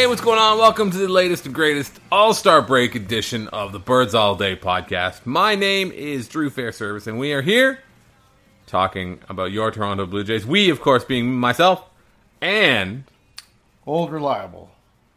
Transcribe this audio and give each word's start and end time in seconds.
Hey, 0.00 0.06
what's 0.06 0.22
going 0.22 0.38
on? 0.38 0.56
Welcome 0.56 0.90
to 0.92 0.96
the 0.96 1.08
latest 1.08 1.44
and 1.44 1.54
greatest 1.54 2.00
All 2.10 2.32
Star 2.32 2.62
Break 2.62 2.94
edition 2.94 3.48
of 3.48 3.72
the 3.72 3.78
Birds 3.78 4.14
All 4.14 4.34
Day 4.34 4.56
podcast. 4.56 5.26
My 5.26 5.54
name 5.54 5.92
is 5.92 6.26
Drew 6.26 6.48
Fairservice, 6.48 7.06
and 7.06 7.18
we 7.18 7.34
are 7.34 7.42
here 7.42 7.80
talking 8.66 9.20
about 9.28 9.52
your 9.52 9.70
Toronto 9.70 10.06
Blue 10.06 10.24
Jays. 10.24 10.46
We, 10.46 10.70
of 10.70 10.80
course, 10.80 11.04
being 11.04 11.34
myself 11.34 11.84
and 12.40 13.04
Old 13.86 14.10
reliable. 14.10 14.70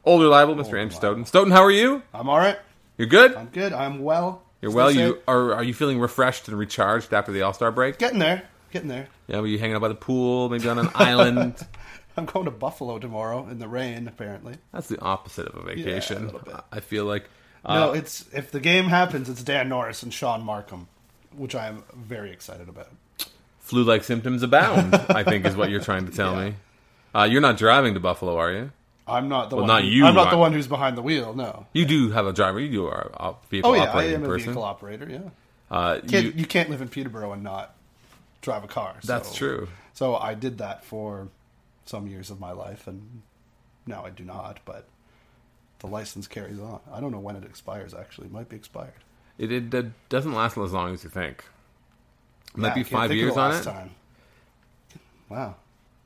old 0.04 0.22
reliable 0.22 0.56
Mr. 0.56 0.78
Andrew 0.78 0.98
Stoeten. 0.98 1.24
Stoeten, 1.24 1.52
how 1.54 1.64
are 1.64 1.72
you? 1.72 2.04
I'm 2.14 2.28
all 2.28 2.38
right. 2.40 2.60
You're 2.98 3.08
good. 3.08 3.36
I'm 3.36 3.46
good. 3.48 3.72
I'm 3.72 4.04
well. 4.04 4.42
You're 4.62 4.72
well. 4.72 4.92
You 4.92 5.20
are. 5.30 5.54
Are 5.56 5.64
you 5.64 5.74
feeling 5.74 6.02
refreshed 6.02 6.50
and 6.50 6.60
recharged 6.60 7.14
after 7.14 7.32
the 7.32 7.44
All 7.44 7.54
Star 7.54 7.72
break? 7.72 8.00
getting 8.00 8.20
there? 8.20 8.44
Getting 8.72 8.90
there. 8.90 9.08
Yeah. 9.28 9.40
Were 9.40 9.48
you 9.48 9.60
hanging 9.60 9.78
out 9.78 9.82
by 9.82 9.88
the 9.88 9.96
pool, 9.96 10.50
maybe 10.50 10.68
on 10.68 10.78
an 10.78 10.90
island? 10.94 11.56
I'm 12.18 12.26
going 12.26 12.46
to 12.46 12.52
Buffalo 12.52 13.00
tomorrow 13.00 13.48
in 13.50 13.60
the 13.60 13.68
rain. 13.68 14.08
Apparently, 14.08 14.56
That's 14.72 14.88
the 14.88 15.00
opposite 15.00 15.48
of 15.48 15.56
a 15.56 15.62
vacation. 15.64 16.26
little 16.26 16.40
bit. 16.42 16.56
I 16.72 16.80
feel 16.80 17.06
like. 17.06 17.30
no. 17.68 17.90
Uh, 17.92 17.94
It's 17.94 18.26
if 18.34 18.52
the 18.52 18.60
game 18.60 18.86
happens, 18.86 19.30
it's 19.30 19.44
Dan 19.44 19.70
Norris 19.70 20.04
and 20.04 20.14
Sean 20.14 20.44
Markham, 20.44 20.88
which 21.36 21.56
I 21.56 21.68
am 21.68 21.84
very 21.96 22.32
excited 22.32 22.70
about. 22.70 22.90
flu-like 23.60 24.04
symptoms 24.04 24.44
abound. 24.44 24.94
I 25.10 25.24
think 25.24 25.46
is 25.46 25.56
what 25.56 25.70
you're 25.70 25.80
trying 25.84 26.06
to 26.06 26.12
tell 26.12 26.34
Yeah. 26.38 26.46
me. 26.50 26.56
Uh, 27.16 27.24
you're 27.24 27.42
not 27.42 27.58
driving 27.58 27.94
to 27.94 28.00
Buffalo, 28.00 28.38
are 28.38 28.52
you? 28.52 28.72
I'm 29.08 29.28
not 29.30 29.50
the 29.50 29.58
Well, 29.58 29.64
one. 29.66 29.68
not 29.68 29.84
you, 29.84 30.06
I'm 30.06 30.16
not 30.16 30.32
the 30.32 30.38
one 30.38 30.54
who's 30.54 30.68
behind 30.68 30.98
the 30.98 31.02
wheel. 31.02 31.34
No. 31.34 31.66
You 31.74 31.86
do 31.86 32.12
have 32.12 32.26
a 32.26 32.32
driver. 32.34 32.60
You 32.60 32.72
do 32.72 32.86
are 32.88 33.12
a 33.14 33.34
vehicle 33.50 33.72
operator. 33.72 33.92
Oh 33.92 34.00
yeah, 34.00 34.08
I 34.12 34.14
am 34.14 34.24
a 34.24 34.28
person. 34.28 34.46
vehicle 34.48 34.64
operator. 34.64 35.08
Yeah. 35.10 35.20
Uh, 35.70 36.00
Can't, 36.08 36.26
you- 36.26 36.34
you, 36.38 36.46
can't 36.46 36.70
live 36.70 36.82
in 36.82 36.88
Peterborough 36.88 37.34
and 37.34 37.44
not 37.44 37.76
drive 38.42 38.64
a 38.64 38.68
car. 38.68 38.96
so- 39.02 39.08
that's 39.08 39.34
true. 39.36 39.68
So 39.94 40.16
I 40.16 40.34
did 40.36 40.58
that 40.60 40.84
for 40.86 41.28
some 41.86 42.08
years 42.08 42.30
of 42.30 42.40
my 42.40 42.52
life, 42.52 42.88
and 42.88 43.22
now 43.86 44.06
I 44.06 44.10
do 44.10 44.24
not. 44.24 44.60
But 44.66 44.88
the 45.80 45.88
license 45.88 46.28
carries 46.28 46.60
on. 46.60 46.80
I 46.92 47.00
don't 47.00 47.12
know 47.12 47.20
when 47.20 47.36
it 47.36 47.44
expires. 47.44 47.94
Actually, 47.94 48.28
it 48.28 48.34
might 48.34 48.50
be 48.50 48.56
expired. 48.56 48.94
It, 49.38 49.52
it, 49.52 49.74
uh, 49.74 49.84
doesn't 50.10 50.34
last 50.34 50.58
as 50.58 50.72
long 50.74 50.94
as 50.94 51.04
you 51.04 51.10
think. 51.10 51.44
It 52.54 52.58
Might 52.58 52.68
Yeah, 52.70 52.74
be 52.76 52.84
five 52.84 53.12
years 53.12 53.36
on 53.36 53.54
it. 53.56 53.64
Time. 53.64 53.90
Wow, 55.30 55.56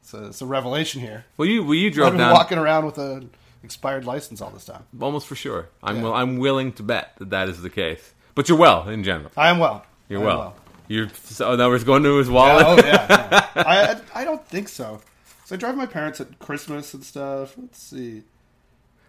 it's 0.02 0.14
a, 0.14 0.28
it's 0.28 0.42
a 0.42 0.45
revelation 0.45 1.02
here. 1.02 1.25
Well, 1.36 1.47
you 1.47 1.64
well 1.64 1.73
you 1.73 1.88
I've 1.88 1.94
drove 1.94 2.12
been 2.14 2.19
down 2.19 2.34
walking 2.34 2.58
around 2.58 2.86
with 2.86 2.97
a 2.97 3.25
expired 3.64 4.06
license 4.06 4.39
all 4.41 4.50
this 4.52 4.64
time. 4.66 4.84
almost 5.02 5.28
for 5.28 5.36
sure. 5.36 5.67
I'm 5.84 6.02
Yeah. 6.03 6.12
I'm 6.14 6.38
willing 6.38 6.72
to 6.73 6.84
bet 6.84 7.14
that 7.17 7.31
that 7.31 7.50
is 7.50 7.62
the 7.62 7.69
case. 7.69 8.14
But 8.36 8.47
you're 8.47 8.58
well 8.58 8.88
in 8.88 9.03
general. 9.03 9.31
I 9.36 9.50
am 9.50 9.59
well. 9.59 9.86
You're 10.08 10.22
am 10.22 10.25
well. 10.25 10.56
You're 10.88 11.09
so 11.23 11.56
now 11.56 11.69
we're 11.69 11.84
going 11.84 12.03
to 12.03 12.17
his 12.17 12.30
wallet. 12.30 12.86
Yeah, 12.86 13.08
oh 13.09 13.19
yeah. 13.28 13.47
I, 13.56 13.94
I 14.16 14.22
I 14.22 14.23
don't 14.23 14.45
think 14.47 14.69
so. 14.69 15.02
So 15.48 15.56
I 15.56 15.58
drive 15.58 15.78
my 15.78 15.86
parents 15.86 16.20
at 16.20 16.40
Christmas 16.40 16.94
and 16.94 17.02
stuff. 17.06 17.58
Let's 17.58 17.81
see. 17.81 18.23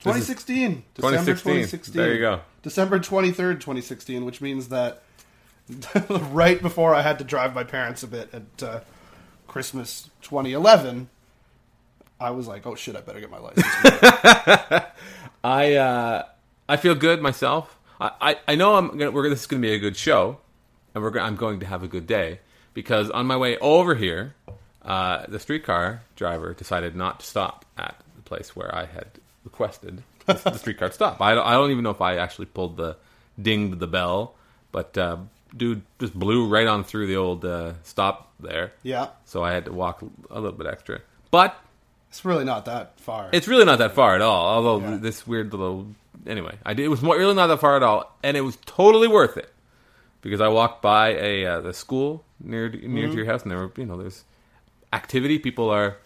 2016. 0.05 0.84
December 0.94 1.17
2016. 1.17 1.53
2016. 1.53 2.00
There 2.00 2.14
you 2.14 2.20
go. 2.20 2.41
December 2.62 3.00
23rd, 3.00 3.55
2016, 3.55 4.25
which 4.25 4.41
means 4.41 4.69
that 4.69 5.03
right 6.09 6.62
before 6.62 6.94
I 6.94 7.03
had 7.03 7.19
to 7.19 7.25
drive 7.25 7.56
my 7.56 7.64
parents 7.64 8.05
a 8.05 8.06
bit 8.06 8.33
at 8.33 8.62
uh, 8.62 8.81
Christmas 9.48 10.11
2011, 10.22 11.09
I 12.20 12.31
was 12.31 12.47
like, 12.47 12.69
oh 12.69 12.77
shit, 12.77 12.94
I 12.94 13.00
better 13.00 13.19
get 13.19 13.33
my 13.33 13.41
license. 13.41 13.66
I 15.42 15.75
uh, 15.75 16.22
I 16.69 16.76
feel 16.76 16.94
good 16.94 17.20
myself. 17.20 17.81
I, 18.00 18.12
I, 18.20 18.37
I 18.47 18.55
know 18.55 18.76
I'm 18.76 18.97
gonna, 18.97 19.10
we're 19.10 19.28
this 19.28 19.41
is 19.41 19.47
going 19.49 19.60
to 19.60 19.69
be 19.69 19.75
a 19.75 19.81
good 19.81 19.97
show, 19.97 20.38
and 20.94 21.03
we're 21.03 21.19
I'm 21.19 21.34
going 21.34 21.59
to 21.59 21.66
have 21.66 21.82
a 21.82 21.88
good 21.88 22.06
day 22.06 22.38
because 22.75 23.10
on 23.10 23.26
my 23.26 23.37
way 23.37 23.59
over 23.59 23.97
here, 23.97 24.37
uh, 24.88 25.25
the 25.28 25.38
streetcar 25.38 26.03
driver 26.16 26.54
decided 26.54 26.97
not 26.97 27.21
to 27.21 27.26
stop 27.26 27.65
at 27.76 27.94
the 28.16 28.22
place 28.22 28.56
where 28.56 28.75
I 28.75 28.87
had 28.87 29.06
requested 29.44 30.03
the, 30.26 30.34
the 30.34 30.56
streetcar 30.65 30.88
to 30.88 30.94
stop. 30.94 31.21
I 31.21 31.34
don't, 31.34 31.47
I 31.47 31.53
don't 31.53 31.71
even 31.71 31.84
know 31.84 31.91
if 31.91 32.00
I 32.00 32.16
actually 32.16 32.47
pulled 32.47 32.76
the 32.76 32.97
dinged 33.41 33.78
the 33.78 33.87
bell, 33.87 34.34
but 34.72 34.97
uh, 34.99 35.19
dude 35.56 35.82
just 36.00 36.15
blew 36.15 36.49
right 36.49 36.66
on 36.66 36.82
through 36.84 37.06
the 37.06 37.16
old 37.16 37.44
uh, 37.44 37.75
stop 37.84 38.32
there. 38.41 38.72
yeah. 38.82 39.09
So 39.26 39.44
I 39.44 39.53
had 39.53 39.65
to 39.66 39.72
walk 39.72 40.03
a 40.31 40.41
little 40.41 40.59
bit 40.59 40.66
extra, 40.66 41.00
but 41.31 41.55
It's 42.10 42.25
really 42.25 42.44
not 42.44 42.65
that 42.65 42.99
far. 43.00 43.28
it's 43.32 43.47
really 43.49 43.65
not 43.65 43.78
that 43.78 43.93
far 43.94 44.15
at 44.15 44.22
all. 44.22 44.47
Although 44.47 44.81
Yeah. 44.93 44.97
this 44.97 45.26
weird 45.26 45.53
little 45.53 45.87
anyway, 46.26 46.56
I 46.65 46.72
did, 46.75 46.84
it 46.84 46.88
was 46.88 47.03
more, 47.03 47.16
really 47.16 47.34
not 47.34 47.49
that 47.49 47.60
far 47.60 47.76
at 47.76 47.82
all, 47.82 48.16
and 48.22 48.37
it 48.37 48.41
was 48.43 48.56
totally 48.66 49.09
worth 49.09 49.37
it 49.37 49.53
because 50.22 50.41
I 50.41 50.49
walked 50.49 50.81
by 50.82 51.10
a 51.10 51.44
uh, 51.47 51.60
the 51.60 51.72
school 51.75 52.25
near 52.41 52.69
near 52.70 53.05
Mm-hmm. 53.05 53.10
to 53.12 53.16
your 53.16 53.26
house, 53.26 53.43
and 53.43 53.50
there 53.50 53.59
were 53.59 53.72
you 53.76 53.84
know 53.87 53.97
there's 53.97 54.25
activity. 54.93 55.38
People 55.38 55.71
are 55.71 55.97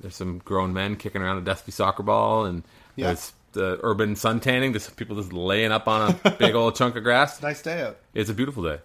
there's 0.00 0.16
some 0.16 0.38
grown 0.38 0.72
men 0.72 0.96
kicking 0.96 1.20
around 1.22 1.38
a 1.38 1.42
dusty 1.42 1.70
soccer 1.72 2.02
ball, 2.02 2.44
and 2.46 2.62
Yeah. 2.96 3.06
there's 3.08 3.32
the 3.52 3.78
urban 3.82 4.16
sun 4.16 4.40
tanning. 4.40 4.72
There's 4.72 4.88
people 4.90 5.16
just 5.16 5.32
laying 5.32 5.70
up 5.72 5.86
on 5.88 6.18
a 6.24 6.30
big 6.30 6.54
old 6.54 6.74
chunk 6.74 6.96
of 6.96 7.02
grass. 7.04 7.40
nice 7.42 7.62
day 7.62 7.82
out. 7.82 7.96
It's 8.14 8.30
a 8.30 8.34
beautiful 8.34 8.62
day. 8.62 8.78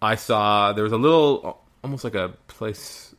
I 0.00 0.14
saw 0.14 0.72
there 0.72 0.84
was 0.84 0.92
a 0.92 0.96
little, 0.96 1.60
almost 1.84 2.02
like 2.04 2.14
a 2.14 2.30
place, 2.48 3.14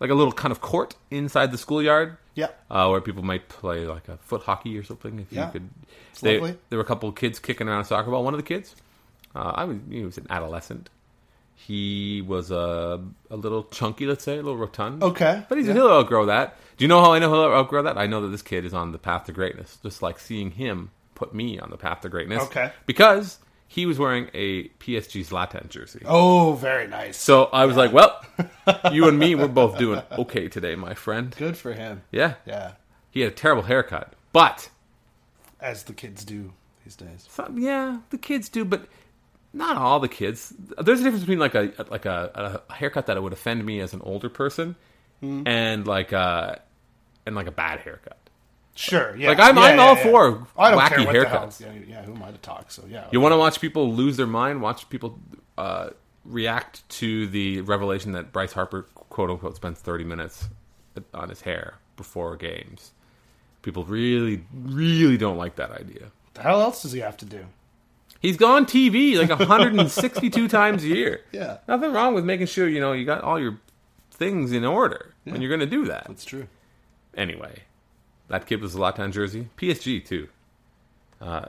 like 0.00 0.10
a 0.10 0.14
little 0.14 0.32
kind 0.32 0.50
of 0.52 0.60
court 0.60 0.96
inside 1.10 1.52
the 1.52 1.58
schoolyard 1.58 2.16
Yeah. 2.34 2.48
uh, 2.70 2.88
where 2.88 3.00
people 3.00 3.22
might 3.22 3.48
play 3.48 3.86
like 3.86 4.08
a 4.08 4.16
foot 4.18 4.42
hockey 4.42 4.76
or 4.76 4.82
something. 4.82 5.20
If 5.20 5.32
Yeah. 5.32 5.46
you 5.46 5.52
could, 5.52 5.68
It's 6.10 6.20
they, 6.20 6.34
lovely. 6.38 6.58
there 6.68 6.78
were 6.78 6.84
a 6.84 6.86
couple 6.86 7.08
of 7.08 7.14
kids 7.14 7.38
kicking 7.38 7.68
around 7.68 7.80
a 7.80 7.84
soccer 7.84 8.10
ball. 8.10 8.24
One 8.24 8.34
of 8.34 8.38
the 8.38 8.44
kids, 8.46 8.74
uh, 9.36 9.52
I 9.54 9.64
was, 9.64 9.76
he 9.88 10.04
was 10.04 10.18
an 10.18 10.26
adolescent. 10.30 10.90
He 11.66 12.20
was 12.20 12.50
a 12.50 13.02
a 13.30 13.36
little 13.36 13.64
chunky, 13.64 14.04
let's 14.06 14.22
say, 14.24 14.34
a 14.34 14.42
little 14.42 14.56
rotund. 14.58 15.02
Okay. 15.02 15.44
but 15.48 15.56
he's 15.56 15.66
Yeah. 15.66 15.72
he'll 15.74 15.88
outgrow 15.90 16.26
that. 16.26 16.56
Do 16.76 16.84
you 16.84 16.88
know 16.88 17.00
how 17.02 17.12
I 17.14 17.18
know 17.18 17.30
he'll 17.32 17.52
outgrow 17.54 17.82
that? 17.84 17.96
I 17.96 18.06
know 18.06 18.20
that 18.22 18.28
this 18.28 18.42
kid 18.42 18.64
is 18.66 18.74
on 18.74 18.92
the 18.92 18.98
path 18.98 19.24
to 19.26 19.32
greatness. 19.32 19.78
Just 19.82 20.02
like 20.02 20.18
seeing 20.18 20.50
him 20.52 20.90
put 21.14 21.34
me 21.34 21.58
on 21.58 21.70
the 21.70 21.76
path 21.78 22.02
to 22.02 22.08
greatness. 22.10 22.42
Okay. 22.44 22.70
because 22.84 23.38
he 23.66 23.86
was 23.86 23.98
wearing 23.98 24.28
a 24.34 24.64
PSG 24.78 25.26
Zlatan 25.26 25.68
jersey. 25.70 26.02
Oh, 26.04 26.52
very 26.52 26.86
nice. 26.86 27.16
So 27.16 27.44
I 27.46 27.64
was 27.64 27.76
like, 27.76 27.92
well, 27.94 28.20
you 28.92 29.08
and 29.08 29.18
me, 29.18 29.34
we're 29.34 29.48
both 29.48 29.78
doing 29.78 30.02
okay 30.12 30.48
today, 30.48 30.74
my 30.76 30.92
friend. 30.94 31.34
Good 31.38 31.56
for 31.56 31.72
him. 31.72 32.02
Yeah. 32.12 32.34
Yeah. 32.46 32.72
He 33.10 33.20
had 33.20 33.32
a 33.32 33.34
terrible 33.34 33.62
haircut. 33.62 34.12
But, 34.32 34.68
As 35.60 35.84
the 35.84 35.92
kids 35.94 36.24
do 36.24 36.52
these 36.84 36.94
days. 36.96 37.26
some, 37.30 37.58
yeah, 37.58 38.00
the 38.10 38.18
kids 38.18 38.48
do, 38.48 38.64
but 38.64 38.86
not 39.54 39.76
all 39.78 40.00
the 40.00 40.08
kids. 40.08 40.52
There's 40.78 41.00
a 41.00 41.04
difference 41.04 41.22
between 41.24 41.38
like 41.38 41.54
a 41.54 41.72
like 41.88 42.04
a, 42.04 42.62
a 42.68 42.72
haircut 42.74 43.06
that 43.06 43.22
would 43.22 43.32
offend 43.32 43.64
me 43.64 43.80
as 43.80 43.94
an 43.94 44.02
older 44.04 44.28
person 44.28 44.76
Hmm. 45.20 45.46
and 45.46 45.86
like 45.86 46.10
a, 46.12 46.60
and 47.24 47.34
like 47.36 47.46
a 47.46 47.52
bad 47.52 47.78
haircut. 47.80 48.18
Sure. 48.74 49.14
Yeah. 49.16 49.28
Like, 49.28 49.38
I'm- 49.38 49.56
Yeah, 49.56 49.62
I'm 49.62 49.76
yeah, 49.76 49.82
all 49.84 49.94
yeah. 49.96 50.02
for 50.02 50.46
I 50.58 50.70
don't 50.72 50.80
wacky 50.80 51.10
care 51.10 51.24
haircuts. 51.24 51.60
Yeah, 51.60 51.72
yeah. 51.86 52.02
Who 52.02 52.14
am 52.14 52.22
I 52.24 52.32
to 52.32 52.38
talk? 52.38 52.70
So 52.72 52.82
yeah. 52.88 53.06
You 53.12 53.20
want 53.20 53.32
to 53.32 53.36
watch 53.38 53.60
people 53.60 53.92
lose 53.94 54.16
their 54.16 54.26
mind, 54.26 54.60
watch 54.60 54.88
people 54.90 55.18
uh, 55.56 55.90
react 56.24 56.86
to 56.98 57.28
the 57.28 57.60
revelation 57.60 58.10
that 58.12 58.32
Bryce 58.32 58.52
Harper, 58.52 58.82
quote 58.94 59.30
unquote, 59.30 59.54
spends 59.54 59.78
30 59.78 60.02
minutes 60.04 60.48
on 61.14 61.28
his 61.28 61.42
hair 61.42 61.74
before 61.96 62.36
games. 62.36 62.90
People 63.62 63.84
really, 63.84 64.44
really 64.52 65.16
don't 65.16 65.36
like 65.38 65.54
that 65.56 65.70
idea. 65.70 66.10
the 66.34 66.42
hell 66.42 66.60
else 66.60 66.82
does 66.82 66.90
he 66.92 66.98
have 67.00 67.16
to 67.18 67.24
do? 67.24 67.46
He's 68.24 68.38
gone 68.38 68.64
TV 68.64 69.16
like 69.18 69.28
162 69.38 70.48
times 70.48 70.82
a 70.82 70.88
year. 70.88 71.20
Yeah. 71.30 71.58
Nothing 71.68 71.92
wrong 71.92 72.14
with 72.14 72.24
making 72.24 72.46
sure 72.46 72.66
you 72.66 72.80
know 72.80 72.92
you 72.92 73.04
got 73.04 73.20
all 73.22 73.38
your 73.38 73.58
things 74.10 74.52
in 74.52 74.64
order 74.64 75.12
when 75.24 75.42
you're 75.42 75.50
going 75.50 75.60
to 75.60 75.66
do 75.66 75.84
that. 75.86 76.06
That's 76.08 76.24
true. 76.24 76.46
Anyway, 77.16 77.64
that 78.28 78.46
kid 78.46 78.62
was 78.62 78.74
a 78.74 78.78
Zlatan 78.78 79.12
jersey, 79.12 79.48
PSG 79.58 80.04
too. 80.06 80.28
Uh, 81.20 81.46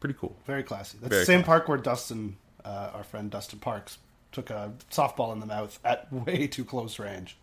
pretty 0.00 0.16
cool. 0.18 0.34
Very 0.46 0.62
classy. 0.64 0.98
That's 1.00 1.10
Very 1.10 1.22
the 1.22 1.26
same 1.26 1.38
classy. 1.44 1.46
park 1.46 1.68
where 1.68 1.78
Dustin, 1.78 2.36
uh, 2.64 2.90
our 2.94 3.04
friend 3.04 3.30
Dustin 3.30 3.60
Parkes, 3.60 3.98
took 4.32 4.50
a 4.50 4.72
softball 4.90 5.32
in 5.32 5.38
the 5.40 5.46
mouth 5.46 5.78
at 5.84 6.12
way 6.12 6.46
too 6.48 6.64
close 6.64 6.98
range. 6.98 7.36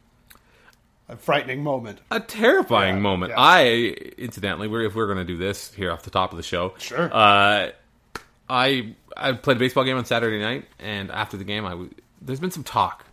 A 1.09 1.15
frightening 1.17 1.63
moment. 1.63 1.99
A 2.11 2.19
terrifying 2.19 2.95
Yeah, 2.95 3.01
moment. 3.01 3.29
yeah. 3.31 3.39
I, 3.39 3.63
incidentally, 4.17 4.67
we're, 4.67 4.83
if 4.85 4.95
we're 4.95 5.05
going 5.07 5.17
to 5.17 5.23
do 5.25 5.37
this 5.37 5.73
here 5.73 5.91
off 5.91 6.03
the 6.03 6.09
top 6.09 6.31
of 6.31 6.37
the 6.37 6.43
show, 6.43 6.73
Sure. 6.79 7.09
Uh, 7.13 7.71
I 8.53 8.95
I 9.17 9.31
played 9.33 9.57
a 9.57 9.59
baseball 9.59 9.83
game 9.83 9.97
on 9.97 10.05
Saturday 10.05 10.39
night, 10.39 10.65
and 10.79 11.09
after 11.11 11.37
the 11.37 11.43
game, 11.43 11.65
I 11.65 11.71
w- 11.71 11.89
there's 12.21 12.39
been 12.39 12.51
some 12.51 12.63
talk. 12.63 13.05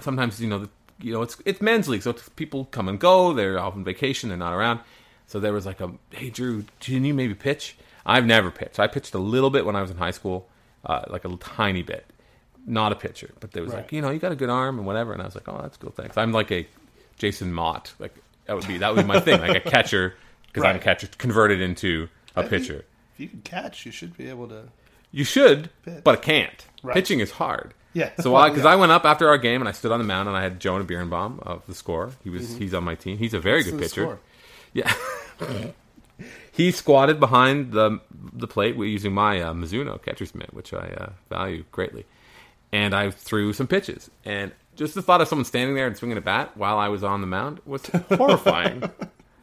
Sometimes 0.00 0.40
you 0.40 0.48
know, 0.48 0.58
the, 0.60 0.70
you 1.00 1.12
know, 1.12 1.22
it's 1.22 1.36
it's 1.44 1.60
men's 1.60 1.88
league, 1.88 2.02
so 2.02 2.10
it's, 2.10 2.28
people 2.30 2.66
come 2.66 2.88
and 2.88 2.98
go. 3.00 3.32
They're 3.32 3.58
off 3.58 3.74
on 3.74 3.84
vacation. 3.84 4.28
They're 4.28 4.38
not 4.38 4.52
around. 4.52 4.80
So 5.26 5.40
there 5.40 5.52
was 5.52 5.66
like 5.66 5.80
a, 5.80 5.92
hey 6.10 6.30
Drew, 6.30 6.64
can 6.80 7.04
you 7.04 7.14
maybe 7.14 7.34
pitch? 7.34 7.76
I've 8.06 8.24
never 8.26 8.50
pitched. 8.50 8.78
I 8.78 8.86
pitched 8.86 9.14
a 9.14 9.18
little 9.18 9.50
bit 9.50 9.66
when 9.66 9.76
I 9.76 9.82
was 9.82 9.90
in 9.90 9.96
high 9.98 10.10
school, 10.12 10.48
uh, 10.86 11.02
like 11.08 11.24
a 11.24 11.36
tiny 11.36 11.82
bit. 11.82 12.06
Not 12.66 12.92
a 12.92 12.96
pitcher, 12.96 13.30
but 13.40 13.52
there 13.52 13.62
was 13.62 13.72
Right. 13.72 13.80
like, 13.82 13.92
you 13.92 14.00
know, 14.02 14.10
you 14.10 14.18
got 14.18 14.32
a 14.32 14.36
good 14.36 14.50
arm 14.50 14.78
and 14.78 14.86
whatever. 14.86 15.12
And 15.12 15.20
I 15.22 15.24
was 15.26 15.34
like, 15.34 15.48
oh, 15.48 15.58
that's 15.62 15.76
cool, 15.78 15.90
thanks. 15.90 16.16
I'm 16.18 16.32
like 16.32 16.50
a 16.52 16.66
Jason 17.18 17.52
Motte, 17.52 17.92
like 17.98 18.14
that 18.46 18.54
would 18.56 18.66
be 18.66 18.78
that 18.78 18.94
would 18.94 19.02
be 19.02 19.08
my 19.08 19.20
thing, 19.20 19.40
like 19.40 19.56
a 19.66 19.70
catcher 19.70 20.14
because 20.46 20.64
I'm 20.64 20.76
a 20.76 20.78
catcher 20.78 21.08
converted 21.18 21.60
into 21.60 22.08
a 22.36 22.42
pitcher. 22.44 22.84
If 23.18 23.22
you 23.22 23.28
can 23.28 23.40
catch, 23.42 23.84
you 23.84 23.90
should 23.90 24.16
be 24.16 24.28
able 24.28 24.46
to. 24.48 24.68
You 25.10 25.24
should, 25.24 25.70
Pitch. 25.84 26.04
but 26.04 26.14
it 26.14 26.22
can't. 26.22 26.64
Right. 26.84 26.94
Pitching 26.94 27.18
is 27.18 27.32
hard. 27.32 27.74
Yeah. 27.94 28.10
So 28.20 28.36
I, 28.36 28.48
because 28.50 28.62
yeah. 28.64 28.70
I 28.72 28.76
went 28.76 28.92
up 28.92 29.04
after 29.04 29.26
our 29.28 29.38
game 29.38 29.60
and 29.60 29.68
I 29.68 29.72
stood 29.72 29.90
on 29.90 29.98
the 29.98 30.04
mound 30.04 30.28
and 30.28 30.36
I 30.36 30.42
had 30.42 30.60
Jonah 30.60 30.84
Birenbaum 30.84 31.40
of 31.40 31.66
the 31.66 31.74
score. 31.74 32.12
He 32.22 32.30
was 32.30 32.56
he's 32.56 32.74
on 32.74 32.84
my 32.84 32.94
team. 32.94 33.18
He's 33.18 33.34
a 33.34 33.40
very 33.40 33.64
Mm-hmm. 33.64 33.78
What's 33.80 33.92
good 33.94 34.02
pitcher. 34.06 34.18
score? 35.42 35.72
Yeah. 36.20 36.22
he 36.52 36.70
squatted 36.70 37.18
behind 37.20 37.72
the 37.72 38.00
the 38.32 38.46
plate 38.46 38.76
using 38.76 39.12
my 39.12 39.40
uh, 39.40 39.52
Mizuno 39.52 40.00
catcher's 40.02 40.34
mitt, 40.34 40.52
which 40.54 40.72
I 40.72 40.78
uh, 41.00 41.10
value 41.28 41.64
greatly, 41.72 42.04
and 42.72 42.94
I 42.94 43.10
threw 43.10 43.52
some 43.52 43.66
pitches. 43.66 44.10
And 44.24 44.52
just 44.76 44.94
the 44.94 45.02
thought 45.02 45.20
of 45.20 45.28
someone 45.28 45.44
standing 45.44 45.74
there 45.74 45.86
and 45.86 45.96
swinging 45.96 46.18
a 46.18 46.20
bat 46.22 46.56
while 46.56 46.78
I 46.78 46.88
was 46.88 47.02
on 47.02 47.20
the 47.20 47.26
mound 47.26 47.60
was 47.66 47.86
horrifying. 48.08 48.82
A 48.84 48.90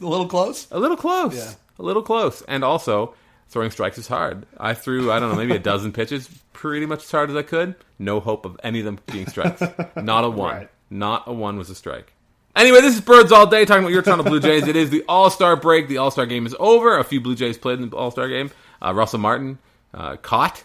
little 0.05 0.27
close. 0.27 0.67
a 0.71 0.79
little 0.79 0.97
close, 0.97 1.35
Yeah. 1.35 1.51
a 1.79 1.83
little 1.83 2.03
close, 2.03 2.41
and 2.43 2.63
also 2.63 3.15
throwing 3.49 3.71
strikes 3.71 3.97
is 3.97 4.07
hard. 4.07 4.45
I 4.57 4.73
threw 4.73 5.11
I 5.11 5.19
don't 5.19 5.29
know 5.29 5.35
maybe 5.37 5.55
a 5.55 5.59
dozen 5.73 5.91
pitches, 5.91 6.29
pretty 6.53 6.85
much 6.85 7.03
as 7.03 7.11
hard 7.11 7.29
as 7.29 7.35
I 7.35 7.41
could. 7.41 7.75
No 7.99 8.19
hope 8.19 8.45
of 8.45 8.59
any 8.63 8.79
of 8.79 8.85
them 8.85 8.99
being 9.07 9.27
strikes. 9.27 9.61
Not 9.95 10.23
a 10.23 10.29
one. 10.29 10.55
Right. 10.55 10.69
Not 10.89 11.23
a 11.27 11.33
one 11.33 11.57
was 11.57 11.69
a 11.69 11.75
strike. 11.75 12.13
Anyway, 12.55 12.79
this 12.79 12.95
is 12.95 13.01
Birds 13.01 13.33
All 13.33 13.47
Day 13.47 13.65
talking 13.65 13.83
about 13.83 13.91
your 13.91 14.01
Toronto 14.01 14.23
Blue 14.23 14.39
Jays. 14.39 14.65
It 14.65 14.77
is 14.77 14.89
the 14.89 15.03
All 15.09 15.29
Star 15.29 15.57
break. 15.57 15.89
The 15.89 15.97
All 15.97 16.09
Star 16.09 16.25
game 16.25 16.45
is 16.45 16.55
over. 16.57 16.97
A 16.97 17.03
few 17.03 17.19
Blue 17.19 17.35
Jays 17.35 17.57
played 17.57 17.79
in 17.79 17.89
the 17.89 17.97
All 17.97 18.11
Star 18.11 18.29
game. 18.29 18.49
Uh, 18.81 18.93
Russell 18.93 19.19
Martin 19.19 19.59
uh, 19.93 20.15
caught. 20.17 20.63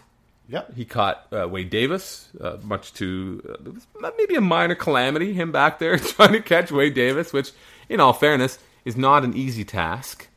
Yep. 0.48 0.74
He 0.74 0.84
caught 0.84 1.26
uh, 1.32 1.48
Wade 1.48 1.70
Davis, 1.70 2.28
uh, 2.40 2.58
much 2.62 2.92
to 2.94 3.42
uh, 3.48 3.52
it 3.70 3.74
was 3.74 3.86
maybe 4.18 4.34
a 4.36 4.40
minor 4.40 4.74
calamity. 4.74 5.32
Him 5.32 5.52
back 5.52 5.78
there 5.78 5.96
trying 5.98 6.32
to 6.32 6.40
catch 6.40 6.70
Wade 6.70 6.94
Davis, 6.94 7.32
which, 7.32 7.50
in 7.88 8.00
all 8.00 8.12
fairness, 8.12 8.58
is 8.84 8.96
not 8.96 9.24
an 9.24 9.36
easy 9.36 9.64
task 9.64 10.28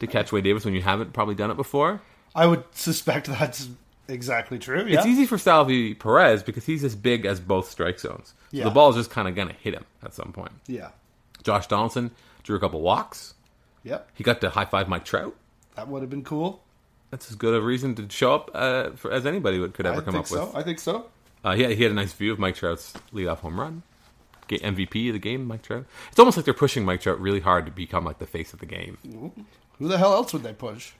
to 0.00 0.06
catch 0.06 0.32
Wade 0.32 0.44
Davis 0.44 0.64
when 0.64 0.74
you 0.74 0.82
haven't 0.82 1.12
probably 1.12 1.34
done 1.34 1.50
it 1.50 1.56
before. 1.56 2.00
I 2.34 2.46
would 2.46 2.64
suspect 2.72 3.26
that's 3.38 3.68
exactly 4.08 4.58
true. 4.58 4.84
Yeah. 4.86 4.98
It's 4.98 5.06
easy 5.06 5.26
for 5.26 5.38
Salvy 5.38 5.94
Perez 5.94 6.42
because 6.42 6.64
he's 6.66 6.84
as 6.84 6.94
big 6.94 7.24
as 7.26 7.40
both 7.40 7.68
strike 7.70 7.98
zones. 7.98 8.28
So 8.28 8.34
Yeah. 8.52 8.64
the 8.64 8.70
ball 8.70 8.90
is 8.90 8.96
just 8.96 9.10
kind 9.10 9.28
of 9.28 9.34
going 9.34 9.48
to 9.48 9.54
hit 9.54 9.74
him 9.74 9.84
at 10.02 10.14
some 10.14 10.32
point. 10.32 10.52
Yeah. 10.66 10.90
Josh 11.42 11.66
Donaldson 11.66 12.10
drew 12.42 12.56
a 12.56 12.60
couple 12.60 12.80
walks. 12.80 13.34
Yep. 13.84 14.10
He 14.14 14.24
got 14.24 14.40
to 14.40 14.50
high 14.50 14.64
five 14.64 14.88
Mike 14.88 15.04
Trout. 15.04 15.34
That 15.76 15.88
would 15.88 16.02
have 16.02 16.10
been 16.10 16.24
cool. 16.24 16.62
That's 17.10 17.30
as 17.30 17.36
good 17.36 17.54
a 17.54 17.60
reason 17.62 17.94
to 17.94 18.08
show 18.10 18.34
up 18.34 18.50
uh, 18.52 18.90
for, 18.90 19.10
as 19.12 19.24
anybody 19.24 19.58
would, 19.58 19.72
could 19.72 19.86
ever 19.86 20.02
I 20.02 20.04
come 20.04 20.16
up 20.16 20.26
so. 20.26 20.46
with. 20.46 20.56
I 20.56 20.62
think 20.62 20.78
so. 20.78 21.06
Uh, 21.44 21.54
he, 21.54 21.62
had, 21.62 21.72
he 21.72 21.82
had 21.84 21.92
a 21.92 21.94
nice 21.94 22.12
view 22.12 22.32
of 22.32 22.38
Mike 22.38 22.56
Trout's 22.56 22.92
leadoff 23.14 23.38
home 23.38 23.58
run. 23.58 23.82
MVP 24.48 25.08
of 25.08 25.12
the 25.12 25.18
game, 25.18 25.46
Mike 25.46 25.62
Trout. 25.62 25.84
It's 26.10 26.18
almost 26.18 26.36
like 26.38 26.44
they're 26.44 26.54
pushing 26.54 26.84
Mike 26.84 27.02
Trout 27.02 27.20
really 27.20 27.40
hard 27.40 27.66
to 27.66 27.72
become 27.72 28.04
like 28.04 28.18
the 28.18 28.26
face 28.26 28.52
of 28.52 28.60
the 28.60 28.66
game. 28.66 28.96
Who 29.78 29.88
the 29.88 29.98
hell 29.98 30.12
else 30.14 30.32
would 30.32 30.42
they 30.42 30.52
push? 30.52 30.92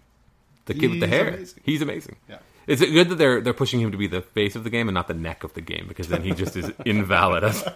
The 0.66 0.74
kid 0.74 0.90
with 0.90 1.00
the 1.00 1.06
He's 1.06 1.14
hair. 1.16 1.28
amazing. 1.28 1.60
He's 1.64 1.82
amazing. 1.82 2.16
Yeah. 2.28 2.38
Is 2.66 2.80
it 2.82 2.90
good 2.92 3.08
that 3.08 3.14
they're 3.16 3.40
they're 3.40 3.54
pushing 3.54 3.80
him 3.80 3.90
to 3.92 3.96
be 3.98 4.06
the 4.06 4.20
face 4.20 4.54
of 4.54 4.62
the 4.64 4.70
game 4.70 4.88
and 4.88 4.94
not 4.94 5.08
the 5.08 5.14
neck 5.14 5.42
of 5.44 5.54
the 5.54 5.62
game 5.62 5.86
because 5.88 6.08
then 6.08 6.22
he 6.22 6.32
just 6.32 6.54
is 6.56 6.70
invalid 6.84 7.44
as 7.44 7.66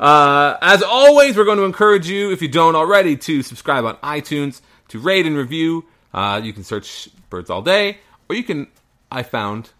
Uh, 0.00 0.56
as 0.62 0.82
always, 0.84 1.36
we're 1.36 1.44
going 1.44 1.58
to 1.58 1.64
encourage 1.64 2.08
you, 2.08 2.30
if 2.30 2.40
you 2.40 2.46
don't 2.46 2.76
already, 2.76 3.16
to 3.16 3.42
subscribe 3.42 3.84
on 3.84 3.96
iTunes, 3.96 4.60
to 4.88 5.00
rate 5.00 5.26
and 5.26 5.36
review. 5.36 5.84
Uh, 6.14 6.40
you 6.42 6.52
can 6.52 6.62
search 6.62 7.08
Birds 7.30 7.50
All 7.50 7.62
Day, 7.62 7.98
or 8.28 8.36
you 8.36 8.44
can, 8.44 8.68
I 9.10 9.24
found 9.24 9.70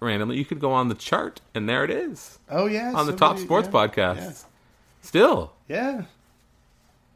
randomly, 0.00 0.36
you 0.36 0.44
could 0.44 0.60
go 0.60 0.70
on 0.72 0.88
the 0.88 0.94
chart, 0.94 1.40
and 1.54 1.66
there 1.66 1.82
it 1.82 1.90
is. 1.90 2.38
Oh 2.50 2.66
yeah. 2.66 2.92
On 2.94 3.06
the 3.06 3.12
top 3.12 3.38
somebody- 3.38 3.44
sports 3.46 3.68
yeah, 3.96 4.14
podcasts. 4.14 4.44
Still, 5.00 5.52
Yeah. 5.66 5.90
yeah. 5.92 6.02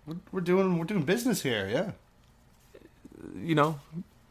We're, 0.07 0.17
we're 0.33 0.41
doing 0.41 0.79
we're 0.79 0.87
doing 0.87 1.03
business 1.03 1.43
here. 1.43 1.69
Yeah. 1.71 1.91
You 3.37 3.55
know, 3.55 3.79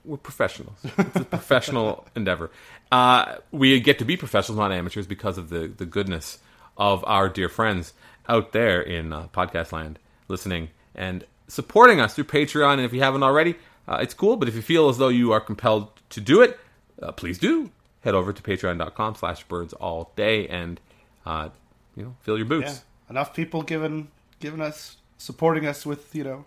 we're 0.06 0.18
professionals. 0.18 0.78
It's 0.84 1.16
a 1.16 1.26
professional 1.26 2.08
endeavor. 2.16 2.50
Uh, 2.92 3.36
we 3.52 3.80
get 3.80 4.00
to 4.00 4.06
be 4.06 4.18
professionals, 4.18 4.58
not 4.58 4.72
amateurs, 4.72 5.08
because 5.08 5.38
of 5.38 5.50
the, 5.50 5.68
the 5.68 5.86
goodness 5.86 6.40
of 6.78 7.04
our 7.06 7.28
dear 7.30 7.50
friends 7.50 7.94
out 8.30 8.52
there 8.52 8.82
in 8.82 9.12
uh, 9.12 9.28
podcast 9.34 9.72
land 9.72 10.00
listening 10.28 10.70
and 10.96 11.26
supporting 11.48 12.00
us 12.00 12.14
through 12.14 12.26
Patreon. 12.26 12.74
And 12.74 12.82
if 12.82 12.94
you 12.94 13.02
haven't 13.02 13.24
already, 13.24 13.56
uh, 13.88 14.00
it's 14.02 14.14
cool. 14.14 14.38
But 14.38 14.48
if 14.48 14.56
you 14.56 14.62
feel 14.62 14.90
as 14.90 14.98
though 14.98 15.10
you 15.10 15.32
are 15.32 15.42
compelled 15.42 15.90
to 16.12 16.22
do 16.22 16.42
it, 16.42 16.60
uh, 17.02 17.12
please 17.12 17.38
do. 17.38 17.72
Head 18.02 18.16
over 18.16 18.32
to 18.32 18.42
patreon.com 18.42 19.16
slash 19.16 19.44
birds 19.46 19.74
all 19.74 20.12
day 20.16 20.48
and, 20.48 20.80
uh, 21.26 21.50
you 21.96 22.04
know, 22.04 22.16
fill 22.22 22.38
your 22.38 22.46
boots. 22.46 22.84
Yeah. 23.08 23.12
Enough 23.12 23.34
people 23.34 23.62
giving 23.62 24.10
giving 24.40 24.62
us 24.62 24.98
supporting 25.18 25.66
us 25.66 25.86
with 25.86 26.14
you 26.14 26.24
know 26.24 26.46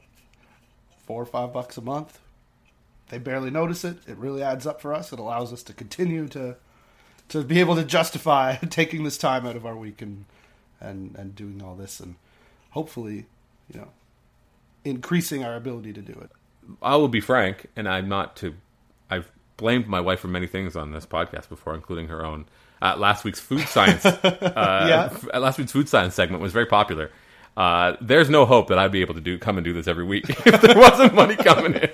four 1.06 1.22
or 1.22 1.26
five 1.26 1.52
bucks 1.52 1.76
a 1.76 1.80
month. 1.80 2.18
They 3.10 3.18
barely 3.18 3.50
notice 3.50 3.84
it. 3.84 3.98
It 4.08 4.16
really 4.16 4.42
adds 4.42 4.66
up 4.66 4.80
for 4.80 4.94
us. 4.94 5.12
It 5.12 5.18
allows 5.18 5.52
us 5.52 5.62
to 5.64 5.72
continue 5.72 6.26
to 6.28 6.56
to 7.28 7.42
be 7.44 7.60
able 7.60 7.76
to 7.76 7.84
justify 7.84 8.56
taking 8.70 9.04
this 9.04 9.18
time 9.18 9.46
out 9.46 9.54
of 9.56 9.66
our 9.66 9.76
week 9.76 10.00
and 10.02 10.24
and 10.80 11.14
and 11.16 11.34
doing 11.36 11.62
all 11.62 11.74
this 11.76 12.00
and 12.00 12.14
hopefully 12.70 13.26
you 13.72 13.80
know 13.80 13.88
increasing 14.84 15.44
our 15.44 15.56
ability 15.56 15.92
to 15.92 16.00
do 16.00 16.12
it. 16.12 16.30
I 16.82 16.96
will 16.96 17.08
be 17.08 17.20
frank, 17.20 17.66
and 17.76 17.88
I'm 17.88 18.08
not 18.08 18.36
to. 18.36 18.54
I've 19.10 19.30
blamed 19.56 19.88
my 19.88 20.00
wife 20.00 20.20
for 20.20 20.28
many 20.28 20.46
things 20.46 20.76
on 20.76 20.92
this 20.92 21.04
podcast 21.04 21.48
before, 21.48 21.74
including 21.74 22.08
her 22.08 22.24
own. 22.24 22.46
Uh, 22.80 22.96
last 22.96 23.24
week's 23.24 23.40
food 23.40 23.60
science, 23.68 24.06
uh, 24.06 24.86
Yeah. 25.24 25.38
last 25.38 25.58
week's 25.58 25.72
food 25.72 25.88
science 25.88 26.14
segment 26.14 26.42
was 26.42 26.52
very 26.52 26.66
popular. 26.66 27.10
Uh, 27.56 27.96
there's 28.00 28.30
no 28.30 28.46
hope 28.46 28.68
that 28.68 28.78
I'd 28.78 28.92
be 28.92 29.00
able 29.00 29.14
to 29.14 29.20
do 29.20 29.36
come 29.36 29.58
and 29.58 29.64
do 29.64 29.72
this 29.72 29.86
every 29.88 30.04
week 30.04 30.24
if 30.46 30.60
there 30.62 30.76
wasn't 30.78 31.12
money 31.14 31.34
coming 31.36 31.74
in. 31.74 31.90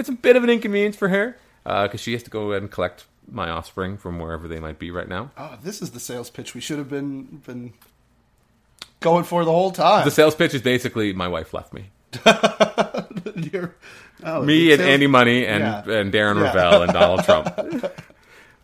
It's 0.00 0.08
a 0.08 0.12
bit 0.12 0.34
of 0.36 0.42
an 0.44 0.50
inconvenience 0.50 0.96
for 0.96 1.08
her 1.08 1.36
because 1.64 2.00
she 2.00 2.12
has 2.12 2.22
to 2.24 2.30
go 2.30 2.52
and 2.52 2.70
collect 2.70 3.04
my 3.30 3.48
offspring 3.48 3.96
from 3.96 4.18
wherever 4.18 4.48
they 4.48 4.58
might 4.58 4.78
be 4.80 4.90
right 4.90 5.08
now. 5.08 5.30
Oh, 5.38 5.56
this 5.62 5.80
is 5.80 5.92
the 5.92 6.00
sales 6.00 6.30
pitch 6.30 6.54
we 6.54 6.60
should 6.60 6.78
have 6.78 6.88
been 6.88 7.42
been 7.46 7.72
going 9.00 9.24
for 9.24 9.44
the 9.44 9.52
whole 9.52 9.70
time. 9.70 10.04
The 10.04 10.10
sales 10.10 10.34
pitch 10.34 10.52
is 10.54 10.62
basically 10.62 11.12
my 11.12 11.28
wife 11.28 11.54
left 11.54 11.72
me. 11.72 11.90
Oh, 14.22 14.42
me 14.42 14.70
and 14.72 14.82
Andy 14.82 15.06
Money 15.06 15.46
and, 15.46 15.62
Yeah. 15.62 15.94
and 15.98 16.12
Darren 16.12 16.36
Yeah. 16.36 16.52
Ravel 16.52 16.82
and 16.82 16.92
Donald 16.92 17.24
Trump. 17.24 17.54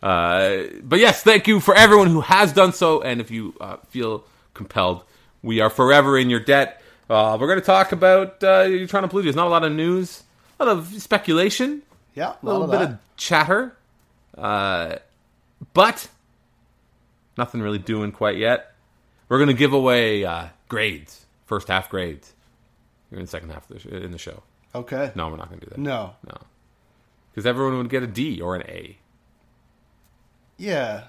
Uh, 0.03 0.65
but 0.83 0.99
yes, 0.99 1.23
thank 1.23 1.47
you 1.47 1.59
for 1.59 1.73
everyone 1.73 2.05
who 2.07 2.21
has 2.21 2.53
done 2.53 2.71
so. 2.71 3.01
And 3.01 3.19
if 3.19 3.31
you 3.31 3.55
uh, 3.59 3.77
feel 3.89 4.23
compelled, 4.53 5.03
we 5.41 5.59
are 5.59 5.71
forever 5.71 6.19
in 6.19 6.29
your 6.29 6.39
debt. 6.39 6.83
Uh, 7.09 7.35
we're 7.41 7.47
going 7.47 7.59
to 7.59 7.65
talk 7.65 7.91
about 7.93 8.43
uh, 8.43 8.61
your 8.61 8.85
Toronto 8.85 9.09
Blue 9.09 9.23
Jays. 9.23 9.35
Not 9.35 9.47
a 9.47 9.49
lot 9.49 9.63
of 9.63 9.71
news, 9.71 10.21
a 10.59 10.65
lot 10.65 10.77
of 10.77 10.87
speculation, 11.01 11.81
Yeah, 12.15 12.33
a 12.41 12.45
little 12.45 12.63
of 12.63 12.71
bit 12.71 12.79
that. 12.79 12.89
of 12.91 12.97
chatter, 13.17 13.75
uh, 14.37 14.95
but 15.73 16.07
nothing 17.37 17.61
really 17.61 17.79
doing 17.79 18.11
quite 18.11 18.37
yet. 18.37 18.73
We're 19.29 19.37
going 19.37 19.47
to 19.49 19.53
give 19.53 19.73
away 19.73 20.23
uh, 20.25 20.47
grades, 20.69 21.25
first 21.45 21.67
half 21.67 21.89
grades. 21.89 22.33
You're 23.11 23.19
in 23.19 23.25
the 23.25 23.29
second 23.29 23.49
half 23.51 23.69
of 23.69 23.75
the 23.75 23.79
sh- 23.81 23.85
in 24.03 24.11
the 24.11 24.17
show. 24.17 24.43
okay. 24.75 25.11
No, 25.15 25.29
we're 25.29 25.37
not 25.37 25.49
going 25.49 25.59
to 25.59 25.65
do 25.65 25.69
that. 25.71 25.77
No. 25.79 26.15
No. 26.25 26.37
Because 27.31 27.45
everyone 27.45 27.77
would 27.77 27.89
get 27.89 28.03
a 28.03 28.07
D 28.07 28.41
or 28.41 28.55
an 28.55 28.63
A. 28.63 28.97
Yeah, 30.57 31.03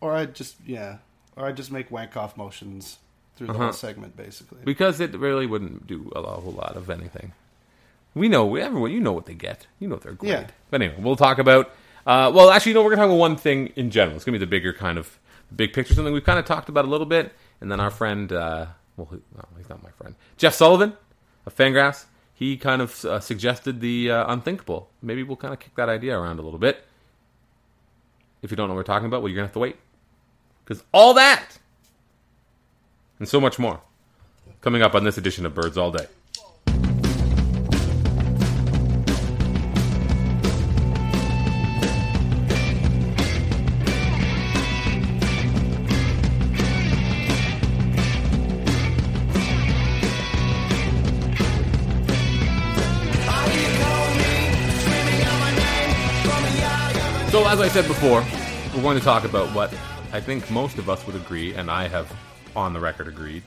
or 0.00 0.12
I'd 0.12 0.34
just 0.34 0.56
yeah, 0.64 0.98
or 1.36 1.46
I'd 1.46 1.56
just 1.56 1.70
make 1.70 1.90
wank 1.90 2.16
off 2.16 2.36
motions 2.36 2.98
through 3.36 3.48
the 3.48 3.52
Uh-huh. 3.52 3.64
whole 3.64 3.72
segment, 3.72 4.16
basically. 4.16 4.58
Because 4.64 5.00
it 5.00 5.14
really 5.14 5.46
wouldn't 5.46 5.86
do 5.86 6.10
a 6.16 6.22
whole 6.22 6.52
lot 6.52 6.76
of 6.76 6.88
anything. 6.88 7.32
We 8.16 8.28
know, 8.28 8.56
everyone, 8.56 8.92
you 8.92 9.00
know 9.00 9.12
what 9.12 9.26
they 9.26 9.34
get. 9.34 9.66
You 9.78 9.88
know 9.88 9.96
their 9.96 10.14
grade. 10.14 10.32
Yeah. 10.32 10.46
But 10.70 10.80
anyway, 10.80 10.96
we'll 10.98 11.16
talk 11.16 11.38
about, 11.38 11.66
uh, 12.06 12.32
well, 12.34 12.50
actually, 12.50 12.72
no, 12.72 12.80
we're 12.80 12.96
going 12.96 12.98
to 12.98 13.02
talk 13.02 13.10
about 13.10 13.18
one 13.18 13.36
thing 13.36 13.74
in 13.76 13.90
general. 13.90 14.16
It's 14.16 14.24
going 14.24 14.32
to 14.32 14.38
be 14.38 14.44
the 14.44 14.50
bigger 14.50 14.72
kind 14.72 14.96
of, 14.96 15.18
big 15.54 15.74
picture, 15.74 15.92
something 15.92 16.14
we've 16.14 16.24
kind 16.24 16.38
of 16.38 16.46
talked 16.46 16.70
about 16.70 16.86
a 16.86 16.88
little 16.88 17.06
bit. 17.06 17.34
And 17.60 17.70
then 17.70 17.78
our 17.78 17.90
friend, 17.90 18.32
uh, 18.32 18.66
well, 18.96 19.08
he, 19.10 19.16
no, 19.36 19.44
he's 19.58 19.68
not 19.68 19.82
my 19.82 19.90
friend, 19.90 20.14
Jeff 20.38 20.54
Sullivan 20.54 20.94
of 21.44 21.54
Fangraphs, 21.54 22.06
he 22.32 22.56
kind 22.56 22.80
of 22.80 23.04
uh, 23.04 23.20
suggested 23.20 23.80
the 23.80 24.10
uh, 24.10 24.32
unthinkable. 24.32 24.88
Maybe 25.02 25.22
we'll 25.22 25.36
kind 25.36 25.52
of 25.52 25.60
kick 25.60 25.74
that 25.74 25.90
idea 25.90 26.18
around 26.18 26.38
a 26.38 26.42
little 26.42 26.58
bit. 26.58 26.84
If 28.40 28.50
you 28.50 28.56
don't 28.56 28.68
know 28.68 28.74
what 28.74 28.78
we're 28.78 28.94
talking 28.94 29.06
about, 29.06 29.20
well, 29.20 29.28
you're 29.28 29.36
going 29.36 29.44
to 29.44 29.48
have 29.48 29.54
to 29.54 29.58
wait. 29.58 29.76
Because 30.64 30.82
all 30.92 31.12
that 31.14 31.58
and 33.18 33.28
so 33.28 33.40
much 33.40 33.58
more 33.58 33.80
coming 34.62 34.80
up 34.80 34.94
on 34.94 35.04
this 35.04 35.18
edition 35.18 35.44
of 35.44 35.54
Birds 35.54 35.76
All 35.76 35.92
Day. 35.92 36.06
So, 57.46 57.52
as 57.52 57.60
I 57.60 57.68
said 57.68 57.86
before, 57.86 58.24
we're 58.74 58.82
going 58.82 58.98
to 58.98 59.04
talk 59.04 59.22
about 59.22 59.54
what 59.54 59.72
I 60.12 60.20
think 60.20 60.50
most 60.50 60.78
of 60.78 60.90
us 60.90 61.06
would 61.06 61.14
agree, 61.14 61.54
and 61.54 61.70
I 61.70 61.86
have 61.86 62.12
on 62.56 62.72
the 62.72 62.80
record 62.80 63.06
agreed. 63.06 63.44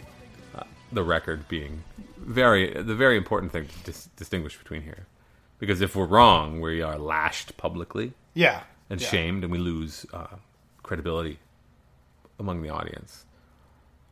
Uh, 0.56 0.64
the 0.94 1.04
record 1.04 1.46
being 1.50 1.84
very 2.18 2.72
the 2.82 2.96
very 2.96 3.18
important 3.18 3.52
thing 3.52 3.66
to 3.68 3.74
dis- 3.84 4.08
distinguish 4.16 4.58
between 4.58 4.84
here, 4.84 5.06
because 5.58 5.82
if 5.82 5.98
we're 5.98 6.06
wrong, 6.06 6.62
we 6.62 6.82
are 6.82 6.98
lashed 6.98 7.58
publicly 7.58 8.14
yeah, 8.36 8.62
and 8.90 9.02
yeah. 9.02 9.08
shamed, 9.10 9.44
and 9.44 9.52
we 9.52 9.58
lose 9.58 10.06
uh, 10.14 10.28
credibility 10.82 11.38
among 12.40 12.62
the 12.62 12.70
audience. 12.70 13.26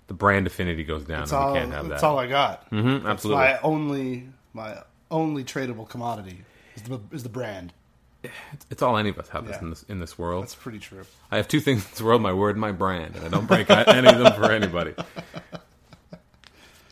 The 0.07 0.15
brand 0.15 0.47
affinity 0.47 0.83
goes 0.83 1.05
down, 1.05 1.19
That's 1.21 1.31
and 1.31 1.41
all. 1.41 1.53
we 1.53 1.59
can't 1.59 1.71
have 1.71 1.83
that. 1.85 1.89
that's 1.91 2.03
all 2.03 2.19
I 2.19 2.27
got. 2.27 2.69
Mm-hmm, 2.71 3.07
absolutely. 3.07 3.41
my 3.41 3.59
only 3.61 4.27
my 4.51 4.83
only 5.09 5.45
tradable 5.45 5.87
commodity. 5.87 6.43
is 6.75 6.81
the, 6.81 6.99
is 7.13 7.23
the 7.23 7.29
brand. 7.29 7.71
It's, 8.53 8.65
it's 8.71 8.81
all 8.81 8.97
any 8.97 9.09
of 9.09 9.19
us 9.19 9.29
have 9.29 9.47
this 9.47 9.61
in 9.61 9.69
this 9.69 9.83
in 9.83 9.99
this 9.99 10.17
world. 10.17 10.43
That's 10.43 10.55
pretty 10.55 10.79
true. 10.79 11.03
I 11.31 11.37
have 11.37 11.47
two 11.47 11.59
things 11.59 11.83
in 11.83 11.91
this 11.91 12.01
world: 12.01 12.21
my 12.21 12.33
word 12.33 12.51
and 12.51 12.61
my 12.61 12.71
brand, 12.71 13.15
and 13.15 13.25
I 13.25 13.29
don't 13.29 13.45
break 13.45 13.69
any 13.69 14.07
of 14.07 14.19
them 14.19 14.33
for 14.33 14.51
anybody. 14.51 14.93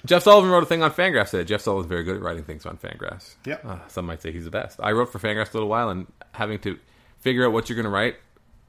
Jeff 0.06 0.24
Sullivan 0.24 0.52
wrote 0.52 0.64
a 0.64 0.68
thing 0.68 0.84
on 0.84 0.92
Fangraphs 0.92 1.32
today. 1.32 1.44
Jeff 1.44 1.62
Sullivan's 1.62 1.90
very 1.90 2.04
good 2.04 2.16
at 2.16 2.22
writing 2.22 2.44
things 2.44 2.66
on 2.66 2.78
Fangraphs. 2.78 3.36
Yeah. 3.44 3.58
Uh, 3.64 3.80
some 3.88 4.06
might 4.06 4.22
say 4.22 4.32
he's 4.32 4.46
the 4.46 4.52
best. 4.52 4.80
I 4.82 4.92
wrote 4.92 5.12
for 5.12 5.18
Fangraphs 5.18 5.52
a 5.52 5.54
little 5.54 5.70
while, 5.70 5.90
and 5.90 6.06
having 6.34 6.60
to 6.60 6.78
figure 7.20 7.46
out 7.46 7.54
what 7.54 7.70
you're 7.70 7.76
going 7.76 7.86
to 7.86 7.90
write 7.90 8.18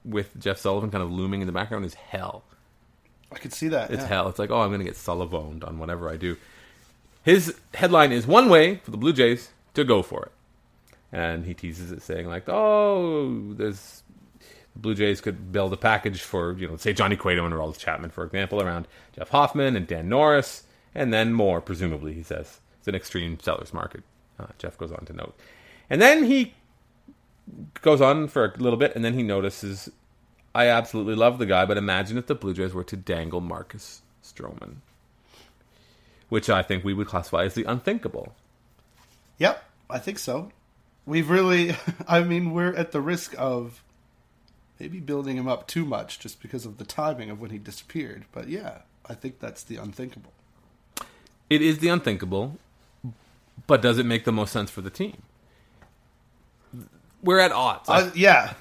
with 0.04 0.38
Jeff 0.40 0.58
Sullivan 0.58 0.90
kind 0.90 1.02
of 1.02 1.10
looming 1.10 1.42
in 1.42 1.46
the 1.46 1.52
background 1.52 1.84
is 1.84 1.94
hell. 1.94 2.44
I 3.32 3.38
could 3.38 3.52
see 3.52 3.68
that. 3.68 3.90
It's 3.90 4.02
yeah. 4.02 4.08
hell. 4.08 4.28
It's 4.28 4.38
like, 4.38 4.50
oh, 4.50 4.60
I'm 4.60 4.68
going 4.68 4.78
to 4.80 4.84
get 4.84 4.96
Sullivoned 4.96 5.64
on 5.64 5.78
whatever 5.78 6.08
I 6.08 6.16
do. 6.16 6.36
His 7.22 7.56
headline 7.74 8.12
is 8.12 8.26
one 8.26 8.48
way 8.48 8.76
for 8.76 8.92
the 8.92 8.96
Blue 8.96 9.12
Jays 9.12 9.50
to 9.74 9.84
go 9.84 10.02
for 10.02 10.26
it, 10.26 10.32
and 11.12 11.44
he 11.44 11.54
teases 11.54 11.92
it, 11.92 12.02
saying 12.02 12.26
like, 12.26 12.48
oh, 12.48 13.52
there's 13.54 14.02
the 14.72 14.78
Blue 14.78 14.94
Jays 14.94 15.20
could 15.20 15.52
build 15.52 15.72
a 15.72 15.76
package 15.76 16.22
for 16.22 16.52
you 16.58 16.68
know, 16.68 16.76
say 16.76 16.92
Johnny 16.92 17.16
Cueto 17.16 17.44
and 17.44 17.54
Aroldis 17.54 17.78
Chapman, 17.78 18.10
for 18.10 18.24
example, 18.24 18.62
around 18.62 18.86
Jeff 19.14 19.30
Hoffman 19.30 19.76
and 19.76 19.86
Dan 19.86 20.08
Norris, 20.08 20.64
and 20.94 21.12
then 21.12 21.32
more, 21.32 21.60
presumably. 21.60 22.12
He 22.12 22.22
says 22.22 22.60
it's 22.78 22.88
an 22.88 22.94
extreme 22.94 23.38
seller's 23.40 23.72
market. 23.72 24.02
Uh, 24.38 24.46
Jeff 24.58 24.76
goes 24.76 24.92
on 24.92 25.04
to 25.06 25.12
note, 25.12 25.34
and 25.88 26.00
then 26.00 26.24
he 26.24 26.54
goes 27.80 28.00
on 28.00 28.28
for 28.28 28.44
a 28.44 28.58
little 28.58 28.78
bit, 28.78 28.94
and 28.94 29.04
then 29.04 29.14
he 29.14 29.22
notices 29.22 29.90
I 30.56 30.68
absolutely 30.68 31.16
love 31.16 31.38
the 31.38 31.44
guy, 31.44 31.66
but 31.66 31.76
imagine 31.76 32.16
if 32.16 32.26
the 32.26 32.34
Blue 32.34 32.54
Jays 32.54 32.72
were 32.72 32.84
to 32.84 32.96
dangle 32.96 33.42
Marcus 33.42 34.00
Stroman, 34.24 34.76
which 36.30 36.48
I 36.48 36.62
think 36.62 36.82
we 36.82 36.94
would 36.94 37.06
classify 37.06 37.44
as 37.44 37.52
the 37.52 37.64
unthinkable. 37.64 38.34
Yep, 39.36 39.62
I 39.90 39.98
think 39.98 40.18
so. 40.18 40.50
We've 41.06 41.30
really, 41.30 41.76
I 42.08 42.22
mean, 42.22 42.52
we're 42.52 42.74
at 42.74 42.92
the 42.92 43.00
risk 43.00 43.34
of 43.38 43.82
maybe 44.78 45.00
building 45.00 45.36
him 45.36 45.48
up 45.48 45.66
too 45.66 45.84
much 45.84 46.18
just 46.18 46.42
because 46.42 46.66
of 46.66 46.78
the 46.78 46.84
timing 46.84 47.30
of 47.30 47.40
when 47.40 47.50
he 47.50 47.58
disappeared. 47.58 48.24
But 48.32 48.48
yeah, 48.48 48.78
I 49.06 49.14
think 49.14 49.38
that's 49.38 49.62
the 49.62 49.76
unthinkable. 49.76 50.32
It 51.48 51.62
is 51.62 51.78
the 51.78 51.88
unthinkable, 51.88 52.58
but 53.66 53.80
does 53.80 53.98
it 53.98 54.06
make 54.06 54.24
the 54.24 54.32
most 54.32 54.52
sense 54.52 54.70
for 54.70 54.80
the 54.80 54.90
team? 54.90 55.22
We're 57.22 57.38
at 57.38 57.52
odds. 57.52 57.88
Uh, 57.88 58.10
yeah, 58.14 58.54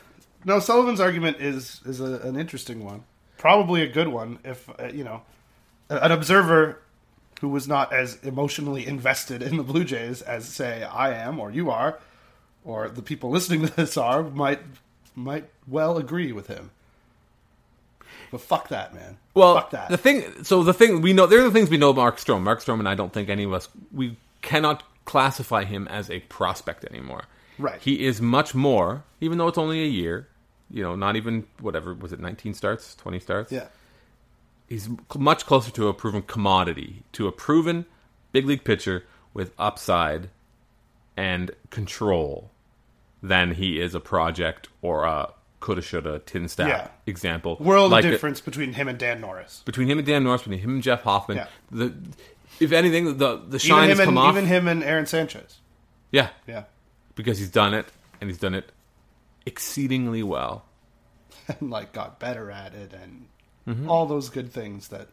no. 0.44 0.60
Sullivan's 0.60 1.00
argument 1.00 1.38
is 1.40 1.82
is 1.86 2.00
a, 2.00 2.20
an 2.20 2.36
interesting 2.36 2.84
one, 2.84 3.04
probably 3.38 3.82
a 3.82 3.88
good 3.88 4.08
one. 4.08 4.40
If 4.44 4.70
uh, 4.80 4.88
you 4.94 5.04
know, 5.04 5.24
an 5.90 6.12
observer 6.12 6.82
who 7.42 7.50
was 7.50 7.68
not 7.68 7.92
as 7.92 8.18
emotionally 8.24 8.88
invested 8.88 9.42
in 9.42 9.58
the 9.58 9.64
Blue 9.64 9.84
Jays 9.84 10.22
as 10.22 10.48
say 10.48 10.84
I 10.84 11.14
am 11.14 11.40
or 11.40 11.52
you 11.52 11.70
are, 11.70 12.00
or 12.66 12.90
the 12.90 13.02
people 13.02 13.30
listening 13.30 13.66
to 13.68 13.76
this 13.76 13.96
are, 13.98 14.24
might 14.24 14.60
might 15.16 15.46
well 15.68 15.98
agree 15.98 16.32
with 16.32 16.48
him. 16.48 16.72
But 18.32 18.42
fuck 18.42 18.70
that, 18.70 18.94
man. 18.94 19.18
Well, 19.34 19.56
fuck 19.56 19.70
that. 19.72 19.90
the 19.90 19.98
thing. 19.98 20.44
So 20.44 20.64
the 20.64 20.74
thing 20.74 21.02
we 21.02 21.14
know 21.14 21.26
there 21.26 21.40
are 21.40 21.44
the 21.44 21.52
things 21.52 21.70
we 21.70 21.78
know 21.78 21.92
about 21.92 22.02
Marcus 22.02 22.24
Stroman. 22.24 22.42
Marcus 22.42 22.66
Stroman 22.66 22.80
and 22.80 22.90
I 22.90 22.96
don't 22.96 23.14
think 23.14 23.30
any 23.30 23.44
of 23.44 23.54
us 23.54 23.70
we 23.94 24.18
cannot 24.42 24.84
classify 25.06 25.64
him 25.64 25.88
as 25.88 26.10
a 26.10 26.20
prospect 26.22 26.84
anymore. 26.86 27.24
Right. 27.58 27.80
He 27.82 28.06
is 28.06 28.20
much 28.22 28.54
more, 28.54 29.04
even 29.22 29.38
though 29.38 29.48
it's 29.48 29.58
only 29.58 29.82
a 29.82 29.88
year. 29.88 30.28
You 30.72 30.84
know, 30.84 30.96
not 30.96 31.16
even 31.16 31.46
whatever 31.62 31.94
was 31.94 32.12
it, 32.12 32.20
nineteen 32.20 32.54
starts, 32.56 32.96
twenty 32.96 33.20
starts. 33.20 33.52
yeah, 33.52 33.68
he's 34.68 34.90
much 35.16 35.46
closer 35.46 35.72
to 35.72 35.88
a 35.88 35.94
proven 35.94 36.24
commodity, 36.24 37.04
to 37.14 37.28
a 37.28 37.32
proven 37.32 37.86
big 38.32 38.46
league 38.46 38.64
pitcher 38.64 39.06
with 39.34 39.54
upside 39.60 40.30
and 41.16 41.52
control 41.70 42.50
than 43.28 43.52
he 43.56 43.80
is 43.80 43.96
a 43.96 44.00
project 44.00 44.68
or 44.82 45.06
a 45.06 45.32
coulda, 45.60 45.82
shoulda, 45.82 46.20
TINSTAAP 46.20 46.68
Yeah. 46.68 46.88
example. 47.08 47.58
world 47.60 47.92
Like 47.92 48.04
of 48.04 48.10
a- 48.10 48.14
difference 48.14 48.40
between 48.42 48.74
him 48.74 48.88
and 48.88 49.00
Dan 49.00 49.20
Norris. 49.22 49.64
between 49.66 49.88
him 49.90 49.98
and 49.98 50.06
Dan 50.06 50.24
Norris, 50.24 50.42
between 50.44 50.60
him 50.60 50.70
and 50.76 50.84
Jeff 50.84 51.02
Hoffman. 51.04 51.38
Yeah. 51.38 51.48
The 51.72 51.94
if 52.60 52.72
anything, 52.72 53.18
the 53.18 53.38
the 53.38 53.60
shine 53.60 53.90
has 53.90 53.98
come 54.00 54.10
and 54.10 54.18
off. 54.20 54.32
even 54.36 54.46
him 54.46 54.68
and 54.68 54.84
Aaron 54.84 55.06
Sanchez. 55.08 55.60
yeah, 56.12 56.30
Yeah, 56.48 56.64
because 57.16 57.40
he's 57.40 57.50
done 57.50 57.74
it 57.74 57.88
and 58.22 58.30
he's 58.30 58.38
done 58.40 58.54
it 58.54 58.72
exceedingly 59.46 60.24
well. 60.24 60.66
and 61.48 61.70
like 61.72 61.94
got 61.94 62.20
better 62.20 62.52
at 62.52 62.74
it 62.74 62.94
and 62.94 63.26
Mm-hmm. 63.68 63.90
all 63.90 64.06
those 64.06 64.30
good 64.30 64.52
things 64.54 64.90
that 64.90 65.08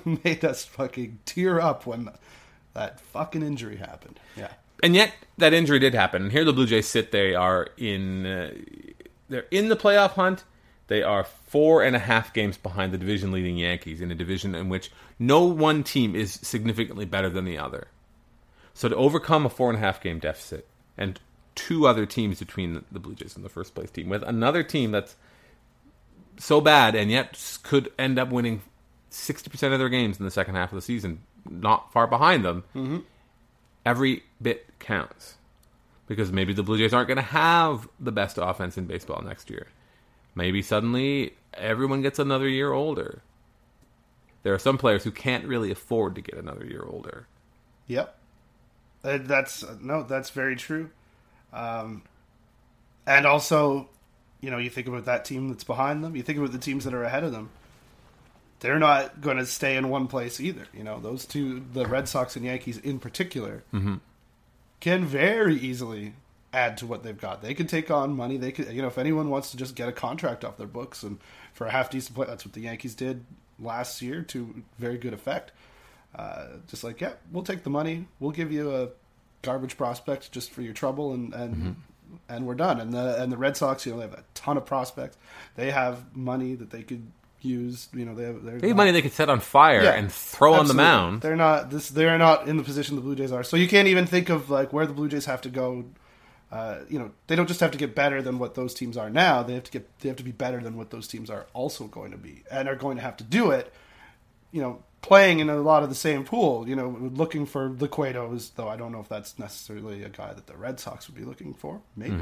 made 0.24 0.42
us 0.46 0.64
fucking 0.64 1.18
tear 1.26 1.60
up 1.60 1.86
when 1.86 2.08
that 2.72 3.00
fucking 3.00 3.42
injury 3.42 3.76
happened. 3.76 4.18
Yeah. 4.34 4.52
And 4.82 4.94
yet 4.94 5.12
that 5.38 5.52
injury 5.52 5.78
did 5.78 5.94
happen. 5.94 6.22
And 6.22 6.32
here 6.32 6.44
the 6.44 6.52
Blue 6.52 6.66
Jays 6.66 6.86
sit. 6.86 7.12
They 7.12 7.34
are 7.34 7.68
in 7.76 8.26
uh, 8.26 8.50
they're 9.28 9.46
in 9.50 9.68
the 9.68 9.76
playoff 9.76 10.12
hunt. 10.12 10.44
They 10.88 11.02
are 11.02 11.24
four 11.24 11.82
and 11.82 11.96
a 11.96 12.00
half 12.00 12.32
games 12.32 12.56
behind 12.56 12.92
the 12.92 12.98
division 12.98 13.32
leading 13.32 13.56
Yankees 13.56 14.00
in 14.00 14.10
a 14.10 14.14
division 14.14 14.54
in 14.54 14.68
which 14.68 14.92
no 15.18 15.42
one 15.44 15.82
team 15.82 16.14
is 16.14 16.34
significantly 16.34 17.04
better 17.04 17.28
than 17.28 17.44
the 17.44 17.58
other. 17.58 17.88
So 18.72 18.88
to 18.88 18.94
overcome 18.94 19.44
a 19.46 19.48
four 19.50 19.68
and 19.68 19.76
a 19.78 19.80
half 19.80 20.00
game 20.00 20.18
deficit 20.20 20.68
and 20.96 21.18
two 21.56 21.86
other 21.88 22.06
teams 22.06 22.38
between 22.38 22.84
the- 22.92 23.00
Blue 23.00 23.14
Jays 23.14 23.34
and 23.34 23.44
the 23.44 23.48
first 23.48 23.74
place 23.74 23.90
team 23.90 24.08
with 24.08 24.22
another 24.22 24.62
team 24.62 24.92
that's 24.92 25.16
so 26.38 26.60
bad 26.60 26.94
and 26.94 27.10
yet 27.10 27.58
could 27.62 27.90
end 27.98 28.18
up 28.18 28.28
winning 28.30 28.60
60% 29.10 29.72
of 29.72 29.78
their 29.78 29.88
games 29.88 30.18
in 30.18 30.24
the 30.24 30.30
second 30.30 30.54
half 30.54 30.70
of 30.70 30.76
the 30.76 30.82
season, 30.82 31.20
not 31.48 31.90
far 31.92 32.06
behind 32.06 32.44
them 32.44 32.62
every 33.86 34.24
bit 34.42 34.66
counts 34.80 35.36
because 36.06 36.30
maybe 36.30 36.52
the 36.52 36.62
Blue 36.62 36.76
Jays 36.76 36.92
aren't 36.92 37.08
going 37.08 37.16
to 37.16 37.22
have 37.22 37.88
the 37.98 38.12
best 38.12 38.38
offense 38.38 38.76
in 38.76 38.84
baseball 38.84 39.22
next 39.22 39.48
year. 39.48 39.68
Maybe 40.34 40.60
suddenly 40.60 41.34
everyone 41.54 42.02
gets 42.02 42.18
another 42.18 42.48
year 42.48 42.72
older. 42.72 43.22
There 44.42 44.52
are 44.52 44.58
some 44.58 44.76
players 44.76 45.04
who 45.04 45.10
can't 45.10 45.46
really 45.46 45.70
afford 45.70 46.14
to 46.16 46.20
get 46.20 46.38
another 46.38 46.66
year 46.66 46.84
older. 46.86 47.26
Yep. 47.86 48.18
Uh, 49.02 49.18
That's 49.22 49.64
no, 49.80 50.02
that's 50.02 50.30
very 50.30 50.56
true. 50.56 50.90
Um, 51.52 52.02
and 53.06 53.24
also, 53.24 53.88
you 54.40 54.50
know, 54.50 54.58
you 54.58 54.68
think 54.68 54.88
about 54.88 55.04
that 55.04 55.24
team 55.24 55.48
that's 55.48 55.64
behind 55.64 56.02
them. 56.02 56.16
You 56.16 56.22
think 56.22 56.38
about 56.38 56.50
the 56.52 56.58
teams 56.58 56.84
that 56.84 56.94
are 56.94 57.04
ahead 57.04 57.22
of 57.22 57.30
them. 57.30 57.50
They're 58.60 58.78
not 58.78 59.20
going 59.20 59.36
to 59.36 59.46
stay 59.46 59.76
in 59.76 59.88
one 59.88 60.06
place 60.06 60.40
either. 60.40 60.66
You 60.72 60.82
know, 60.84 60.98
those 60.98 61.26
two, 61.26 61.62
the 61.72 61.86
Red 61.86 62.08
Sox 62.08 62.36
and 62.36 62.44
Yankees 62.44 62.78
in 62.78 62.98
particular, 62.98 63.64
can 64.80 65.04
very 65.04 65.56
easily 65.56 66.14
add 66.52 66.78
to 66.78 66.86
what 66.86 67.02
they've 67.02 67.20
got. 67.20 67.42
They 67.42 67.54
could 67.54 67.68
take 67.68 67.90
on 67.90 68.16
money. 68.16 68.38
They 68.38 68.52
could, 68.52 68.72
you 68.72 68.80
know, 68.80 68.88
if 68.88 68.98
anyone 68.98 69.28
wants 69.28 69.50
to 69.50 69.56
just 69.56 69.74
get 69.74 69.88
a 69.88 69.92
contract 69.92 70.44
off 70.44 70.56
their 70.56 70.66
books 70.66 71.02
and 71.02 71.18
for 71.52 71.66
a 71.66 71.70
half 71.70 71.90
decent 71.90 72.14
play, 72.14 72.26
that's 72.26 72.44
what 72.46 72.54
the 72.54 72.60
Yankees 72.62 72.94
did 72.94 73.24
last 73.58 74.00
year 74.00 74.22
to 74.22 74.62
very 74.78 74.98
good 74.98 75.12
effect. 75.12 75.52
Uh, 76.14 76.46
just 76.66 76.82
like, 76.82 77.00
yeah, 77.00 77.12
we'll 77.30 77.44
take 77.44 77.62
the 77.62 77.70
money. 77.70 78.06
We'll 78.20 78.30
give 78.30 78.50
you 78.52 78.74
a 78.74 78.88
garbage 79.42 79.76
prospect 79.76 80.32
just 80.32 80.50
for 80.50 80.62
your 80.62 80.72
trouble, 80.72 81.12
and 81.12 81.34
and 81.34 81.76
and 82.28 82.46
we're 82.46 82.54
done. 82.54 82.80
And 82.80 82.92
the 82.92 83.22
and 83.22 83.30
the 83.30 83.36
Red 83.36 83.56
Sox, 83.56 83.84
you 83.84 83.92
know, 83.92 83.98
they 83.98 84.04
have 84.04 84.14
a 84.14 84.24
ton 84.34 84.56
of 84.56 84.64
prospects. 84.64 85.18
They 85.56 85.70
have 85.70 86.16
money 86.16 86.54
that 86.54 86.70
they 86.70 86.82
could 86.82 87.10
use. 87.46 87.88
You 87.94 88.04
know, 88.04 88.14
they 88.14 88.24
have 88.24 88.42
they're 88.42 88.58
have 88.60 88.76
money 88.76 88.90
they 88.90 89.02
could 89.02 89.12
set 89.12 89.28
on 89.28 89.40
fire 89.40 89.82
Yeah, 89.82 89.94
and 89.94 90.12
throw 90.12 90.54
on 90.54 90.68
the 90.68 90.74
mound. 90.74 91.22
They're 91.22 91.36
not 91.36 91.70
this. 91.70 91.88
They're 91.88 92.18
not 92.18 92.48
in 92.48 92.56
the 92.56 92.62
position 92.62 92.96
the 92.96 93.02
Blue 93.02 93.14
Jays 93.14 93.32
are. 93.32 93.44
So 93.44 93.56
you 93.56 93.68
can't 93.68 93.88
even 93.88 94.06
think 94.06 94.28
of 94.28 94.50
like 94.50 94.72
where 94.72 94.86
the 94.86 94.92
Blue 94.92 95.08
Jays 95.08 95.24
have 95.26 95.40
to 95.42 95.48
go. 95.48 95.84
Uh, 96.50 96.80
you 96.88 96.98
know, 96.98 97.10
they 97.26 97.34
don't 97.34 97.48
just 97.48 97.60
have 97.60 97.72
to 97.72 97.78
get 97.78 97.94
better 97.94 98.22
than 98.22 98.38
what 98.38 98.54
those 98.54 98.72
teams 98.72 98.96
are 98.96 99.10
now. 99.10 99.42
They 99.42 99.54
have 99.54 99.64
to 99.64 99.72
get. 99.72 99.98
They 100.00 100.08
have 100.08 100.16
to 100.18 100.24
be 100.24 100.32
better 100.32 100.60
than 100.60 100.76
what 100.76 100.90
those 100.90 101.08
teams 101.08 101.30
are 101.30 101.46
also 101.54 101.86
going 101.86 102.12
to 102.12 102.18
be, 102.18 102.44
and 102.50 102.68
are 102.68 102.76
going 102.76 102.96
to 102.96 103.02
have 103.02 103.16
to 103.18 103.24
do 103.24 103.50
it. 103.50 103.72
You 104.52 104.60
know, 104.62 104.82
playing 105.02 105.40
in 105.40 105.50
a 105.50 105.56
lot 105.56 105.82
of 105.82 105.88
the 105.88 105.94
same 105.94 106.24
pool. 106.24 106.68
You 106.68 106.76
know, 106.76 106.96
looking 107.12 107.46
for 107.46 107.68
the 107.68 107.88
Cuetos, 107.88 108.50
though 108.54 108.68
I 108.68 108.76
don't 108.76 108.92
know 108.92 109.00
if 109.00 109.08
that's 109.08 109.38
necessarily 109.38 110.02
a 110.02 110.08
guy 110.08 110.32
that 110.34 110.46
the 110.46 110.56
Red 110.56 110.78
Sox 110.80 111.08
would 111.08 111.16
be 111.16 111.24
looking 111.24 111.52
for. 111.54 111.80
Maybe, 111.96 112.14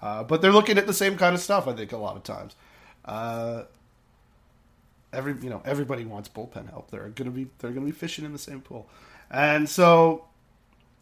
uh, 0.00 0.24
but 0.24 0.42
they're 0.42 0.52
looking 0.52 0.76
at 0.78 0.86
the 0.86 0.94
same 0.94 1.16
kind 1.16 1.34
of 1.34 1.40
stuff. 1.40 1.68
I 1.68 1.72
think 1.72 1.92
a 1.92 1.96
lot 1.96 2.16
of 2.16 2.24
times. 2.24 2.56
Uh, 3.04 3.64
every 5.12 5.34
you 5.42 5.50
know 5.50 5.62
everybody 5.64 6.04
wants 6.04 6.28
bullpen 6.28 6.70
help. 6.70 6.90
They're 6.90 7.08
gonna 7.08 7.30
be 7.30 7.48
they're 7.58 7.70
gonna 7.70 7.86
be 7.86 7.92
fishing 7.92 8.24
in 8.24 8.32
the 8.32 8.38
same 8.38 8.60
pool, 8.60 8.88
and 9.30 9.68
so 9.68 10.26